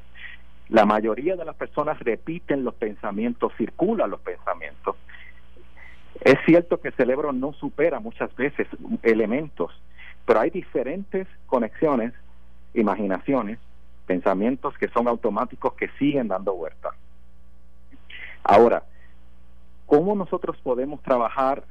La 0.68 0.86
mayoría 0.86 1.36
de 1.36 1.44
las 1.44 1.56
personas 1.56 1.98
repiten 2.00 2.64
los 2.64 2.74
pensamientos, 2.74 3.52
circulan 3.56 4.10
los 4.10 4.20
pensamientos. 4.20 4.96
Es 6.20 6.36
cierto 6.46 6.80
que 6.80 6.88
el 6.88 6.94
cerebro 6.94 7.32
no 7.32 7.52
supera 7.52 8.00
muchas 8.00 8.34
veces 8.36 8.66
elementos, 9.02 9.72
pero 10.24 10.40
hay 10.40 10.50
diferentes 10.50 11.26
conexiones, 11.46 12.14
imaginaciones, 12.72 13.58
pensamientos 14.06 14.76
que 14.78 14.88
son 14.88 15.08
automáticos 15.08 15.74
que 15.74 15.88
siguen 15.98 16.28
dando 16.28 16.54
vuelta. 16.54 16.90
Ahora, 18.42 18.84
¿cómo 19.86 20.14
nosotros 20.14 20.56
podemos 20.62 21.02
trabajar 21.02 21.64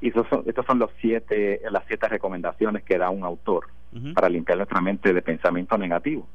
y 0.00 0.08
estos 0.08 0.28
son, 0.28 0.44
estos 0.46 0.64
son 0.66 0.78
los 0.78 0.90
siete, 1.00 1.60
las 1.70 1.84
siete 1.86 2.08
recomendaciones 2.08 2.84
que 2.84 2.98
da 2.98 3.10
un 3.10 3.24
autor 3.24 3.68
para 4.14 4.28
limpiar 4.28 4.58
nuestra 4.58 4.80
mente 4.80 5.12
de 5.12 5.22
pensamiento 5.22 5.76
negativo. 5.78 6.26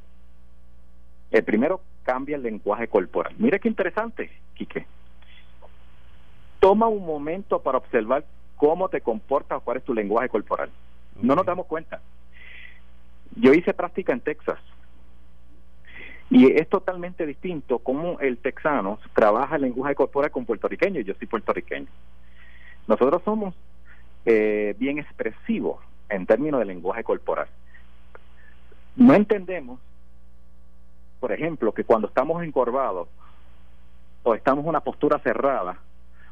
El 1.34 1.44
primero, 1.44 1.82
cambia 2.04 2.36
el 2.36 2.44
lenguaje 2.44 2.88
corporal. 2.88 3.34
Mire 3.40 3.60
qué 3.60 3.68
interesante, 3.68 4.30
Quique. 4.54 4.86
Toma 6.60 6.88
un 6.88 7.04
momento 7.04 7.60
para 7.60 7.80
observar 7.80 8.24
cómo 8.56 8.88
te 8.88 9.02
comportas 9.02 9.58
o 9.58 9.62
cuál 9.62 9.78
es 9.78 9.84
tu 9.84 9.96
lenguaje 9.96 10.30
corporal. 10.30 10.70
No 11.20 11.36
nos 11.36 11.44
damos 11.44 11.66
cuenta. 11.66 12.02
Yo 13.36 13.52
hice 13.52 13.74
práctica 13.74 14.14
en 14.14 14.20
Texas 14.20 14.60
y 16.30 16.52
es 16.52 16.70
totalmente 16.70 17.26
distinto 17.26 17.80
cómo 17.80 18.20
el 18.20 18.38
texano 18.38 19.00
trabaja 19.16 19.56
el 19.56 19.64
lenguaje 19.64 19.96
corporal 19.96 20.30
con 20.30 20.46
puertorriqueño. 20.46 21.02
Yo 21.02 21.16
soy 21.16 21.26
puertorriqueño. 21.26 21.88
Nosotros 22.88 23.24
somos 23.26 23.56
eh, 24.26 24.76
bien 24.78 25.00
expresivos 25.00 25.80
en 26.10 26.28
términos 26.28 26.60
de 26.60 26.66
lenguaje 26.66 27.04
corporal. 27.04 27.48
No 28.96 29.16
entendemos, 29.16 29.80
por 31.24 31.32
ejemplo, 31.32 31.72
que 31.72 31.86
cuando 31.86 32.10
estamos 32.10 32.44
encorvados 32.44 33.08
o 34.24 34.36
estamos 34.36 34.66
en 34.66 34.70
una 34.72 34.82
postura 34.82 35.20
cerrada 35.20 35.78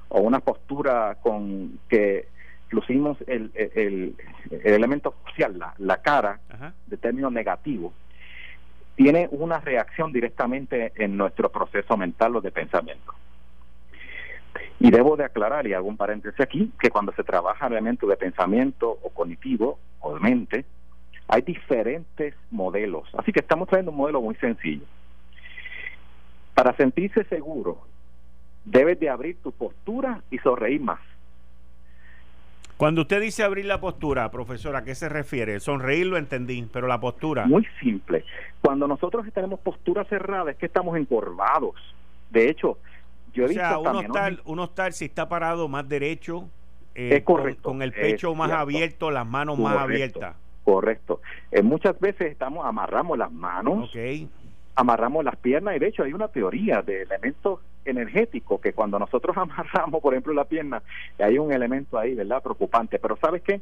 o 0.10 0.20
una 0.20 0.42
postura 0.42 1.16
con 1.22 1.80
que 1.88 2.28
lucimos 2.72 3.18
el, 3.26 3.54
el, 3.56 4.18
elemento 4.66 5.16
social, 5.26 5.58
la, 5.58 5.74
la 5.78 6.02
cara, 6.02 6.42
de 6.88 6.98
términos 6.98 7.32
negativos, 7.32 7.94
tiene 8.98 9.30
una 9.32 9.62
reacción 9.62 10.12
directamente 10.12 10.92
en 10.98 11.16
nuestro 11.16 11.50
proceso 11.50 11.96
mental 11.96 12.36
o 12.36 12.42
de 12.42 12.52
pensamiento. 12.52 13.14
Y 14.78 14.92
debo 14.92 15.16
de 15.16 15.24
aclarar, 15.24 15.68
y 15.68 15.74
hago 15.74 15.88
un 15.88 15.96
paréntesis 15.96 16.42
aquí, 16.42 16.70
que 16.78 16.90
cuando 16.90 17.14
se 17.14 17.24
trabaja 17.24 17.68
elementos 17.68 18.10
de 18.10 18.18
pensamiento 18.18 18.90
o 18.90 19.10
cognitivo 19.12 19.80
o 20.02 20.16
de 20.16 20.20
mente, 20.20 20.66
hay 21.28 21.42
diferentes 21.42 22.36
modelos. 22.50 23.08
Así 23.18 23.32
que 23.32 23.40
estamos 23.40 23.68
trayendo 23.68 23.92
un 23.92 23.98
modelo 23.98 24.22
muy 24.22 24.36
sencillo. 24.36 24.86
Para 26.54 26.76
sentirse 26.76 27.24
seguro, 27.26 27.82
debes 28.66 29.00
de 29.00 29.10
abrir 29.10 29.38
tu 29.42 29.52
postura 29.52 30.22
y 30.30 30.38
sonreír 30.40 30.82
más. 30.82 31.00
Cuando 32.78 33.02
usted 33.02 33.22
dice 33.22 33.44
abrir 33.44 33.66
la 33.66 33.80
postura, 33.80 34.32
profesora, 34.32 34.80
¿a 34.80 34.84
qué 34.84 34.96
se 34.96 35.08
refiere? 35.08 35.60
Sonreír 35.60 36.08
lo 36.08 36.18
entendí, 36.18 36.68
pero 36.74 36.88
la 36.88 37.00
postura. 37.00 37.46
Muy 37.46 37.68
simple. 37.80 38.26
Cuando 38.60 38.88
nosotros 38.88 39.26
tenemos 39.34 39.60
postura 39.60 40.04
cerrada 40.06 40.52
es 40.52 40.58
que 40.58 40.66
estamos 40.66 40.98
encorvados. 40.98 41.76
De 42.32 42.50
hecho, 42.50 42.80
yo 43.34 43.44
he 43.46 43.50
o 43.50 43.54
sea, 43.54 43.78
uno 44.46 44.64
está, 44.64 44.92
si 44.92 45.06
está 45.06 45.30
parado 45.30 45.68
más 45.68 45.88
derecho, 45.88 46.50
eh, 46.96 47.24
Con, 47.24 47.82
el 47.82 47.94
pecho 47.94 48.36
más 48.36 48.52
abierto, 48.52 49.12
las 49.12 49.26
manos 49.26 49.58
más 49.60 49.78
abiertas. 49.78 50.36
Correcto. 50.72 51.20
Eh, 51.52 51.62
muchas 51.62 52.00
veces 52.00 52.32
estamos 52.32 52.66
amarramos 52.66 53.18
las 53.18 53.30
manos, 53.30 53.92
amarramos 54.74 55.26
las 55.26 55.36
piernas 55.36 55.76
y 55.76 55.80
de 55.80 55.88
hecho 55.88 56.04
hay 56.04 56.14
una 56.14 56.30
teoría 56.30 56.82
de 56.82 57.02
elementos 57.02 57.60
energéticos 57.84 58.62
que 58.62 58.72
cuando 58.72 58.98
nosotros 58.98 59.36
amarramos, 59.38 60.02
por 60.02 60.14
ejemplo, 60.14 60.34
la 60.34 60.46
pierna, 60.46 60.82
hay 61.20 61.38
un 61.38 61.52
elemento 61.52 62.00
ahí, 62.00 62.16
¿verdad? 62.16 62.42
Preocupante. 62.42 63.00
Pero 63.00 63.18
¿sabes 63.18 63.42
qué? 63.42 63.60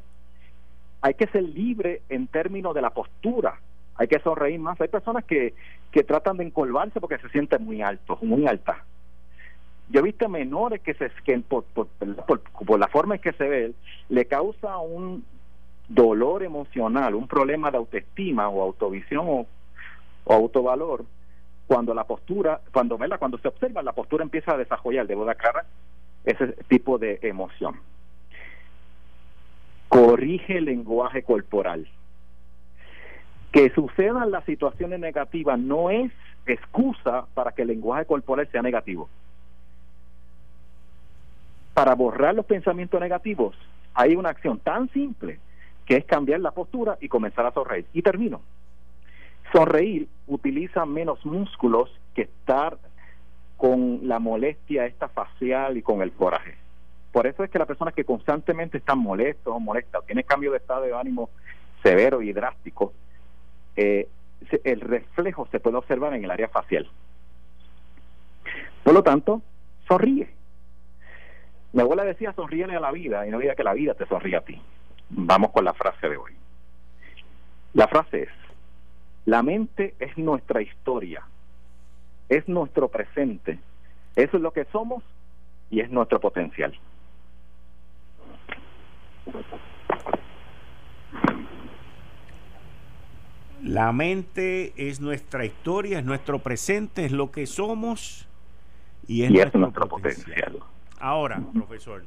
Hay 1.01 1.15
que 1.15 1.25
ser 1.25 1.41
libre 1.41 2.03
en 2.09 2.27
términos 2.27 2.75
de 2.75 2.81
la 2.83 2.91
postura. 2.91 3.59
Hay 3.95 4.07
que 4.07 4.19
sonreír 4.19 4.59
más. 4.59 4.79
Hay 4.79 4.89
personas 4.89 5.25
que, 5.25 5.55
que 5.91 6.03
tratan 6.03 6.37
de 6.37 6.43
encolvarse 6.43 7.01
porque 7.01 7.17
se 7.17 7.29
sienten 7.29 7.65
muy 7.65 7.81
altos, 7.81 8.21
muy 8.21 8.45
altas. 8.45 8.77
Yo 9.89 10.01
he 10.01 10.03
visto 10.03 10.29
menores 10.29 10.79
que, 10.81 10.93
se, 10.93 11.09
que 11.25 11.39
por, 11.39 11.63
por, 11.63 11.87
por, 11.87 12.79
la 12.79 12.87
forma 12.87 13.15
en 13.15 13.21
que 13.21 13.33
se 13.33 13.49
ve, 13.49 13.73
le 14.09 14.25
causa 14.25 14.77
un 14.77 15.25
dolor 15.89 16.43
emocional, 16.43 17.15
un 17.15 17.27
problema 17.27 17.71
de 17.71 17.77
autoestima 17.77 18.47
o 18.47 18.61
autovisión 18.61 19.25
o, 19.27 19.47
autovalor, 20.31 21.03
cuando 21.65 21.93
la 21.93 22.03
postura, 22.03 22.61
cuando 22.71 22.97
cuando 23.17 23.39
se 23.39 23.47
observa, 23.47 23.81
la 23.81 23.93
postura 23.93 24.23
empieza 24.23 24.53
a 24.53 24.57
desarrollar 24.57 25.07
de 25.07 25.15
la 25.15 25.35
cara 25.35 25.65
ese 26.23 26.47
tipo 26.67 26.99
de 26.99 27.19
emoción. 27.23 27.79
Corrige 29.87 30.57
el 30.57 30.65
lenguaje 30.65 31.23
corporal. 31.23 31.87
Que 33.51 33.71
sucedan 33.71 34.29
las 34.29 34.45
situaciones 34.45 34.99
negativas 34.99 35.57
no 35.57 35.89
es 35.89 36.11
excusa 36.45 37.25
para 37.33 37.51
que 37.51 37.63
el 37.63 37.69
lenguaje 37.69 38.05
corporal 38.05 38.47
sea 38.51 38.61
negativo. 38.61 39.09
Para 41.73 41.95
borrar 41.95 42.35
los 42.35 42.45
pensamientos 42.45 43.01
negativos 43.01 43.55
hay 43.95 44.15
una 44.15 44.29
acción 44.29 44.59
tan 44.59 44.89
simple 44.89 45.39
que 45.89 45.95
es 45.95 46.05
cambiar 46.05 46.39
la 46.39 46.51
postura 46.51 46.99
y 47.01 47.09
comenzar 47.09 47.47
a 47.47 47.51
sonreír. 47.51 47.87
Y 47.93 48.03
termino. 48.03 48.41
Sonreír 49.51 50.07
utiliza 50.27 50.85
menos 50.85 51.25
músculos 51.25 51.89
que 52.13 52.21
estar 52.21 52.77
con 53.57 54.07
la 54.07 54.19
molestia 54.19 54.85
esta 54.85 55.07
facial 55.07 55.77
y 55.77 55.81
con 55.81 56.03
el 56.03 56.11
coraje. 56.11 56.55
Por 57.11 57.25
eso 57.25 57.43
es 57.43 57.49
que 57.49 57.57
las 57.57 57.67
personas 57.67 57.95
que 57.95 58.05
constantemente 58.05 58.77
están 58.77 58.99
molestos 58.99 59.51
o 59.51 59.59
molestas, 59.59 60.05
tienen 60.05 60.25
cambio 60.25 60.51
de 60.51 60.57
estado 60.57 60.83
de 60.83 60.93
ánimo 60.93 61.31
severo 61.81 62.21
y 62.21 62.33
drástico, 62.33 62.93
eh, 63.75 64.07
el 64.63 64.81
reflejo 64.81 65.47
se 65.51 65.59
puede 65.59 65.77
observar 65.77 66.13
en 66.13 66.23
el 66.23 66.29
área 66.29 66.49
facial. 66.49 66.87
Por 68.83 68.93
lo 68.93 69.01
tanto, 69.01 69.41
sonríe. 69.87 70.29
Mi 71.73 71.81
abuela 71.81 72.03
decía 72.03 72.31
sonríele 72.33 72.75
a 72.75 72.79
la 72.79 72.91
vida 72.91 73.25
y 73.25 73.31
no 73.31 73.39
diga 73.39 73.55
que 73.55 73.63
la 73.63 73.73
vida 73.73 73.95
te 73.95 74.05
sonríe 74.05 74.35
a 74.35 74.41
ti. 74.41 74.61
Vamos 75.09 75.51
con 75.51 75.65
la 75.65 75.73
frase 75.73 76.07
de 76.07 76.17
hoy. 76.17 76.33
La 77.73 77.87
frase 77.87 78.23
es, 78.23 78.29
la 79.25 79.43
mente 79.43 79.95
es 79.99 80.17
nuestra 80.17 80.61
historia, 80.61 81.23
es 82.29 82.47
nuestro 82.47 82.87
presente, 82.87 83.59
eso 84.15 84.37
es 84.37 84.43
lo 84.43 84.51
que 84.51 84.65
somos 84.65 85.03
y 85.69 85.81
es 85.81 85.89
nuestro 85.91 86.19
potencial. 86.19 86.77
La 93.61 93.91
mente 93.91 94.73
es 94.77 94.99
nuestra 94.99 95.45
historia, 95.45 95.99
es 95.99 96.05
nuestro 96.05 96.39
presente, 96.39 97.05
es 97.05 97.11
lo 97.11 97.31
que 97.31 97.45
somos 97.45 98.27
y 99.07 99.23
es, 99.23 99.31
nuestro, 99.31 99.87
potencial. 99.87 100.59
Ahora, 100.99 101.41
profesor, 101.53 102.03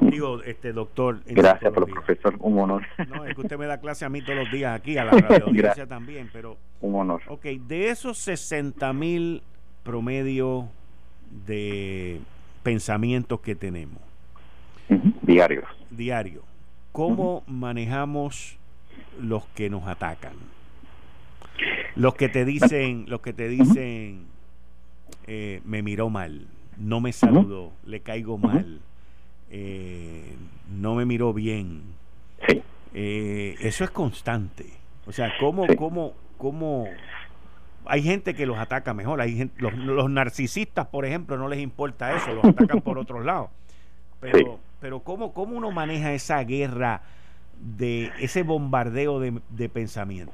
Digo, 0.00 0.42
este 0.42 0.72
doctor. 0.72 1.20
Gracias, 1.26 1.72
profesor, 1.72 2.36
un 2.38 2.58
honor. 2.58 2.86
No, 3.08 3.24
es 3.24 3.34
que 3.34 3.40
usted 3.40 3.58
me 3.58 3.66
da 3.66 3.78
clase 3.78 4.04
a 4.04 4.08
mí 4.08 4.22
todos 4.22 4.38
los 4.38 4.50
días 4.50 4.78
aquí, 4.78 4.96
a 4.96 5.04
la 5.04 5.10
radio 5.12 5.86
también, 5.86 6.30
pero. 6.32 6.56
Un 6.80 6.94
honor. 6.94 7.22
Ok, 7.28 7.44
de 7.44 7.90
esos 7.90 8.18
60 8.18 8.92
mil 8.92 9.42
promedio 9.82 10.68
de 11.46 12.20
pensamientos 12.62 13.40
que 13.40 13.54
tenemos. 13.54 13.98
Diarios. 15.22 15.64
Diario. 15.90 16.42
¿Cómo 16.92 17.42
manejamos 17.46 18.56
los 19.20 19.46
que 19.48 19.68
nos 19.68 19.86
atacan? 19.86 20.34
Los 21.96 22.14
que 22.14 22.28
te 22.28 22.44
dicen, 22.44 23.06
los 23.08 23.20
que 23.20 23.32
te 23.32 23.48
dicen, 23.48 24.26
eh, 25.26 25.60
me 25.64 25.82
miró 25.82 26.10
mal, 26.10 26.46
no 26.76 27.00
me 27.00 27.12
saludó, 27.12 27.72
le 27.84 28.00
caigo 28.00 28.38
mal 28.38 28.80
eh, 29.56 30.34
no 30.68 30.96
me 30.96 31.04
miró 31.04 31.32
bien. 31.32 31.82
Eh, 32.92 33.54
eso 33.60 33.84
es 33.84 33.90
constante. 33.90 34.66
O 35.06 35.12
sea, 35.12 35.32
¿cómo, 35.38 35.64
cómo, 35.76 36.14
cómo 36.38 36.88
hay 37.84 38.02
gente 38.02 38.34
que 38.34 38.46
los 38.46 38.58
ataca 38.58 38.94
mejor? 38.94 39.20
Hay 39.20 39.36
gente, 39.36 39.54
los, 39.62 40.10
narcisistas, 40.10 40.88
por 40.88 41.04
ejemplo, 41.04 41.36
no 41.36 41.48
les 41.48 41.60
importa 41.60 42.16
eso, 42.16 42.34
los 42.34 42.44
atacan 42.44 42.80
por 42.80 42.98
otros 42.98 43.24
lados. 43.24 43.50
Pero, 44.18 44.58
pero 44.80 45.00
¿cómo, 45.00 45.32
¿cómo 45.32 45.56
uno 45.56 45.70
maneja 45.70 46.12
esa 46.12 46.42
guerra 46.42 47.02
de 47.60 48.10
ese 48.18 48.42
bombardeo 48.42 49.20
de, 49.20 49.40
de 49.50 49.68
pensamiento? 49.68 50.32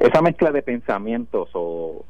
Esa 0.00 0.22
mezcla 0.22 0.50
de 0.50 0.62
pensamientos 0.62 1.50
o, 1.52 2.04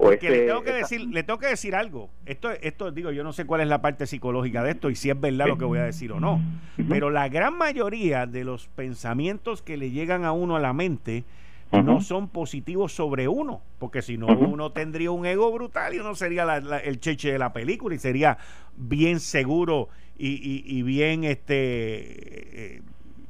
porque 0.00 0.30
le 0.30 0.46
tengo 0.46 0.62
que 0.62 0.72
decir, 0.72 1.00
le 1.02 1.22
tengo 1.22 1.38
que 1.38 1.48
decir 1.48 1.74
algo. 1.74 2.10
Esto, 2.24 2.50
esto 2.50 2.90
digo, 2.90 3.10
yo 3.10 3.22
no 3.22 3.32
sé 3.32 3.44
cuál 3.44 3.60
es 3.60 3.68
la 3.68 3.82
parte 3.82 4.06
psicológica 4.06 4.62
de 4.62 4.70
esto 4.72 4.88
y 4.88 4.94
si 4.94 5.10
es 5.10 5.20
verdad 5.20 5.46
lo 5.46 5.58
que 5.58 5.66
voy 5.66 5.78
a 5.78 5.84
decir 5.84 6.12
o 6.12 6.20
no. 6.20 6.40
Pero 6.88 7.10
la 7.10 7.28
gran 7.28 7.56
mayoría 7.56 8.26
de 8.26 8.44
los 8.44 8.68
pensamientos 8.68 9.62
que 9.62 9.76
le 9.76 9.90
llegan 9.90 10.24
a 10.24 10.32
uno 10.32 10.56
a 10.56 10.60
la 10.60 10.72
mente 10.72 11.24
no 11.70 12.00
son 12.00 12.28
positivos 12.28 12.92
sobre 12.92 13.28
uno, 13.28 13.60
porque 13.78 14.02
si 14.02 14.16
no 14.16 14.26
uno 14.26 14.72
tendría 14.72 15.10
un 15.10 15.26
ego 15.26 15.52
brutal 15.52 15.94
y 15.94 15.98
uno 15.98 16.14
sería 16.14 16.44
el 16.82 16.98
cheche 16.98 17.32
de 17.32 17.38
la 17.38 17.52
película 17.52 17.94
y 17.94 17.98
sería 17.98 18.38
bien 18.76 19.20
seguro 19.20 19.88
y, 20.16 20.82
bien 20.82 21.24
este 21.24 22.76
eh, 22.76 22.82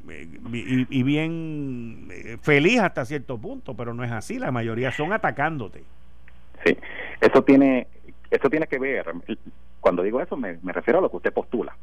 y, 0.08 0.98
y, 0.98 1.02
bien 1.02 2.08
eh, 2.10 2.36
feliz 2.40 2.80
hasta 2.80 3.04
cierto 3.04 3.38
punto, 3.38 3.74
pero 3.74 3.94
no 3.94 4.02
es 4.02 4.10
así. 4.10 4.38
La 4.38 4.50
mayoría 4.50 4.90
son 4.90 5.12
atacándote. 5.12 5.84
Sí, 6.64 6.76
eso 7.20 7.42
tiene, 7.42 7.86
eso 8.30 8.50
tiene 8.50 8.66
que 8.66 8.78
ver, 8.78 9.06
cuando 9.80 10.02
digo 10.02 10.20
eso 10.20 10.36
me, 10.36 10.58
refiero 10.62 10.98
a 10.98 11.02
lo 11.02 11.11
que 11.11 11.16
usted 11.16 11.32
postula, 11.32 11.74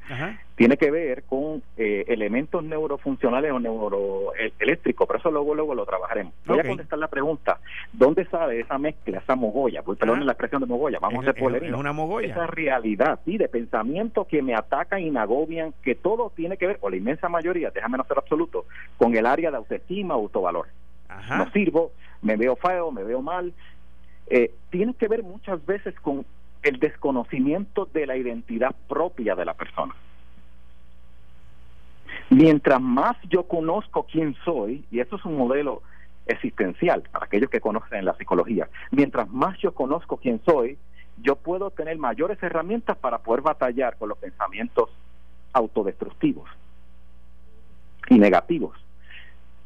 tiene 0.56 0.78
que 0.78 0.92
ver 0.92 1.24
con 1.24 1.64
eh, 1.78 2.06
elementos 2.08 2.64
neurofuncionales 2.64 3.52
o 3.52 3.60
neuroeléctricos, 3.60 5.08
pero 5.08 5.20
eso 5.20 5.32
luego 5.32 5.56
luego 5.56 5.74
lo 5.74 5.86
trabajaremos. 5.86 6.34
Voy 6.46 6.60
a 6.60 6.64
contestar 6.64 7.00
la 7.00 7.08
pregunta, 7.08 7.60
¿dónde 7.92 8.26
sale 8.26 8.60
esa 8.60 8.78
mezcla, 8.78 9.18
esa 9.18 9.36
mogolla? 9.36 9.82
Pues 9.82 9.98
perdón 9.98 10.26
la 10.26 10.34
expresión 10.34 10.62
de 10.62 10.68
mogolla, 10.68 11.00
vamos 11.00 11.26
a 11.26 11.32
hacer 11.32 11.64
Es 11.64 11.74
una 11.74 11.92
mogolla. 11.92 12.28
Esa 12.32 12.48
realidad, 12.48 13.20
sí, 13.26 13.38
de 13.38 13.50
pensamientos 13.50 14.28
que 14.28 14.42
me 14.42 14.56
atacan 14.56 15.02
y 15.02 15.10
me 15.10 15.20
agobian, 15.20 15.74
que 15.82 15.96
todo 15.96 16.32
tiene 16.36 16.58
que 16.58 16.68
ver, 16.68 16.78
o 16.82 16.90
la 16.90 16.98
inmensa 16.98 17.30
mayoría, 17.30 17.72
déjame 17.72 17.98
no 17.98 18.04
ser 18.04 18.20
absoluto, 18.20 18.66
con 18.98 19.16
el 19.16 19.26
área 19.26 19.50
de 19.50 19.58
autoestima, 19.58 20.14
autovalor. 20.14 20.68
No 21.30 21.50
sirvo, 21.52 21.94
me 22.22 22.36
veo 22.36 22.56
feo, 22.56 22.92
me 22.92 23.04
veo 23.04 23.22
mal, 23.22 23.54
eh, 24.30 24.54
tiene 24.70 24.94
que 24.94 25.08
ver 25.08 25.24
muchas 25.24 25.66
veces 25.66 25.96
con 26.02 26.26
el 26.64 26.80
desconocimiento 26.80 27.88
de 27.94 28.06
la 28.06 28.18
identidad 28.18 28.76
propia 28.88 29.36
de 29.36 29.46
la 29.46 29.54
persona. 29.54 29.96
Mientras 32.30 32.82
más 32.82 33.16
yo 33.30 33.48
conozco 33.48 34.04
quién 34.04 34.36
soy, 34.44 34.84
y 34.92 35.00
esto 35.00 35.16
es 35.16 35.26
un 35.26 35.38
modelo 35.38 35.82
existencial 36.26 37.04
para 37.10 37.26
aquellos 37.26 37.50
que 37.50 37.62
conocen 37.62 38.04
la 38.04 38.16
psicología, 38.16 38.68
mientras 38.92 39.30
más 39.30 39.58
yo 39.60 39.74
conozco 39.74 40.18
quién 40.18 40.42
soy, 40.46 40.78
yo 41.22 41.38
puedo 41.38 41.72
tener 41.72 41.98
mayores 41.98 42.42
herramientas 42.44 42.98
para 42.98 43.20
poder 43.20 43.42
batallar 43.42 43.98
con 43.98 44.10
los 44.10 44.18
pensamientos 44.18 44.90
autodestructivos 45.54 46.50
y 48.10 48.20
negativos 48.20 48.78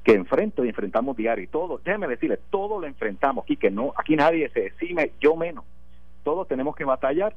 que 0.03 0.13
enfrento 0.13 0.65
y 0.65 0.69
enfrentamos 0.69 1.15
diario 1.15 1.43
y 1.43 1.47
todo, 1.47 1.79
déjeme 1.83 2.07
decirle, 2.07 2.39
todo 2.49 2.79
lo 2.79 2.87
enfrentamos 2.87 3.43
aquí, 3.43 3.55
que 3.55 3.69
no, 3.69 3.93
aquí 3.95 4.15
nadie 4.15 4.49
se 4.49 4.61
decime 4.61 5.11
yo 5.19 5.35
menos, 5.35 5.63
todos 6.23 6.47
tenemos 6.47 6.75
que 6.75 6.85
batallar, 6.85 7.35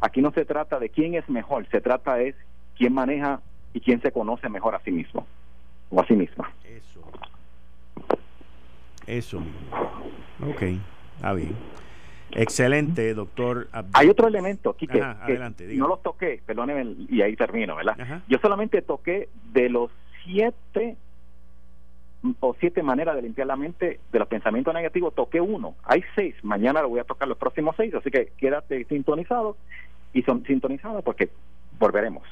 aquí 0.00 0.22
no 0.22 0.30
se 0.32 0.44
trata 0.44 0.78
de 0.78 0.88
quién 0.88 1.14
es 1.14 1.28
mejor, 1.28 1.66
se 1.68 1.80
trata 1.80 2.20
es 2.20 2.36
quién 2.76 2.92
maneja 2.92 3.40
y 3.72 3.80
quién 3.80 4.00
se 4.02 4.12
conoce 4.12 4.48
mejor 4.48 4.74
a 4.74 4.80
sí 4.80 4.92
mismo 4.92 5.26
o 5.90 6.00
a 6.00 6.06
sí 6.06 6.14
misma. 6.14 6.52
Eso. 6.64 7.00
Eso. 9.06 9.42
Ok, 10.48 10.62
está 11.16 11.32
bien. 11.32 11.54
Excelente, 12.32 13.14
doctor. 13.14 13.68
Hay 13.94 14.08
otro 14.08 14.28
elemento, 14.28 14.70
aquí 14.70 14.86
que 14.86 15.00
adelante, 15.00 15.66
no 15.74 15.88
lo 15.88 15.96
toqué, 15.98 16.42
perdóneme, 16.44 16.94
y 17.08 17.22
ahí 17.22 17.34
termino, 17.36 17.76
¿verdad? 17.76 18.22
Yo 18.28 18.38
solamente 18.38 18.82
toqué 18.82 19.28
de 19.52 19.70
los 19.70 19.90
siete 20.24 20.96
o 22.40 22.54
siete 22.58 22.82
maneras 22.82 23.16
de 23.16 23.22
limpiar 23.22 23.46
la 23.46 23.56
mente 23.56 24.00
de 24.10 24.18
los 24.18 24.28
pensamientos 24.28 24.72
negativos, 24.74 25.14
toqué 25.14 25.40
uno. 25.40 25.74
Hay 25.84 26.02
seis, 26.14 26.34
mañana 26.42 26.82
lo 26.82 26.88
voy 26.88 27.00
a 27.00 27.04
tocar 27.04 27.28
los 27.28 27.38
próximos 27.38 27.74
seis, 27.76 27.94
así 27.94 28.10
que 28.10 28.32
quédate 28.36 28.84
sintonizado 28.84 29.56
y 30.12 30.22
son 30.22 30.44
sintonizados 30.44 31.04
porque 31.04 31.30
volveremos. 31.78 32.22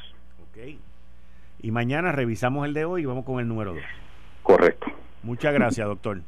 Ok. 0.51 0.77
Y 1.61 1.71
mañana 1.71 2.13
revisamos 2.13 2.67
el 2.67 2.75
de 2.75 2.85
hoy 2.85 3.03
y 3.03 3.05
vamos 3.07 3.25
con 3.25 3.41
el 3.41 3.49
número 3.49 3.75
dos. 3.75 3.83
Correcto. 4.43 4.87
Muchas 5.23 5.55
gracias, 5.55 5.87
doctor. 5.87 6.21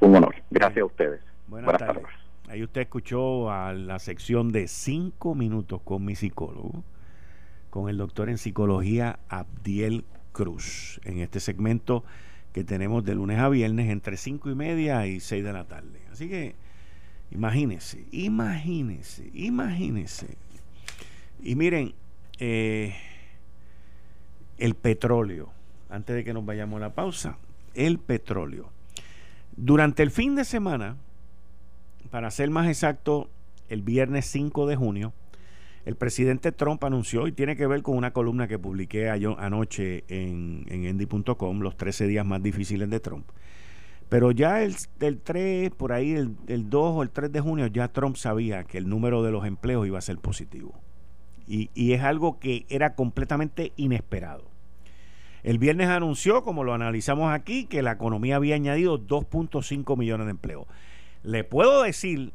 Un 0.00 0.16
honor. 0.16 0.34
Gracias 0.50 0.82
a 0.82 0.86
ustedes. 0.86 1.20
Buenas, 1.46 1.76
tardes. 1.78 2.04
Ahí 2.48 2.62
usted 2.62 2.82
escuchó 2.82 3.50
a 3.50 3.72
la 3.72 3.98
sección 3.98 4.52
de 4.52 4.68
cinco 4.68 5.34
minutos 5.34 5.80
con 5.82 6.04
mi 6.04 6.14
psicólogo, 6.14 6.82
con 7.70 7.88
el 7.88 7.98
doctor 7.98 8.28
en 8.28 8.38
psicología 8.38 9.18
Abdiel 9.28 10.04
Cruz, 10.32 11.00
en 11.04 11.18
este 11.18 11.40
segmento 11.40 12.04
que 12.52 12.64
tenemos 12.64 13.04
de 13.04 13.14
lunes 13.14 13.38
a 13.38 13.48
viernes 13.48 13.90
entre 13.90 14.16
cinco 14.16 14.50
y 14.50 14.54
media 14.54 15.06
y 15.06 15.20
seis 15.20 15.42
de 15.42 15.52
la 15.52 15.64
tarde. 15.64 16.00
Así 16.10 16.28
que 16.28 16.54
imagínense, 17.30 18.04
imagínense, 18.12 19.30
imagínense. 19.32 20.36
Y 21.42 21.54
miren, 21.54 21.94
eh, 22.38 22.94
el 24.58 24.74
petróleo, 24.74 25.50
antes 25.88 26.14
de 26.14 26.24
que 26.24 26.34
nos 26.34 26.44
vayamos 26.44 26.76
a 26.76 26.80
la 26.80 26.94
pausa, 26.94 27.38
el 27.74 27.98
petróleo. 27.98 28.70
Durante 29.56 30.02
el 30.02 30.10
fin 30.10 30.34
de 30.34 30.44
semana, 30.44 30.96
para 32.10 32.30
ser 32.30 32.50
más 32.50 32.68
exacto, 32.68 33.30
el 33.68 33.82
viernes 33.82 34.26
5 34.26 34.66
de 34.66 34.76
junio, 34.76 35.12
el 35.84 35.96
presidente 35.96 36.52
Trump 36.52 36.84
anunció, 36.84 37.26
y 37.26 37.32
tiene 37.32 37.56
que 37.56 37.66
ver 37.66 37.82
con 37.82 37.96
una 37.96 38.12
columna 38.12 38.46
que 38.46 38.58
publiqué 38.58 39.10
anoche 39.10 40.04
en, 40.08 40.64
en 40.68 41.62
los 41.62 41.76
13 41.76 42.06
días 42.06 42.24
más 42.24 42.42
difíciles 42.42 42.88
de 42.88 43.00
Trump. 43.00 43.26
Pero 44.08 44.30
ya 44.30 44.62
el, 44.62 44.76
3, 44.98 45.70
por 45.70 45.92
ahí 45.92 46.12
el, 46.12 46.36
el 46.46 46.68
2 46.68 46.96
o 46.96 47.02
el 47.02 47.10
3 47.10 47.32
de 47.32 47.40
junio, 47.40 47.66
ya 47.66 47.88
Trump 47.88 48.16
sabía 48.16 48.64
que 48.64 48.78
el 48.78 48.88
número 48.88 49.22
de 49.22 49.32
los 49.32 49.46
empleos 49.46 49.86
iba 49.86 49.98
a 49.98 50.02
ser 50.02 50.18
positivo. 50.18 50.78
Y, 51.46 51.70
y 51.74 51.94
es 51.94 52.02
algo 52.02 52.38
que 52.38 52.66
era 52.68 52.94
completamente 52.94 53.72
inesperado. 53.76 54.44
El 55.42 55.58
viernes 55.58 55.88
anunció, 55.88 56.44
como 56.44 56.62
lo 56.62 56.74
analizamos 56.74 57.32
aquí, 57.32 57.64
que 57.64 57.82
la 57.82 57.92
economía 57.92 58.36
había 58.36 58.54
añadido 58.54 59.00
2.5 59.00 59.96
millones 59.96 60.26
de 60.26 60.30
empleos. 60.32 60.66
Le 61.22 61.42
puedo 61.42 61.82
decir, 61.82 62.32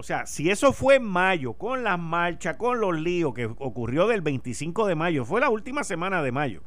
o 0.00 0.02
sea, 0.02 0.24
si 0.24 0.48
eso 0.48 0.72
fue 0.72 0.94
en 0.94 1.04
mayo, 1.04 1.52
con 1.52 1.84
las 1.84 1.98
marchas, 1.98 2.56
con 2.56 2.80
los 2.80 2.98
líos 2.98 3.34
que 3.34 3.44
ocurrió 3.44 4.06
del 4.06 4.22
25 4.22 4.86
de 4.86 4.94
mayo, 4.94 5.26
fue 5.26 5.42
la 5.42 5.50
última 5.50 5.84
semana 5.84 6.22
de 6.22 6.32
mayo. 6.32 6.62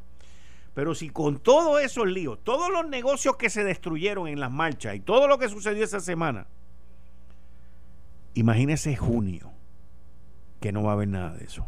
Pero 0.75 0.93
si 0.93 1.09
con 1.09 1.39
todos 1.39 1.81
esos 1.81 2.05
líos, 2.05 2.37
todos 2.43 2.71
los 2.71 2.87
negocios 2.87 3.35
que 3.37 3.49
se 3.49 3.63
destruyeron 3.63 4.27
en 4.27 4.39
las 4.39 4.51
marchas 4.51 4.93
y 4.93 4.99
todo 4.99 5.27
lo 5.27 5.39
que 5.39 5.49
sucedió 5.49 5.83
esa 5.83 5.99
semana, 5.99 6.45
imagínese 8.35 8.95
junio, 8.95 9.51
que 10.59 10.71
no 10.71 10.83
va 10.83 10.91
a 10.91 10.93
haber 10.93 11.07
nada 11.07 11.33
de 11.33 11.45
eso. 11.45 11.67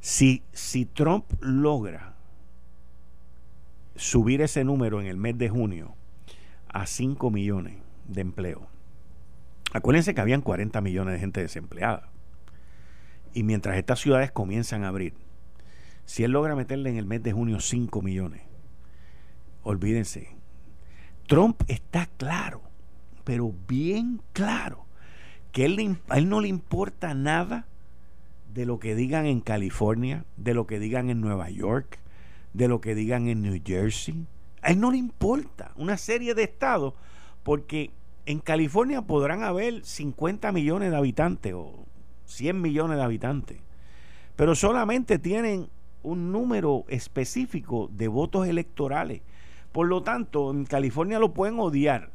Si, 0.00 0.42
si 0.52 0.86
Trump 0.86 1.26
logra 1.40 2.14
subir 3.94 4.40
ese 4.40 4.64
número 4.64 5.02
en 5.02 5.06
el 5.06 5.18
mes 5.18 5.36
de 5.36 5.50
junio 5.50 5.94
a 6.68 6.86
5 6.86 7.30
millones, 7.30 7.76
de 8.08 8.22
empleo. 8.22 8.70
Acuérdense 9.72 10.14
que 10.14 10.20
habían 10.20 10.42
40 10.42 10.80
millones 10.80 11.14
de 11.14 11.20
gente 11.20 11.40
desempleada. 11.40 12.10
Y 13.32 13.44
mientras 13.44 13.76
estas 13.76 14.00
ciudades 14.00 14.32
comienzan 14.32 14.84
a 14.84 14.88
abrir, 14.88 15.14
si 16.04 16.24
él 16.24 16.32
logra 16.32 16.56
meterle 16.56 16.90
en 16.90 16.96
el 16.96 17.06
mes 17.06 17.22
de 17.22 17.32
junio 17.32 17.60
5 17.60 18.02
millones, 18.02 18.42
olvídense, 19.62 20.36
Trump 21.28 21.62
está 21.68 22.06
claro, 22.16 22.62
pero 23.22 23.54
bien 23.68 24.20
claro, 24.32 24.86
que 25.52 25.64
él, 25.64 25.98
a 26.08 26.18
él 26.18 26.28
no 26.28 26.40
le 26.40 26.48
importa 26.48 27.14
nada 27.14 27.66
de 28.52 28.66
lo 28.66 28.80
que 28.80 28.96
digan 28.96 29.26
en 29.26 29.40
California, 29.40 30.24
de 30.36 30.54
lo 30.54 30.66
que 30.66 30.80
digan 30.80 31.10
en 31.10 31.20
Nueva 31.20 31.50
York, 31.50 32.00
de 32.52 32.66
lo 32.66 32.80
que 32.80 32.96
digan 32.96 33.28
en 33.28 33.42
New 33.42 33.60
Jersey. 33.64 34.26
A 34.62 34.72
él 34.72 34.80
no 34.80 34.90
le 34.90 34.98
importa 34.98 35.72
una 35.76 35.96
serie 35.96 36.34
de 36.34 36.42
estados 36.42 36.94
porque 37.44 37.92
en 38.26 38.40
California 38.40 39.02
podrán 39.02 39.42
haber 39.42 39.84
50 39.84 40.52
millones 40.52 40.90
de 40.90 40.96
habitantes 40.96 41.54
o 41.54 41.86
100 42.26 42.60
millones 42.60 42.96
de 42.96 43.02
habitantes, 43.02 43.58
pero 44.36 44.54
solamente 44.54 45.18
tienen 45.18 45.68
un 46.02 46.32
número 46.32 46.84
específico 46.88 47.88
de 47.92 48.08
votos 48.08 48.46
electorales. 48.46 49.22
Por 49.72 49.86
lo 49.86 50.02
tanto, 50.02 50.50
en 50.50 50.64
California 50.64 51.18
lo 51.18 51.34
pueden 51.34 51.58
odiar. 51.58 52.10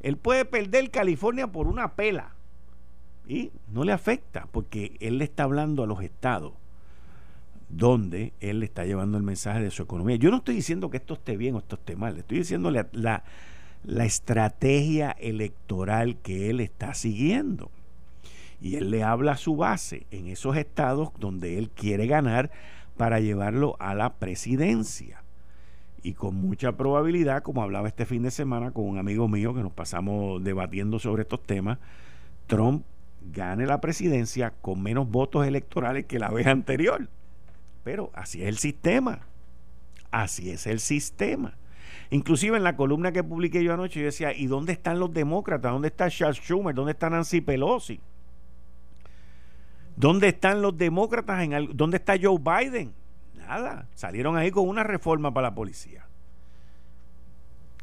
Él 0.00 0.16
puede 0.16 0.44
perder 0.44 0.90
California 0.90 1.48
por 1.48 1.66
una 1.66 1.94
pela 1.94 2.34
y 3.26 3.50
no 3.68 3.84
le 3.84 3.92
afecta 3.92 4.48
porque 4.50 4.96
él 5.00 5.18
le 5.18 5.24
está 5.24 5.42
hablando 5.42 5.82
a 5.82 5.86
los 5.86 6.02
estados 6.02 6.54
donde 7.68 8.32
él 8.40 8.60
le 8.60 8.66
está 8.66 8.84
llevando 8.84 9.18
el 9.18 9.24
mensaje 9.24 9.60
de 9.60 9.70
su 9.70 9.82
economía. 9.82 10.16
Yo 10.16 10.30
no 10.30 10.38
estoy 10.38 10.54
diciendo 10.54 10.88
que 10.88 10.96
esto 10.96 11.14
esté 11.14 11.36
bien 11.36 11.54
o 11.54 11.58
esto 11.58 11.76
esté 11.76 11.96
mal, 11.96 12.16
estoy 12.16 12.38
diciéndole 12.38 12.78
la, 12.78 12.88
la 12.92 13.24
estrategia 14.04 15.10
electoral 15.12 16.16
que 16.16 16.50
él 16.50 16.60
está 16.60 16.94
siguiendo. 16.94 17.70
Y 18.60 18.76
él 18.76 18.90
le 18.90 19.04
habla 19.04 19.32
a 19.32 19.36
su 19.36 19.56
base 19.56 20.06
en 20.10 20.26
esos 20.26 20.56
estados 20.56 21.10
donde 21.18 21.58
él 21.58 21.70
quiere 21.70 22.06
ganar 22.06 22.50
para 22.96 23.20
llevarlo 23.20 23.76
a 23.78 23.94
la 23.94 24.14
presidencia. 24.14 25.22
Y 26.02 26.14
con 26.14 26.34
mucha 26.34 26.72
probabilidad, 26.72 27.42
como 27.42 27.62
hablaba 27.62 27.88
este 27.88 28.06
fin 28.06 28.22
de 28.22 28.30
semana 28.30 28.70
con 28.72 28.84
un 28.84 28.98
amigo 28.98 29.28
mío 29.28 29.54
que 29.54 29.62
nos 29.62 29.72
pasamos 29.72 30.42
debatiendo 30.42 30.98
sobre 30.98 31.22
estos 31.22 31.42
temas, 31.42 31.78
Trump 32.46 32.84
gane 33.32 33.66
la 33.66 33.80
presidencia 33.80 34.52
con 34.60 34.82
menos 34.82 35.08
votos 35.10 35.46
electorales 35.46 36.06
que 36.06 36.18
la 36.18 36.30
vez 36.30 36.46
anterior. 36.46 37.08
Pero 37.84 38.10
así 38.14 38.42
es 38.42 38.48
el 38.48 38.58
sistema. 38.58 39.20
Así 40.10 40.50
es 40.50 40.66
el 40.66 40.80
sistema. 40.80 41.56
Inclusive 42.10 42.56
en 42.56 42.64
la 42.64 42.76
columna 42.76 43.12
que 43.12 43.22
publiqué 43.22 43.62
yo 43.62 43.74
anoche, 43.74 44.00
yo 44.00 44.06
decía, 44.06 44.34
¿y 44.34 44.46
dónde 44.46 44.72
están 44.72 44.98
los 44.98 45.12
demócratas? 45.12 45.72
¿Dónde 45.72 45.88
está 45.88 46.08
Charles 46.10 46.38
Schumer? 46.38 46.74
¿Dónde 46.74 46.92
está 46.92 47.10
Nancy 47.10 47.40
Pelosi? 47.42 48.00
¿Dónde 49.94 50.28
están 50.28 50.62
los 50.62 50.76
demócratas? 50.76 51.42
En 51.42 51.76
¿Dónde 51.76 51.98
está 51.98 52.14
Joe 52.20 52.38
Biden? 52.38 52.94
Nada. 53.34 53.88
Salieron 53.94 54.36
ahí 54.36 54.50
con 54.50 54.66
una 54.68 54.84
reforma 54.84 55.34
para 55.34 55.48
la 55.48 55.54
policía. 55.54 56.06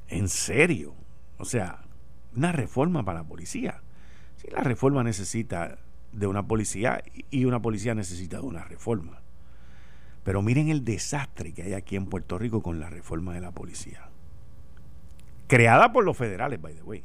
En 0.08 0.28
serio. 0.28 0.96
O 1.38 1.46
sea, 1.46 1.84
una 2.36 2.52
reforma 2.52 3.04
para 3.04 3.20
la 3.20 3.28
policía. 3.28 3.82
Si 4.38 4.50
la 4.50 4.62
reforma 4.62 5.04
necesita 5.04 5.78
de 6.12 6.26
una 6.26 6.48
policía 6.48 7.04
y 7.30 7.46
una 7.46 7.62
policía 7.62 7.94
necesita 7.94 8.38
de 8.38 8.44
una 8.44 8.64
reforma. 8.64 9.22
Pero 10.24 10.42
miren 10.42 10.70
el 10.70 10.84
desastre 10.84 11.54
que 11.54 11.62
hay 11.62 11.74
aquí 11.74 11.96
en 11.96 12.08
Puerto 12.08 12.40
Rico 12.40 12.64
con 12.64 12.80
la 12.80 12.90
reforma 12.90 13.36
de 13.36 13.42
la 13.42 13.52
policía 13.52 14.10
creada 15.48 15.92
por 15.92 16.04
los 16.04 16.18
federales, 16.18 16.62
by 16.62 16.74
the 16.74 16.84
way, 16.84 17.04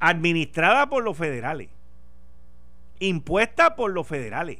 administrada 0.00 0.88
por 0.88 1.02
los 1.02 1.16
federales, 1.16 1.68
impuesta 2.98 3.76
por 3.76 3.92
los 3.92 4.06
federales. 4.06 4.58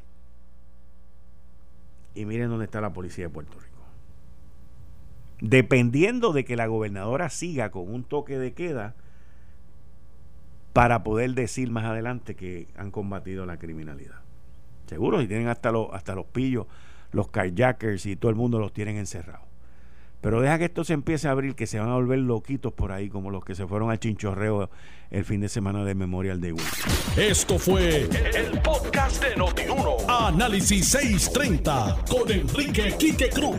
Y 2.14 2.24
miren 2.24 2.48
dónde 2.48 2.64
está 2.64 2.80
la 2.80 2.92
policía 2.92 3.26
de 3.26 3.30
Puerto 3.30 3.58
Rico. 3.58 3.66
Dependiendo 5.40 6.32
de 6.32 6.44
que 6.44 6.56
la 6.56 6.66
gobernadora 6.66 7.28
siga 7.28 7.70
con 7.70 7.92
un 7.92 8.04
toque 8.04 8.38
de 8.38 8.54
queda 8.54 8.94
para 10.72 11.02
poder 11.02 11.34
decir 11.34 11.70
más 11.70 11.84
adelante 11.84 12.34
que 12.34 12.68
han 12.76 12.90
combatido 12.90 13.44
la 13.44 13.58
criminalidad. 13.58 14.20
Seguro, 14.86 15.20
y 15.20 15.26
tienen 15.26 15.48
hasta 15.48 15.72
los, 15.72 15.88
hasta 15.92 16.14
los 16.14 16.26
pillos, 16.26 16.66
los 17.12 17.28
carjackers 17.28 18.06
y 18.06 18.16
todo 18.16 18.30
el 18.30 18.36
mundo 18.36 18.58
los 18.58 18.72
tienen 18.72 18.96
encerrados. 18.96 19.46
Pero 20.20 20.40
deja 20.40 20.58
que 20.58 20.64
esto 20.64 20.84
se 20.84 20.94
empiece 20.94 21.28
a 21.28 21.32
abrir, 21.32 21.54
que 21.54 21.66
se 21.66 21.78
van 21.78 21.90
a 21.90 21.94
volver 21.94 22.18
loquitos 22.18 22.72
por 22.72 22.92
ahí, 22.92 23.08
como 23.08 23.30
los 23.30 23.44
que 23.44 23.54
se 23.54 23.66
fueron 23.66 23.90
al 23.90 23.98
chinchorreo 24.00 24.70
el 25.10 25.24
fin 25.24 25.40
de 25.40 25.48
semana 25.48 25.84
de 25.84 25.94
Memorial 25.94 26.40
Day 26.40 26.52
Week. 26.52 26.64
Esto 27.16 27.58
fue 27.58 28.08
el, 28.34 28.60
podcast 28.60 29.22
de 29.22 29.36
Notiuno. 29.36 29.96
Análisis 30.08 30.88
630 30.88 32.04
con 32.08 32.30
Enrique 32.30 32.94
Quique 32.98 33.28
Cruz. 33.28 33.58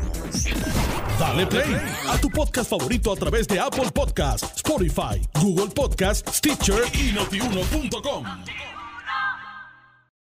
Dale 1.19 1.47
play 1.47 1.75
a 2.09 2.17
tu 2.19 2.29
podcast 2.29 2.69
favorito 2.69 3.13
a 3.13 3.15
través 3.15 3.47
de 3.47 3.59
Apple 3.59 3.89
Podcasts, 3.93 4.57
Spotify, 4.57 5.21
Google 5.41 5.73
Podcasts, 5.73 6.37
Stitcher 6.37 6.83
y 6.93 7.13
notiuno.com. 7.13 8.76